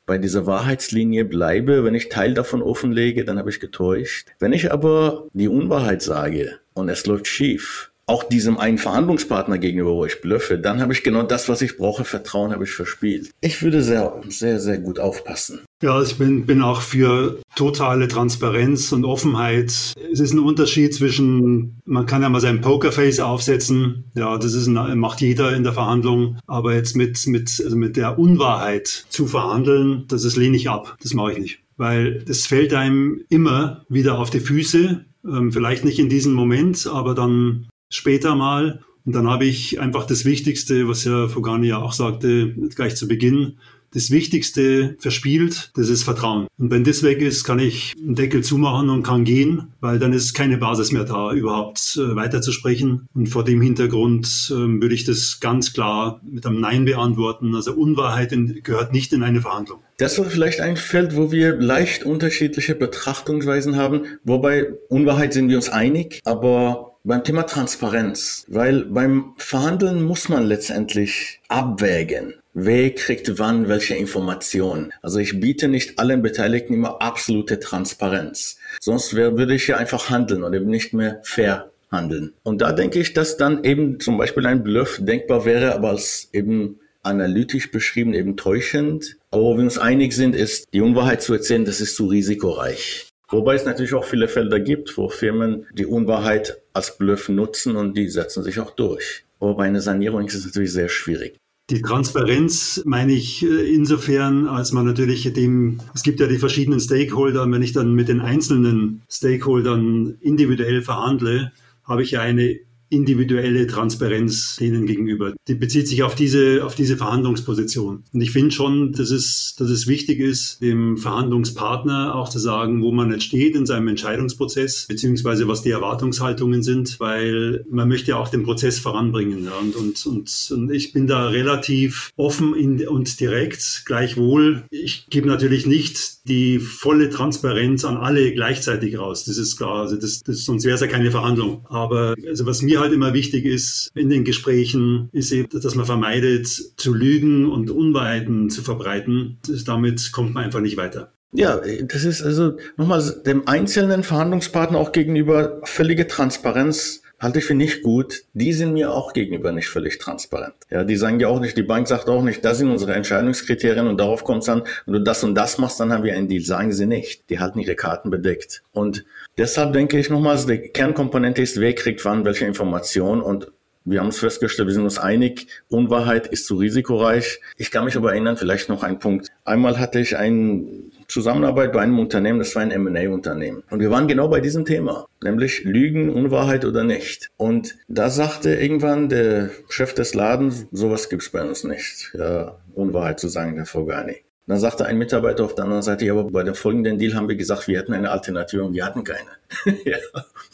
bei 0.07 0.17
dieser 0.17 0.47
Wahrheitslinie 0.47 1.25
bleibe, 1.25 1.83
wenn 1.83 1.93
ich 1.93 2.09
Teil 2.09 2.33
davon 2.33 2.63
offenlege, 2.63 3.25
dann 3.25 3.37
habe 3.37 3.51
ich 3.51 3.59
getäuscht. 3.59 4.29
Wenn 4.39 4.53
ich 4.53 4.71
aber 4.71 5.27
die 5.33 5.49
Unwahrheit 5.49 6.01
sage 6.01 6.59
und 6.73 6.89
es 6.89 7.05
läuft 7.05 7.27
schief, 7.27 7.91
auch 8.07 8.23
diesem 8.23 8.57
einen 8.57 8.77
Verhandlungspartner 8.77 9.57
gegenüber, 9.57 9.91
wo 9.91 10.05
ich 10.05 10.21
blöffe, 10.21 10.57
dann 10.57 10.81
habe 10.81 10.93
ich 10.93 11.03
genau 11.03 11.23
das, 11.23 11.49
was 11.49 11.61
ich 11.61 11.77
brauche. 11.77 12.05
Vertrauen 12.05 12.53
habe 12.53 12.63
ich 12.63 12.71
verspielt. 12.71 13.29
Ich 13.41 13.61
würde 13.61 13.83
sehr, 13.83 14.21
sehr, 14.29 14.59
sehr 14.59 14.77
gut 14.77 14.97
aufpassen. 14.97 15.59
Ja, 15.83 16.01
ich 16.01 16.17
bin, 16.17 16.45
bin 16.45 16.61
auch 16.61 16.81
für 16.81 17.39
totale 17.55 18.07
Transparenz 18.07 18.91
und 18.93 19.05
Offenheit. 19.05 19.93
Es 20.11 20.19
ist 20.19 20.33
ein 20.33 20.39
Unterschied 20.39 20.93
zwischen, 20.95 21.81
man 21.85 22.05
kann 22.05 22.21
ja 22.21 22.29
mal 22.29 22.39
sein 22.39 22.61
Pokerface 22.61 23.19
aufsetzen. 23.19 24.05
Ja, 24.15 24.37
das 24.37 24.53
ist 24.53 24.67
ein, 24.67 24.97
macht 24.97 25.21
jeder 25.21 25.53
in 25.55 25.63
der 25.63 25.73
Verhandlung. 25.73 26.39
Aber 26.47 26.73
jetzt 26.73 26.95
mit, 26.95 27.27
mit, 27.27 27.61
also 27.63 27.75
mit 27.75 27.97
der 27.97 28.17
Unwahrheit 28.17 29.05
zu 29.09 29.27
verhandeln, 29.27 30.05
das 30.07 30.23
ist 30.23 30.37
lehne 30.37 30.55
ich 30.55 30.69
ab. 30.69 30.95
Das 31.03 31.13
mache 31.13 31.33
ich 31.33 31.39
nicht. 31.39 31.59
Weil 31.75 32.23
das 32.23 32.47
fällt 32.47 32.73
einem 32.73 33.21
immer 33.29 33.85
wieder 33.89 34.17
auf 34.17 34.29
die 34.29 34.39
Füße. 34.39 35.05
Ähm, 35.25 35.51
vielleicht 35.51 35.83
nicht 35.83 35.99
in 35.99 36.09
diesem 36.09 36.33
Moment, 36.33 36.87
aber 36.87 37.13
dann 37.13 37.67
später 37.89 38.35
mal. 38.35 38.81
Und 39.05 39.15
dann 39.15 39.29
habe 39.29 39.45
ich 39.45 39.79
einfach 39.79 40.05
das 40.05 40.25
Wichtigste, 40.25 40.87
was 40.87 41.05
ja 41.05 41.27
Fogani 41.27 41.67
ja 41.67 41.77
auch 41.77 41.93
sagte, 41.93 42.53
gleich 42.75 42.95
zu 42.95 43.07
Beginn, 43.07 43.57
das 43.93 44.11
Wichtigste 44.11 44.95
verspielt, 44.99 45.71
das 45.75 45.89
ist 45.89 46.03
Vertrauen. 46.03 46.47
Und 46.57 46.71
wenn 46.71 46.83
das 46.83 47.03
weg 47.03 47.21
ist, 47.21 47.43
kann 47.43 47.59
ich 47.59 47.95
einen 47.97 48.15
Deckel 48.15 48.43
zumachen 48.43 48.89
und 48.89 49.03
kann 49.03 49.23
gehen, 49.23 49.69
weil 49.79 49.97
dann 49.97 50.13
ist 50.13 50.33
keine 50.33 50.57
Basis 50.57 50.91
mehr 50.91 51.05
da, 51.05 51.31
überhaupt 51.31 51.97
äh, 51.97 52.15
weiterzusprechen. 52.15 53.07
Und 53.13 53.27
vor 53.27 53.43
dem 53.43 53.61
Hintergrund 53.61 54.51
äh, 54.51 54.55
würde 54.55 54.93
ich 54.93 55.05
das 55.05 55.39
ganz 55.39 55.73
klar 55.73 56.21
mit 56.29 56.45
einem 56.45 56.59
Nein 56.59 56.85
beantworten. 56.85 57.55
Also 57.55 57.73
Unwahrheit 57.73 58.35
gehört 58.63 58.93
nicht 58.93 59.13
in 59.13 59.23
eine 59.23 59.41
Verhandlung. 59.41 59.79
Das 59.97 60.17
wäre 60.17 60.29
vielleicht 60.29 60.61
ein 60.61 60.77
Feld, 60.77 61.15
wo 61.15 61.31
wir 61.31 61.55
leicht 61.55 62.03
unterschiedliche 62.03 62.75
Betrachtungsweisen 62.75 63.77
haben, 63.77 64.01
wobei 64.23 64.67
Unwahrheit 64.89 65.33
sind 65.33 65.49
wir 65.49 65.55
uns 65.55 65.69
einig, 65.69 66.19
aber 66.23 66.96
beim 67.07 67.23
Thema 67.23 67.43
Transparenz, 67.43 68.43
weil 68.49 68.83
beim 68.83 69.33
Verhandeln 69.37 70.03
muss 70.03 70.27
man 70.27 70.45
letztendlich 70.45 71.39
abwägen. 71.47 72.33
Wer 72.53 72.93
kriegt 72.95 73.39
wann 73.39 73.69
welche 73.69 73.95
Informationen? 73.95 74.91
Also 75.01 75.19
ich 75.19 75.39
biete 75.39 75.69
nicht 75.69 75.99
allen 75.99 76.21
Beteiligten 76.21 76.73
immer 76.73 77.01
absolute 77.01 77.61
Transparenz. 77.61 78.57
Sonst 78.81 79.13
würde 79.13 79.55
ich 79.55 79.67
ja 79.67 79.77
einfach 79.77 80.09
handeln 80.09 80.43
und 80.43 80.53
eben 80.53 80.69
nicht 80.69 80.93
mehr 80.93 81.21
fair 81.23 81.71
handeln. 81.89 82.33
Und 82.43 82.61
da 82.61 82.73
denke 82.73 82.99
ich, 82.99 83.13
dass 83.13 83.37
dann 83.37 83.63
eben 83.63 84.01
zum 84.01 84.17
Beispiel 84.17 84.45
ein 84.45 84.63
Bluff 84.63 84.99
denkbar 85.01 85.45
wäre, 85.45 85.75
aber 85.75 85.91
als 85.91 86.27
eben 86.33 86.79
analytisch 87.03 87.71
beschrieben, 87.71 88.13
eben 88.13 88.35
täuschend. 88.35 89.15
Aber 89.31 89.43
wo 89.43 89.57
wir 89.57 89.63
uns 89.63 89.77
einig 89.77 90.11
sind, 90.11 90.35
ist, 90.35 90.67
die 90.73 90.81
Unwahrheit 90.81 91.21
zu 91.21 91.33
erzählen, 91.33 91.63
das 91.63 91.79
ist 91.79 91.95
zu 91.95 92.07
risikoreich. 92.07 93.06
Wobei 93.29 93.55
es 93.55 93.65
natürlich 93.65 93.93
auch 93.93 94.05
viele 94.05 94.27
Felder 94.27 94.59
gibt, 94.59 94.97
wo 94.97 95.09
Firmen 95.09 95.65
die 95.73 95.85
Unwahrheit 95.85 96.61
als 96.73 96.97
Bluff 96.97 97.27
nutzen 97.27 97.75
und 97.75 97.97
die 97.97 98.09
setzen 98.09 98.43
sich 98.43 98.59
auch 98.59 98.71
durch. 98.71 99.25
Aber 99.39 99.55
bei 99.55 99.65
einer 99.65 99.81
Sanierung 99.81 100.25
ist 100.25 100.35
es 100.35 100.45
natürlich 100.45 100.71
sehr 100.71 100.89
schwierig. 100.89 101.37
Die 101.69 101.81
Transparenz 101.81 102.81
meine 102.85 103.11
ich 103.11 103.43
äh, 103.43 103.75
insofern, 103.75 104.47
als 104.47 104.71
man 104.71 104.85
natürlich 104.85 105.31
dem, 105.33 105.81
es 105.93 106.03
gibt 106.03 106.21
ja 106.21 106.27
die 106.27 106.37
verschiedenen 106.37 106.79
Stakeholder, 106.79 107.51
wenn 107.51 107.61
ich 107.61 107.73
dann 107.73 107.93
mit 107.93 108.07
den 108.07 108.21
einzelnen 108.21 109.01
Stakeholdern 109.09 110.15
individuell 110.21 110.81
verhandle, 110.81 111.51
habe 111.83 112.03
ich 112.03 112.11
ja 112.11 112.21
eine 112.21 112.57
individuelle 112.89 113.67
Transparenz 113.67 114.57
denen 114.57 114.85
gegenüber. 114.85 115.33
Die 115.47 115.55
bezieht 115.55 115.87
sich 115.87 116.03
auf 116.03 116.15
diese, 116.15 116.63
auf 116.63 116.75
diese 116.75 116.97
Verhandlungsposition. 116.97 118.03
Und 118.13 118.21
ich 118.21 118.31
finde 118.31 118.51
schon, 118.51 118.93
dass 118.93 119.11
es, 119.11 119.55
dass 119.57 119.69
es 119.69 119.87
wichtig 119.87 120.19
ist, 120.19 120.61
dem 120.61 120.97
Verhandlungspartner 120.97 122.15
auch 122.15 122.29
zu 122.29 122.39
sagen, 122.39 122.81
wo 122.81 122.91
man 122.91 123.11
jetzt 123.11 123.23
steht 123.23 123.55
in 123.55 123.65
seinem 123.65 123.89
Entscheidungsprozess, 123.89 124.85
beziehungsweise 124.87 125.47
was 125.47 125.61
die 125.61 125.71
Erwartungshaltungen 125.71 126.63
sind, 126.63 126.99
weil 126.99 127.65
man 127.69 127.87
möchte 127.87 128.11
ja 128.11 128.17
auch 128.17 128.29
den 128.29 128.43
Prozess 128.43 128.79
voranbringen. 128.79 129.45
Ja. 129.45 129.57
Und, 129.57 129.75
und, 129.75 130.05
und, 130.05 130.51
und 130.51 130.71
ich 130.71 130.93
bin 130.93 131.07
da 131.07 131.27
relativ 131.27 132.11
offen 132.15 132.55
in, 132.55 132.87
und 132.87 133.19
direkt. 133.19 133.83
Gleichwohl, 133.85 134.63
ich 134.69 135.07
gebe 135.09 135.27
natürlich 135.27 135.65
nicht 135.65 136.27
die 136.27 136.59
volle 136.59 137.09
Transparenz 137.09 137.85
an 137.85 137.97
alle 137.97 138.33
gleichzeitig 138.33 138.97
raus. 138.97 139.25
Das 139.25 139.37
ist 139.37 139.57
klar. 139.57 139.81
Also 139.81 139.95
das, 139.95 140.21
das, 140.21 140.45
sonst 140.45 140.65
wäre 140.65 140.75
es 140.75 140.81
ja 140.81 140.87
keine 140.87 141.11
Verhandlung. 141.11 141.65
Aber 141.69 142.15
also 142.27 142.45
was 142.45 142.61
mir 142.61 142.76
halt 142.79 142.93
immer 142.93 143.13
wichtig 143.13 143.45
ist 143.45 143.91
in 143.95 144.09
den 144.09 144.23
Gesprächen, 144.23 145.09
ist 145.11 145.31
eben, 145.31 145.47
dass 145.49 145.75
man 145.75 145.85
vermeidet, 145.85 146.47
zu 146.47 146.93
lügen 146.93 147.49
und 147.49 147.69
Unwahrheiten 147.69 148.49
zu 148.49 148.61
verbreiten. 148.61 149.37
Damit 149.65 150.11
kommt 150.11 150.33
man 150.33 150.45
einfach 150.45 150.61
nicht 150.61 150.77
weiter. 150.77 151.13
Ja, 151.33 151.61
das 151.83 152.03
ist 152.03 152.21
also 152.21 152.57
nochmal 152.77 153.03
dem 153.25 153.47
einzelnen 153.47 154.03
Verhandlungspartner 154.03 154.77
auch 154.77 154.91
gegenüber 154.91 155.59
völlige 155.63 156.07
Transparenz 156.07 157.01
halte 157.19 157.39
ich 157.39 157.45
für 157.45 157.55
nicht 157.55 157.83
gut. 157.83 158.23
Die 158.33 158.53
sind 158.53 158.73
mir 158.73 158.91
auch 158.91 159.13
gegenüber 159.13 159.51
nicht 159.51 159.67
völlig 159.67 159.97
transparent. 159.97 160.55
Ja, 160.69 160.83
die 160.83 160.95
sagen 160.95 161.19
ja 161.19 161.27
auch 161.27 161.39
nicht, 161.39 161.57
die 161.57 161.63
Bank 161.63 161.87
sagt 161.87 162.09
auch 162.09 162.23
nicht, 162.23 162.43
das 162.45 162.59
sind 162.59 162.69
unsere 162.69 162.93
Entscheidungskriterien 162.93 163.87
und 163.87 163.99
darauf 163.99 164.23
kommt 164.23 164.43
es 164.43 164.49
an. 164.49 164.63
Wenn 164.85 164.93
du 164.93 165.01
das 165.01 165.23
und 165.23 165.35
das 165.35 165.57
machst, 165.57 165.79
dann 165.79 165.91
haben 165.91 166.03
wir 166.03 166.15
einen 166.15 166.27
Deal. 166.27 166.43
Sagen 166.43 166.71
sie 166.71 166.85
nicht. 166.85 167.29
Die 167.29 167.39
halten 167.39 167.59
ihre 167.59 167.75
Karten 167.75 168.09
bedeckt. 168.09 168.63
Und 168.71 169.05
deshalb 169.37 169.73
denke 169.73 169.97
ich 169.97 170.09
nochmals, 170.09 170.45
die 170.45 170.57
Kernkomponente 170.57 171.41
ist, 171.41 171.59
wer 171.59 171.73
kriegt 171.73 172.03
wann 172.05 172.25
welche 172.25 172.45
Information 172.45 173.21
und 173.21 173.51
wir 173.89 174.01
haben 174.01 174.09
es 174.09 174.19
festgestellt, 174.19 174.67
wir 174.67 174.73
sind 174.73 174.83
uns 174.83 174.99
einig, 174.99 175.47
Unwahrheit 175.69 176.27
ist 176.27 176.45
zu 176.45 176.57
risikoreich. 176.57 177.39
Ich 177.55 177.71
kann 177.71 177.85
mich 177.85 177.95
aber 177.95 178.11
erinnern, 178.11 178.35
vielleicht 178.35 178.67
noch 178.67 178.83
ein 178.83 178.99
Punkt. 178.99 179.29
Einmal 179.45 179.79
hatte 179.79 179.99
ich 179.99 180.17
einen 180.17 180.91
Zusammenarbeit 181.07 181.71
bei 181.71 181.81
einem 181.81 181.99
Unternehmen, 181.99 182.39
das 182.39 182.55
war 182.55 182.61
ein 182.61 182.71
M&A-Unternehmen. 182.71 183.63
Und 183.69 183.79
wir 183.79 183.89
waren 183.91 184.07
genau 184.07 184.27
bei 184.27 184.41
diesem 184.41 184.65
Thema, 184.65 185.07
nämlich 185.23 185.63
Lügen, 185.63 186.09
Unwahrheit 186.09 186.65
oder 186.65 186.83
nicht. 186.83 187.29
Und 187.37 187.77
da 187.87 188.09
sagte 188.09 188.55
irgendwann 188.55 189.09
der 189.09 189.49
Chef 189.69 189.93
des 189.93 190.13
Ladens, 190.13 190.67
sowas 190.71 191.09
gibt's 191.09 191.29
bei 191.29 191.41
uns 191.41 191.63
nicht, 191.63 192.11
ja, 192.13 192.57
Unwahrheit 192.73 193.19
zu 193.19 193.29
sagen, 193.29 193.55
Herr 193.55 193.65
Fogani. 193.65 194.26
Dann 194.47 194.59
sagte 194.59 194.85
ein 194.85 194.97
Mitarbeiter 194.97 195.43
auf 195.43 195.55
der 195.55 195.65
anderen 195.65 195.83
Seite, 195.83 196.05
ja, 196.05 196.13
aber 196.13 196.23
bei 196.23 196.41
dem 196.41 196.55
folgenden 196.55 196.97
Deal 196.97 197.15
haben 197.15 197.27
wir 197.27 197.35
gesagt, 197.35 197.67
wir 197.67 197.77
hätten 197.77 197.93
eine 197.93 198.11
Alternative 198.11 198.63
und 198.63 198.73
wir 198.73 198.85
hatten 198.85 199.03
keine. 199.03 199.29
ja. 199.85 199.97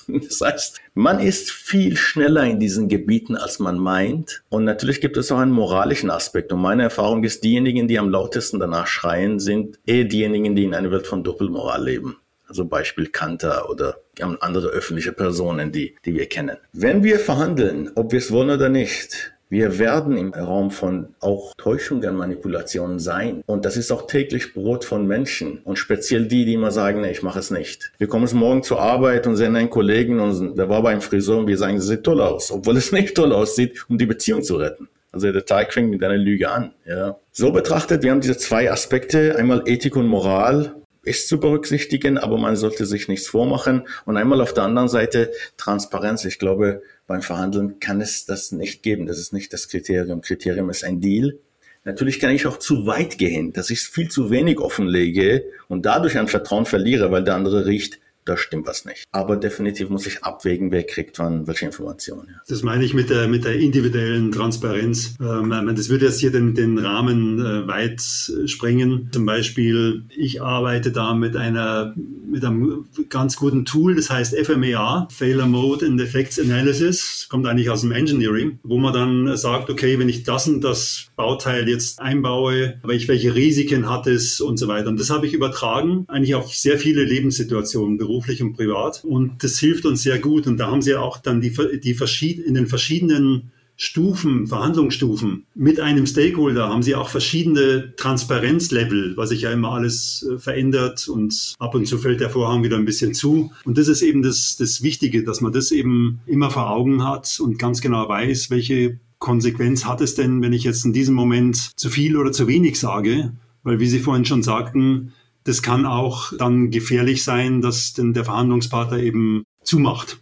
Das 0.08 0.42
heißt, 0.42 0.82
man 0.96 1.20
ist 1.20 1.52
viel 1.52 1.96
schneller 1.96 2.44
in 2.44 2.60
diesen 2.60 2.90
Gebieten, 2.90 3.38
als 3.38 3.60
man 3.60 3.78
meint. 3.78 4.42
Und 4.50 4.64
natürlich 4.64 5.00
gibt 5.00 5.16
es 5.18 5.32
auch 5.32 5.38
einen 5.38 5.52
moralischen 5.52 6.10
Aspekt. 6.10 6.52
Und 6.52 6.62
meine 6.62 6.82
Erfahrung 6.82 7.24
ist, 7.24 7.44
diejenigen, 7.44 7.88
die 7.88 8.00
am 8.00 8.10
lautesten 8.10 8.60
danach 8.60 8.88
schreien, 8.88 9.40
sind 9.40 9.78
eher 9.86 10.06
diejenigen, 10.06 10.56
die 10.56 10.64
in 10.64 10.74
einer 10.74 10.90
Welt 10.90 11.06
von 11.06 11.24
Doppelmoral 11.24 11.84
leben. 11.84 12.18
Also 12.48 12.66
Beispiel 12.66 13.08
Kanter 13.08 13.70
oder 13.70 14.00
andere 14.20 14.70
öffentliche 14.70 15.12
Personen, 15.12 15.72
die, 15.72 15.96
die 16.04 16.14
wir 16.14 16.28
kennen. 16.28 16.58
Wenn 16.72 17.04
wir 17.04 17.20
verhandeln, 17.20 17.92
ob 17.96 18.12
wir 18.12 18.20
es 18.20 18.32
wollen 18.32 18.50
oder 18.50 18.70
nicht, 18.70 19.33
wir 19.54 19.78
werden 19.78 20.18
im 20.18 20.34
Raum 20.34 20.72
von 20.72 21.10
auch 21.20 21.54
Täuschungen, 21.58 22.16
Manipulationen 22.16 22.98
sein. 22.98 23.44
Und 23.46 23.66
das 23.66 23.78
ist 23.78 23.92
auch 23.92 24.08
täglich 24.08 24.56
Brot 24.56 24.84
von 24.84 25.06
Menschen. 25.06 25.60
Und 25.60 25.78
speziell 25.78 26.26
die, 26.26 26.44
die 26.44 26.56
immer 26.56 26.72
sagen, 26.72 27.02
nee, 27.02 27.12
ich 27.12 27.22
mache 27.22 27.38
es 27.38 27.52
nicht. 27.52 27.92
Wir 28.00 28.08
kommen 28.08 28.26
es 28.26 28.34
morgen 28.34 28.64
zur 28.64 28.82
Arbeit 28.82 29.28
und 29.28 29.36
sehen 29.36 29.56
einen 29.56 29.70
Kollegen 29.70 30.20
und 30.20 30.56
der 30.56 30.70
war 30.70 30.82
beim 30.82 31.02
Friseur 31.02 31.38
und 31.38 31.46
wir 31.46 31.60
sagen, 31.60 31.80
sie 31.80 31.88
sieht 31.88 32.04
toll 32.04 32.20
aus. 32.20 32.52
Obwohl 32.52 32.78
es 32.78 32.92
nicht 32.92 33.14
toll 33.14 33.32
aussieht, 33.32 33.86
um 33.90 34.00
die 34.00 34.08
Beziehung 34.08 34.42
zu 34.42 34.56
retten. 34.56 34.90
Also 35.12 35.32
der 35.32 35.46
Teig 35.46 35.72
fängt 35.72 35.92
mit 35.92 36.04
einer 36.04 36.18
Lüge 36.18 36.50
an. 36.50 36.72
Ja. 36.88 37.18
So 37.32 37.52
betrachtet, 37.52 38.02
wir 38.02 38.10
haben 38.10 38.22
diese 38.22 38.38
zwei 38.38 38.72
Aspekte, 38.72 39.36
einmal 39.36 39.62
Ethik 39.68 39.96
und 39.96 40.08
Moral 40.08 40.74
ist 41.04 41.28
zu 41.28 41.40
berücksichtigen, 41.40 42.18
aber 42.18 42.38
man 42.38 42.56
sollte 42.56 42.86
sich 42.86 43.08
nichts 43.08 43.28
vormachen. 43.28 43.84
Und 44.06 44.18
einmal 44.18 44.42
auf 44.42 44.54
der 44.54 44.64
anderen 44.64 44.88
Seite 44.88 45.32
Transparenz. 45.58 46.26
Ich 46.26 46.40
glaube, 46.40 46.82
beim 47.08 47.22
Verhandeln 47.22 47.80
kann 47.80 48.02
es 48.02 48.26
das 48.26 48.52
nicht 48.52 48.84
geben. 48.84 49.06
Das 49.06 49.20
ist 49.20 49.34
nicht 49.34 49.54
das 49.54 49.68
Kriterium. 49.68 50.22
Kriterium 50.22 50.70
ist 50.70 50.84
ein 50.84 51.02
Deal. 51.02 51.38
Natürlich 51.86 52.22
kann 52.22 52.32
ich 52.32 52.48
auch 52.48 52.58
zu 52.58 52.86
weit 52.86 53.18
gehen, 53.18 53.52
dass 53.52 53.70
ich 53.70 53.82
viel 53.82 54.08
zu 54.08 54.32
wenig 54.32 54.60
offenlege 54.60 55.44
und 55.68 55.86
dadurch 55.86 56.18
ein 56.18 56.30
Vertrauen 56.30 56.66
verliere, 56.66 57.12
weil 57.12 57.26
der 57.26 57.36
andere 57.36 57.66
riecht, 57.66 58.00
da 58.26 58.38
stimmt 58.38 58.68
was 58.68 58.86
nicht. 58.86 59.04
Aber 59.12 59.36
definitiv 59.36 59.90
muss 59.90 60.08
ich 60.08 60.24
abwägen, 60.24 60.72
wer 60.72 60.84
kriegt 60.84 61.20
wann 61.20 61.48
welche 61.48 61.66
Informationen. 61.66 62.28
Ja. 62.30 62.42
Das 62.48 62.64
meine 62.64 62.84
ich 62.84 62.94
mit 62.94 63.10
der, 63.10 63.28
mit 63.28 63.46
der 63.46 63.56
individuellen 63.56 64.32
Transparenz. 64.32 65.16
Ähm, 65.20 65.74
das 65.76 65.90
würde 65.90 66.06
jetzt 66.06 66.20
hier 66.20 66.32
den, 66.32 66.54
den 66.54 66.78
Rahmen 66.78 67.40
äh, 67.40 67.68
weit 67.68 68.02
sprengen. 68.50 69.10
Zum 69.12 69.26
Beispiel, 69.26 70.04
ich 70.10 70.42
arbeite 70.42 70.92
da 70.92 71.14
mit 71.14 71.36
einer, 71.36 71.94
mit 71.96 72.44
einem 72.44 72.86
ganz 73.10 73.36
guten 73.36 73.66
Tool, 73.66 73.96
das 73.96 74.10
heißt 74.10 74.36
FMEA, 74.36 75.08
Failure 75.12 75.48
Mode 75.48 75.86
and 75.86 76.00
Effects 76.02 76.40
Analysis, 76.40 77.28
kommt 77.30 77.46
eigentlich 77.46 77.70
aus 77.70 77.82
dem 77.82 77.92
Engineering, 77.92 78.60
wo 78.64 78.78
man 78.78 78.94
dann 78.94 79.38
sagt, 79.38 79.70
okay, 79.70 80.00
wenn 80.00 80.10
ich 80.10 80.24
das 80.24 80.48
und 80.48 80.64
das 80.64 81.08
Bauteil 81.16 81.68
jetzt 81.68 82.00
einbaue, 82.00 82.80
welche 82.84 83.36
Risiken 83.36 83.90
hat 83.90 84.08
es 84.08 84.42
und 84.42 84.58
so 84.58 84.68
weiter. 84.68 84.90
Und 84.90 85.00
das 85.00 85.10
habe 85.10 85.28
ich 85.28 85.34
übertragen, 85.34 86.06
eigentlich 86.08 86.36
auf 86.36 86.54
sehr 86.54 86.78
viele 86.78 87.04
Lebenssituationen, 87.04 87.98
beruflich 88.14 88.42
und 88.44 88.54
privat. 88.54 89.04
Und 89.04 89.44
das 89.44 89.58
hilft 89.60 89.86
uns 89.86 90.04
sehr 90.04 90.20
gut. 90.20 90.46
Und 90.46 90.58
da 90.58 90.70
haben 90.70 90.82
sie 90.82 90.96
auch 90.96 91.18
dann 91.18 91.42
die, 91.42 91.54
die 91.80 91.94
verschied 91.96 92.40
in 92.40 92.54
den 92.54 92.68
verschiedenen 92.68 93.52
Stufen, 93.76 94.46
Verhandlungsstufen 94.46 95.48
mit 95.56 95.80
einem 95.80 96.06
Stakeholder 96.06 96.70
haben 96.70 96.84
Sie 96.84 96.94
auch 96.94 97.10
verschiedene 97.10 97.96
Transparenzlevel, 97.96 99.18
was 99.18 99.30
sich 99.30 99.42
ja 99.42 99.52
immer 99.52 99.72
alles 99.72 100.24
äh, 100.32 100.38
verändert 100.38 101.08
und 101.08 101.56
ab 101.58 101.74
und 101.74 101.88
zu 101.88 101.98
fällt 101.98 102.20
der 102.20 102.30
Vorhang 102.30 102.62
wieder 102.62 102.78
ein 102.78 102.86
bisschen 102.86 103.16
zu. 103.16 103.52
Und 103.66 103.80
das 103.80 103.88
ist 103.88 104.04
eben 104.04 104.22
das, 104.22 104.58
das 104.58 104.84
Wichtige, 104.84 105.24
dass 105.24 105.42
man 105.42 105.54
das 105.54 105.72
eben 105.72 106.20
immer 106.28 106.52
vor 106.52 106.70
Augen 106.70 107.04
hat 107.04 107.40
und 107.40 107.58
ganz 107.58 107.82
genau 107.82 108.08
weiß, 108.08 108.52
welche 108.52 109.00
Konsequenz 109.18 109.86
hat 109.86 110.02
es 110.02 110.14
denn, 110.14 110.44
wenn 110.44 110.54
ich 110.54 110.64
jetzt 110.64 110.86
in 110.86 110.94
diesem 110.94 111.16
Moment 111.16 111.72
zu 111.76 111.90
viel 111.90 112.16
oder 112.16 112.32
zu 112.32 112.48
wenig 112.48 112.80
sage? 112.80 113.34
Weil, 113.64 113.80
wie 113.80 113.88
Sie 113.88 114.00
vorhin 114.00 114.26
schon 114.26 114.44
sagten, 114.44 115.14
das 115.44 115.62
kann 115.62 115.86
auch 115.86 116.34
dann 116.38 116.72
gefährlich 116.72 117.24
sein, 117.24 117.62
dass 117.62 117.94
denn 117.94 118.14
der 118.14 118.26
Verhandlungspartner 118.26 118.98
eben 119.00 119.44
zumacht. 119.64 120.18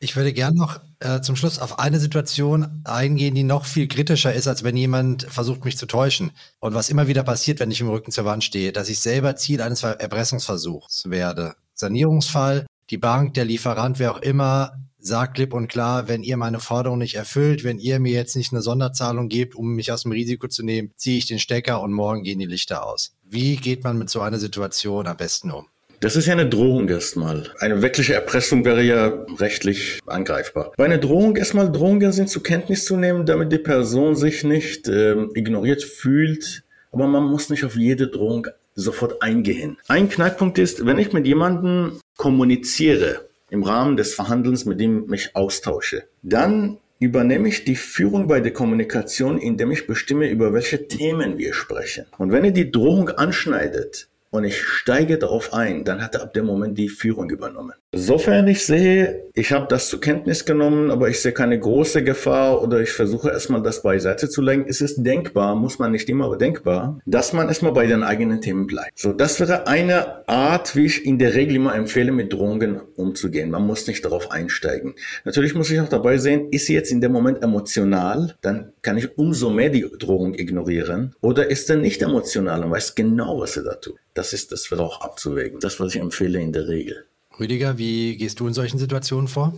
Ich 0.00 0.14
würde 0.14 0.32
gerne 0.32 0.56
noch 0.56 0.80
äh, 1.00 1.20
zum 1.20 1.34
Schluss 1.34 1.58
auf 1.58 1.80
eine 1.80 1.98
Situation 1.98 2.82
eingehen, 2.84 3.34
die 3.34 3.42
noch 3.42 3.64
viel 3.64 3.88
kritischer 3.88 4.32
ist, 4.32 4.46
als 4.46 4.62
wenn 4.62 4.76
jemand 4.76 5.24
versucht, 5.24 5.64
mich 5.64 5.76
zu 5.76 5.86
täuschen. 5.86 6.30
Und 6.60 6.74
was 6.74 6.88
immer 6.88 7.08
wieder 7.08 7.24
passiert, 7.24 7.58
wenn 7.58 7.70
ich 7.70 7.80
im 7.80 7.88
Rücken 7.88 8.12
zur 8.12 8.24
Wand 8.24 8.44
stehe, 8.44 8.72
dass 8.72 8.88
ich 8.88 9.00
selber 9.00 9.34
Ziel 9.34 9.60
eines 9.60 9.82
Erpressungsversuchs 9.82 11.10
werde. 11.10 11.54
Sanierungsfall, 11.74 12.66
die 12.90 12.98
Bank, 12.98 13.34
der 13.34 13.44
Lieferant, 13.44 13.98
wer 13.98 14.12
auch 14.12 14.22
immer, 14.22 14.72
sagt 14.98 15.34
klipp 15.34 15.52
und 15.52 15.68
klar, 15.68 16.08
wenn 16.08 16.22
ihr 16.22 16.36
meine 16.36 16.60
Forderung 16.60 16.98
nicht 16.98 17.14
erfüllt, 17.14 17.64
wenn 17.64 17.78
ihr 17.78 18.00
mir 18.00 18.12
jetzt 18.12 18.36
nicht 18.36 18.52
eine 18.52 18.62
Sonderzahlung 18.62 19.28
gebt, 19.28 19.54
um 19.54 19.74
mich 19.74 19.92
aus 19.92 20.02
dem 20.02 20.12
Risiko 20.12 20.48
zu 20.48 20.64
nehmen, 20.64 20.92
ziehe 20.96 21.18
ich 21.18 21.26
den 21.26 21.38
Stecker 21.38 21.80
und 21.82 21.92
morgen 21.92 22.22
gehen 22.22 22.38
die 22.38 22.46
Lichter 22.46 22.84
aus. 22.84 23.14
Wie 23.30 23.56
geht 23.56 23.84
man 23.84 23.98
mit 23.98 24.08
so 24.08 24.20
einer 24.20 24.38
Situation 24.38 25.06
am 25.06 25.16
besten 25.16 25.50
um? 25.50 25.66
Das 26.00 26.16
ist 26.16 26.26
ja 26.26 26.32
eine 26.32 26.48
Drohung 26.48 26.88
erstmal. 26.88 27.50
Eine 27.58 27.82
wirkliche 27.82 28.14
Erpressung 28.14 28.64
wäre 28.64 28.82
ja 28.82 29.26
rechtlich 29.38 30.00
angreifbar. 30.06 30.72
Bei 30.76 30.86
einer 30.86 30.98
Drohung 30.98 31.36
erstmal 31.36 31.70
Drohungen 31.70 32.12
sind 32.12 32.30
zur 32.30 32.42
Kenntnis 32.42 32.84
zu 32.84 32.96
nehmen, 32.96 33.26
damit 33.26 33.52
die 33.52 33.58
Person 33.58 34.16
sich 34.16 34.44
nicht 34.44 34.88
ähm, 34.88 35.30
ignoriert 35.34 35.82
fühlt. 35.82 36.62
Aber 36.90 37.06
man 37.06 37.24
muss 37.24 37.50
nicht 37.50 37.64
auf 37.64 37.76
jede 37.76 38.08
Drohung 38.08 38.46
sofort 38.74 39.20
eingehen. 39.20 39.76
Ein 39.88 40.08
Knackpunkt 40.08 40.58
ist, 40.58 40.86
wenn 40.86 40.98
ich 40.98 41.12
mit 41.12 41.26
jemandem 41.26 42.00
kommuniziere 42.16 43.28
im 43.50 43.62
Rahmen 43.62 43.96
des 43.96 44.14
Verhandelns, 44.14 44.64
mit 44.64 44.80
dem 44.80 45.02
ich 45.02 45.10
mich 45.10 45.36
austausche, 45.36 46.04
dann 46.22 46.78
übernehme 46.98 47.48
ich 47.48 47.64
die 47.64 47.76
Führung 47.76 48.26
bei 48.26 48.40
der 48.40 48.52
Kommunikation, 48.52 49.38
indem 49.38 49.70
ich 49.70 49.86
bestimme, 49.86 50.28
über 50.28 50.52
welche 50.52 50.88
Themen 50.88 51.38
wir 51.38 51.54
sprechen. 51.54 52.06
Und 52.18 52.32
wenn 52.32 52.44
ihr 52.44 52.52
die 52.52 52.70
Drohung 52.70 53.10
anschneidet, 53.10 54.08
und 54.30 54.44
ich 54.44 54.62
steige 54.62 55.18
darauf 55.18 55.54
ein, 55.54 55.84
dann 55.84 56.02
hat 56.02 56.14
er 56.14 56.22
ab 56.22 56.34
dem 56.34 56.46
Moment 56.46 56.76
die 56.76 56.88
Führung 56.88 57.30
übernommen. 57.30 57.72
Sofern 57.94 58.46
ich 58.48 58.66
sehe, 58.66 59.30
ich 59.32 59.50
habe 59.50 59.66
das 59.66 59.88
zur 59.88 60.02
Kenntnis 60.02 60.44
genommen, 60.44 60.90
aber 60.90 61.08
ich 61.08 61.22
sehe 61.22 61.32
keine 61.32 61.58
große 61.58 62.04
Gefahr 62.04 62.62
oder 62.62 62.80
ich 62.80 62.90
versuche 62.90 63.30
erstmal 63.30 63.62
das 63.62 63.80
beiseite 63.80 64.28
zu 64.28 64.42
lenken, 64.42 64.68
ist 64.68 64.82
es 64.82 64.96
denkbar, 64.96 65.54
muss 65.54 65.78
man 65.78 65.92
nicht 65.92 66.06
immer, 66.10 66.26
aber 66.26 66.36
denkbar, 66.36 67.00
dass 67.06 67.32
man 67.32 67.48
erstmal 67.48 67.72
bei 67.72 67.86
den 67.86 68.02
eigenen 68.02 68.42
Themen 68.42 68.66
bleibt. 68.66 68.98
So, 68.98 69.14
das 69.14 69.40
wäre 69.40 69.66
eine 69.66 70.28
Art, 70.28 70.76
wie 70.76 70.84
ich 70.84 71.06
in 71.06 71.18
der 71.18 71.32
Regel 71.32 71.56
immer 71.56 71.74
empfehle, 71.74 72.12
mit 72.12 72.30
Drohungen 72.30 72.78
umzugehen. 72.96 73.50
Man 73.50 73.66
muss 73.66 73.86
nicht 73.86 74.04
darauf 74.04 74.30
einsteigen. 74.30 74.94
Natürlich 75.24 75.54
muss 75.54 75.70
ich 75.70 75.80
auch 75.80 75.88
dabei 75.88 76.18
sehen, 76.18 76.50
ist 76.50 76.66
sie 76.66 76.74
jetzt 76.74 76.92
in 76.92 77.00
dem 77.00 77.12
Moment 77.12 77.42
emotional, 77.42 78.36
dann 78.42 78.74
kann 78.82 78.98
ich 78.98 79.16
umso 79.16 79.48
mehr 79.48 79.70
die 79.70 79.88
Drohung 79.98 80.34
ignorieren. 80.34 81.14
Oder 81.22 81.50
ist 81.50 81.70
er 81.70 81.76
nicht 81.76 82.02
emotional 82.02 82.64
und 82.64 82.70
weiß 82.70 82.96
genau, 82.96 83.40
was 83.40 83.56
er 83.56 83.62
da 83.62 83.74
tut. 83.76 83.96
Das 84.12 84.34
ist 84.34 84.52
das 84.52 84.70
wird 84.70 84.82
auch 84.82 85.00
abzuwägen. 85.00 85.58
Das, 85.60 85.80
was 85.80 85.94
ich 85.94 86.00
empfehle 86.02 86.38
in 86.38 86.52
der 86.52 86.68
Regel. 86.68 87.07
Rüdiger, 87.38 87.78
wie 87.78 88.16
gehst 88.16 88.40
du 88.40 88.46
in 88.46 88.54
solchen 88.54 88.78
Situationen 88.78 89.28
vor? 89.28 89.54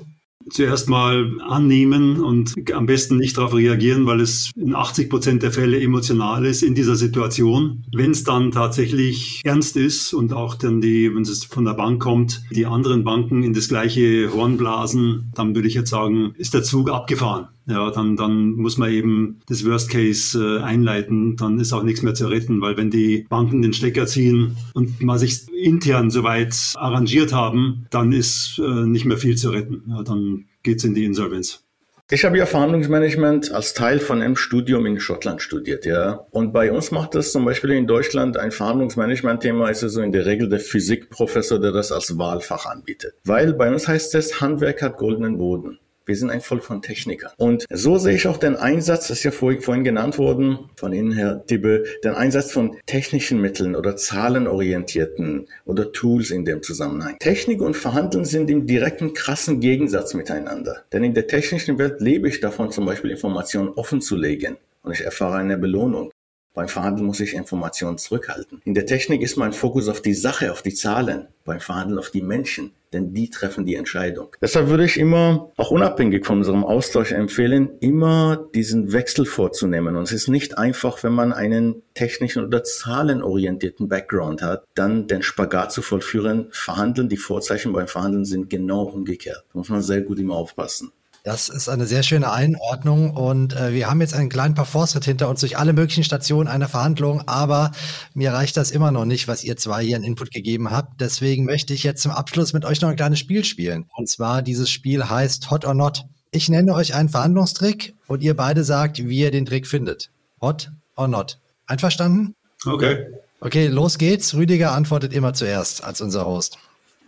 Zuerst 0.49 0.89
mal 0.89 1.39
annehmen 1.43 2.19
und 2.19 2.55
am 2.73 2.87
besten 2.87 3.19
nicht 3.19 3.37
darauf 3.37 3.55
reagieren, 3.55 4.07
weil 4.07 4.21
es 4.21 4.51
in 4.57 4.75
80 4.75 5.11
Prozent 5.11 5.43
der 5.43 5.53
Fälle 5.53 5.79
emotional 5.81 6.47
ist 6.47 6.63
in 6.63 6.75
dieser 6.75 6.97
Situation. 6.97 7.85
Wenn 7.93 8.13
es 8.13 8.25
dann 8.25 8.51
tatsächlich 8.51 9.43
ernst 9.45 9.77
ist 9.77 10.15
und 10.15 10.33
auch 10.33 10.55
dann 10.55 10.81
die, 10.81 11.15
wenn 11.15 11.23
es 11.23 11.45
von 11.45 11.67
der 11.67 11.75
Bank 11.75 12.03
kommt, 12.03 12.43
die 12.51 12.65
anderen 12.65 13.05
Banken 13.05 13.43
in 13.43 13.53
das 13.53 13.69
gleiche 13.69 14.33
Horn 14.33 14.57
blasen, 14.57 15.31
dann 15.35 15.55
würde 15.55 15.69
ich 15.69 15.75
jetzt 15.75 15.91
sagen, 15.91 16.33
ist 16.39 16.55
der 16.55 16.63
Zug 16.63 16.91
abgefahren 16.91 17.49
ja, 17.67 17.91
dann, 17.91 18.17
dann 18.17 18.53
muss 18.53 18.79
man 18.79 18.91
eben 18.91 19.41
das 19.47 19.65
Worst 19.65 19.91
Case 19.91 20.39
äh, 20.39 20.63
einleiten, 20.63 21.37
dann 21.37 21.59
ist 21.59 21.73
auch 21.73 21.83
nichts 21.83 22.03
mehr 22.03 22.15
zu 22.15 22.27
retten, 22.27 22.61
weil 22.61 22.77
wenn 22.77 22.91
die 22.91 23.27
Banken 23.29 23.63
den 23.63 23.73
Stecker 23.73 24.07
ziehen 24.07 24.57
und 24.75 25.01
man 25.03 25.19
sich 25.19 25.49
intern 25.53 26.11
soweit 26.11 26.55
arrangiert 26.77 27.33
haben, 27.33 27.87
dann 27.91 28.13
ist 28.13 28.59
äh, 28.59 28.87
nicht 28.87 29.05
mehr 29.05 29.19
viel 29.19 29.37
zu 29.37 29.51
retten. 29.51 29.85
Ja, 29.89 30.03
dann 30.03 30.47
geht's 30.63 30.85
in 30.85 30.95
die 30.95 31.05
Insolvenz. 31.05 31.65
Ich 32.13 32.25
habe 32.25 32.37
ja 32.37 32.45
Verhandlungsmanagement 32.45 33.53
als 33.53 33.73
Teil 33.73 34.01
von 34.01 34.21
einem 34.21 34.35
Studium 34.35 34.85
in 34.85 34.99
Schottland 34.99 35.43
studiert, 35.43 35.87
ja. 35.87 36.27
Und 36.33 36.53
bei 36.53 36.73
uns 36.73 36.91
macht 36.91 37.15
das 37.15 37.31
zum 37.31 37.45
Beispiel 37.45 37.71
in 37.71 37.87
Deutschland 37.87 38.37
ein 38.37 38.51
Verhandlungsmanagement-Thema, 38.51 39.69
ist 39.69 39.85
es 39.85 39.93
so 39.93 40.01
in 40.03 40.11
der 40.11 40.27
Regel 40.27 40.49
der 40.49 40.59
Physikprofessor, 40.59 41.61
der 41.61 41.71
das 41.71 41.93
als 41.93 42.19
Wahlfach 42.19 42.67
anbietet. 42.67 43.15
Weil 43.23 43.53
bei 43.53 43.73
uns 43.73 43.87
heißt 43.87 44.17
es, 44.17 44.41
Handwerk 44.41 44.83
hat 44.83 44.97
goldenen 44.97 45.39
Boden. 45.39 45.79
Wir 46.11 46.17
sind 46.17 46.31
ein 46.31 46.41
Volk 46.41 46.65
von 46.65 46.83
Technikern. 46.83 47.31
Und 47.37 47.67
so 47.71 47.97
sehe 47.97 48.17
ich 48.17 48.27
auch 48.27 48.37
den 48.37 48.57
Einsatz, 48.57 49.07
das 49.07 49.19
ist 49.19 49.23
ja 49.23 49.31
vorhin 49.31 49.85
genannt 49.85 50.19
worden 50.19 50.59
von 50.75 50.93
Ihnen, 50.93 51.13
Herr 51.13 51.37
Dibbe, 51.37 51.85
den 52.03 52.15
Einsatz 52.15 52.51
von 52.51 52.77
technischen 52.87 53.41
Mitteln 53.41 53.77
oder 53.77 53.95
zahlenorientierten 53.95 55.47
oder 55.67 55.93
Tools 55.93 56.33
in 56.33 56.45
dem 56.45 56.65
Zusammenhang. 56.65 57.17
Technik 57.21 57.61
und 57.61 57.77
Verhandeln 57.77 58.25
sind 58.25 58.51
im 58.51 58.67
direkten 58.67 59.15
krassen 59.15 59.61
Gegensatz 59.61 60.15
miteinander. 60.15 60.83
Denn 60.93 61.05
in 61.05 61.15
der 61.15 61.29
technischen 61.29 61.79
Welt 61.79 62.01
lebe 62.01 62.29
ich 62.29 62.41
davon, 62.41 62.73
zum 62.73 62.87
Beispiel 62.87 63.13
Informationen 63.13 63.69
offen 63.69 64.01
zu 64.01 64.17
legen 64.17 64.57
und 64.83 64.91
ich 64.91 65.03
erfahre 65.03 65.37
eine 65.37 65.59
Belohnung. 65.59 66.11
Beim 66.55 66.67
Verhandeln 66.67 67.07
muss 67.07 67.21
ich 67.21 67.35
Informationen 67.35 67.99
zurückhalten. 67.99 68.61
In 68.65 68.75
der 68.75 68.85
Technik 68.85 69.23
ist 69.23 69.37
mein 69.37 69.53
Fokus 69.53 69.87
auf 69.87 70.03
die 70.03 70.15
Sache, 70.15 70.51
auf 70.51 70.63
die 70.63 70.75
Zahlen. 70.75 71.29
Beim 71.45 71.61
Verhandeln 71.61 72.01
auf 72.01 72.11
die 72.11 72.23
Menschen, 72.23 72.73
denn 72.93 73.15
die 73.15 73.31
treffen 73.31 73.65
die 73.65 73.77
Entscheidung. 73.77 74.37
Deshalb 74.41 74.69
würde 74.69 74.85
ich 74.85 74.99
immer, 74.99 75.51
auch 75.57 75.71
unabhängig 75.71 76.27
von 76.27 76.39
unserem 76.39 76.65
Austausch 76.65 77.13
empfehlen, 77.13 77.71
immer 77.81 78.49
diesen 78.55 78.93
Wechsel 78.93 79.27
vorzunehmen. 79.27 79.97
Und 79.97 80.05
es 80.05 80.13
ist 80.13 80.29
nicht 80.29 80.59
einfach, 80.59 81.03
wenn 81.03 81.13
man 81.13 81.33
einen 81.33 81.83
technischen 81.95 82.45
oder 82.45 82.65
zahlenorientierten 82.65 83.89
Background 83.89 84.43
hat, 84.43 84.65
dann 84.75 85.07
den 85.07 85.23
Spagat 85.23 85.73
zu 85.73 85.83
vollführen. 85.83 86.49
Verhandeln, 86.51 87.09
die 87.09 87.17
Vorzeichen 87.17 87.73
beim 87.73 87.89
Verhandeln 87.89 88.25
sind 88.25 88.51
genau 88.51 88.83
umgekehrt. 88.85 89.45
Da 89.53 89.59
muss 89.59 89.69
man 89.69 89.83
sehr 89.83 90.01
gut 90.01 90.19
immer 90.19 90.35
aufpassen. 90.35 90.93
Das 91.23 91.51
ist 91.51 91.69
eine 91.69 91.87
sehr 91.87 92.03
schöne 92.03 92.33
Einordnung 92.33 93.11
und 93.11 93.55
äh, 93.55 93.75
wir 93.75 93.91
haben 93.91 94.01
jetzt 94.01 94.15
einen 94.15 94.31
kleinen 94.31 94.55
Parforce 94.55 94.99
hinter 95.05 95.29
uns 95.29 95.41
durch 95.41 95.59
alle 95.59 95.75
möglichen 95.75 96.03
Stationen 96.03 96.49
einer 96.49 96.69
Verhandlung, 96.69 97.23
aber 97.27 97.73
mir 98.15 98.33
reicht 98.33 98.57
das 98.57 98.71
immer 98.71 98.91
noch 98.91 99.05
nicht, 99.05 99.29
was 99.29 99.45
ihr 99.45 99.57
zwei 99.57 99.85
hier 99.85 99.97
in 99.97 100.03
Input 100.03 100.31
gegeben 100.31 100.71
habt. 100.71 101.01
Deswegen 101.01 101.45
möchte 101.45 101.75
ich 101.75 101.83
jetzt 101.83 102.03
zum 102.03 102.13
Abschluss 102.13 102.55
mit 102.55 102.65
euch 102.65 102.81
noch 102.81 102.89
ein 102.89 102.97
kleines 102.97 103.19
Spiel 103.19 103.45
spielen. 103.45 103.85
Und 103.97 104.09
zwar 104.09 104.41
dieses 104.41 104.71
Spiel 104.71 105.11
heißt 105.11 105.51
Hot 105.51 105.67
or 105.67 105.75
Not. 105.75 106.05
Ich 106.31 106.49
nenne 106.49 106.73
euch 106.75 106.95
einen 106.95 107.11
Verhandlungstrick 107.11 107.95
und 108.07 108.23
ihr 108.23 108.35
beide 108.35 108.65
sagt, 108.65 109.07
wie 109.07 109.19
ihr 109.19 109.31
den 109.31 109.45
Trick 109.45 109.67
findet. 109.67 110.11
Hot 110.41 110.71
or 110.97 111.09
Not. 111.09 111.39
Einverstanden? 111.67 112.35
Okay. 112.65 113.07
Okay, 113.41 113.67
los 113.67 113.99
geht's. 113.99 114.35
Rüdiger 114.35 114.73
antwortet 114.73 115.13
immer 115.13 115.35
zuerst 115.35 115.85
als 115.85 116.01
unser 116.01 116.25
Host. 116.27 116.59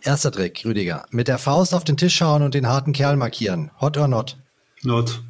Erster 0.05 0.33
Trick, 0.33 0.65
Rüdiger. 0.65 1.07
Mit 1.11 1.29
der 1.29 1.39
Faust 1.39 1.75
auf 1.75 1.85
den 1.85 1.97
Tisch 1.97 2.17
schauen 2.17 2.43
und 2.43 2.55
den 2.55 2.67
harten 2.67 2.93
Kerl 2.93 3.17
markieren. 3.17 3.71
Hot 3.81 3.97
or 3.97 4.09
not? 4.09 4.37
Not. 4.83 5.23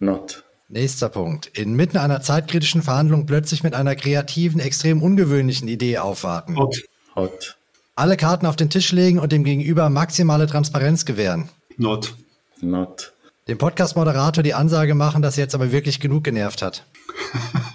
Not. 0.00 0.42
Nächster 0.68 1.08
Punkt. 1.08 1.46
Inmitten 1.56 1.96
einer 1.96 2.22
zeitkritischen 2.22 2.82
Verhandlung 2.82 3.26
plötzlich 3.26 3.62
mit 3.62 3.74
einer 3.74 3.94
kreativen, 3.94 4.58
extrem 4.58 5.00
ungewöhnlichen 5.00 5.68
Idee 5.68 5.98
aufwarten. 5.98 6.56
Hot. 6.56 6.76
Hot. 7.14 7.56
Alle 7.94 8.16
Karten 8.16 8.46
auf 8.46 8.56
den 8.56 8.68
Tisch 8.68 8.90
legen 8.90 9.20
und 9.20 9.30
dem 9.30 9.44
Gegenüber 9.44 9.88
maximale 9.90 10.48
Transparenz 10.48 11.04
gewähren. 11.04 11.48
Not. 11.76 12.16
Not. 12.60 13.12
Dem 13.46 13.58
Podcast-Moderator 13.58 14.42
die 14.42 14.54
Ansage 14.54 14.96
machen, 14.96 15.22
dass 15.22 15.38
er 15.38 15.44
jetzt 15.44 15.54
aber 15.54 15.70
wirklich 15.70 16.00
genug 16.00 16.24
genervt 16.24 16.62
hat. 16.62 16.84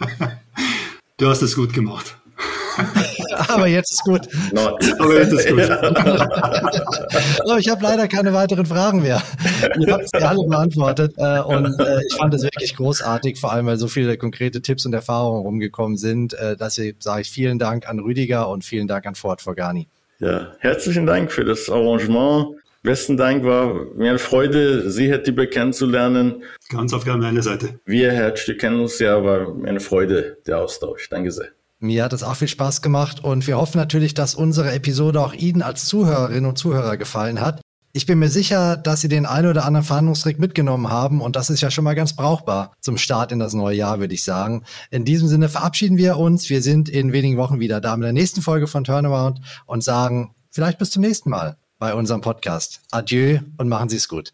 du 1.17 1.29
hast 1.29 1.41
es 1.43 1.55
gut 1.55 1.71
gemacht. 1.71 2.17
Aber 3.47 3.67
jetzt 3.67 3.91
ist 3.91 4.03
gut. 4.03 4.27
Aber 4.55 5.19
jetzt 5.19 5.33
ist 5.33 5.49
gut. 5.49 5.69
Aber 7.41 7.57
ich 7.59 7.69
habe 7.69 7.83
leider 7.83 8.07
keine 8.07 8.33
weiteren 8.33 8.65
Fragen 8.65 9.01
mehr. 9.01 9.21
Ihr 9.79 9.93
habt 9.93 10.09
sie 10.09 10.21
alle 10.21 10.45
beantwortet 10.47 11.13
äh, 11.17 11.39
und 11.39 11.79
äh, 11.79 11.99
ich 12.07 12.15
fand 12.15 12.33
es 12.33 12.43
wirklich 12.43 12.75
großartig, 12.75 13.39
vor 13.39 13.51
allem 13.51 13.65
weil 13.65 13.77
so 13.77 13.87
viele 13.87 14.17
konkrete 14.17 14.61
Tipps 14.61 14.85
und 14.85 14.93
Erfahrungen 14.93 15.41
rumgekommen 15.41 15.97
sind. 15.97 16.33
Äh, 16.33 16.55
deshalb 16.57 17.03
sage 17.03 17.21
ich 17.21 17.31
vielen 17.31 17.59
Dank 17.59 17.87
an 17.87 17.99
Rüdiger 17.99 18.49
und 18.49 18.63
vielen 18.63 18.87
Dank 18.87 19.05
an 19.05 19.15
Ford 19.15 19.41
Forgani. 19.41 19.87
Ja, 20.19 20.51
herzlichen 20.59 21.05
Dank 21.05 21.31
für 21.31 21.45
das 21.45 21.69
Arrangement. 21.69 22.55
Besten 22.83 23.15
Dank, 23.15 23.43
war 23.43 23.73
mir 23.95 24.09
eine 24.09 24.19
Freude, 24.19 24.89
Sie, 24.89 25.07
Herr 25.07 25.21
Tibbe, 25.21 25.45
kennenzulernen. 25.47 26.43
Ganz 26.69 26.93
auf 26.93 27.05
meine 27.05 27.43
Seite. 27.43 27.79
Wir, 27.85 28.11
Herr 28.11 28.35
Stück, 28.35 28.59
kennen 28.59 28.79
uns 28.79 28.97
ja, 28.97 29.23
war 29.23 29.53
mir 29.53 29.69
eine 29.69 29.79
Freude, 29.79 30.37
der 30.47 30.59
Austausch. 30.59 31.07
Danke 31.09 31.31
sehr. 31.31 31.49
Mir 31.83 32.03
hat 32.03 32.13
es 32.13 32.21
auch 32.21 32.35
viel 32.35 32.47
Spaß 32.47 32.83
gemacht 32.83 33.23
und 33.23 33.47
wir 33.47 33.57
hoffen 33.57 33.79
natürlich, 33.79 34.13
dass 34.13 34.35
unsere 34.35 34.71
Episode 34.71 35.19
auch 35.19 35.33
Ihnen 35.33 35.63
als 35.63 35.85
Zuhörerinnen 35.85 36.45
und 36.45 36.55
Zuhörer 36.55 36.95
gefallen 36.95 37.41
hat. 37.41 37.59
Ich 37.91 38.05
bin 38.05 38.19
mir 38.19 38.29
sicher, 38.29 38.77
dass 38.77 39.01
Sie 39.01 39.07
den 39.07 39.25
einen 39.25 39.47
oder 39.47 39.65
anderen 39.65 39.83
Verhandlungstrick 39.83 40.37
mitgenommen 40.37 40.91
haben 40.91 41.21
und 41.21 41.35
das 41.35 41.49
ist 41.49 41.59
ja 41.61 41.71
schon 41.71 41.83
mal 41.83 41.95
ganz 41.95 42.15
brauchbar 42.15 42.73
zum 42.81 42.99
Start 42.99 43.31
in 43.31 43.39
das 43.39 43.55
neue 43.55 43.75
Jahr, 43.75 43.99
würde 43.99 44.13
ich 44.13 44.23
sagen. 44.23 44.63
In 44.91 45.05
diesem 45.05 45.27
Sinne 45.27 45.49
verabschieden 45.49 45.97
wir 45.97 46.17
uns. 46.17 46.51
Wir 46.51 46.61
sind 46.61 46.87
in 46.87 47.13
wenigen 47.13 47.37
Wochen 47.37 47.59
wieder 47.59 47.81
da 47.81 47.97
mit 47.97 48.05
der 48.05 48.13
nächsten 48.13 48.43
Folge 48.43 48.67
von 48.67 48.83
Turnaround 48.83 49.41
und 49.65 49.83
sagen 49.83 50.35
vielleicht 50.51 50.77
bis 50.77 50.91
zum 50.91 51.01
nächsten 51.01 51.31
Mal 51.31 51.57
bei 51.79 51.95
unserem 51.95 52.21
Podcast. 52.21 52.81
Adieu 52.91 53.39
und 53.57 53.69
machen 53.69 53.89
Sie 53.89 53.97
es 53.97 54.07
gut. 54.07 54.33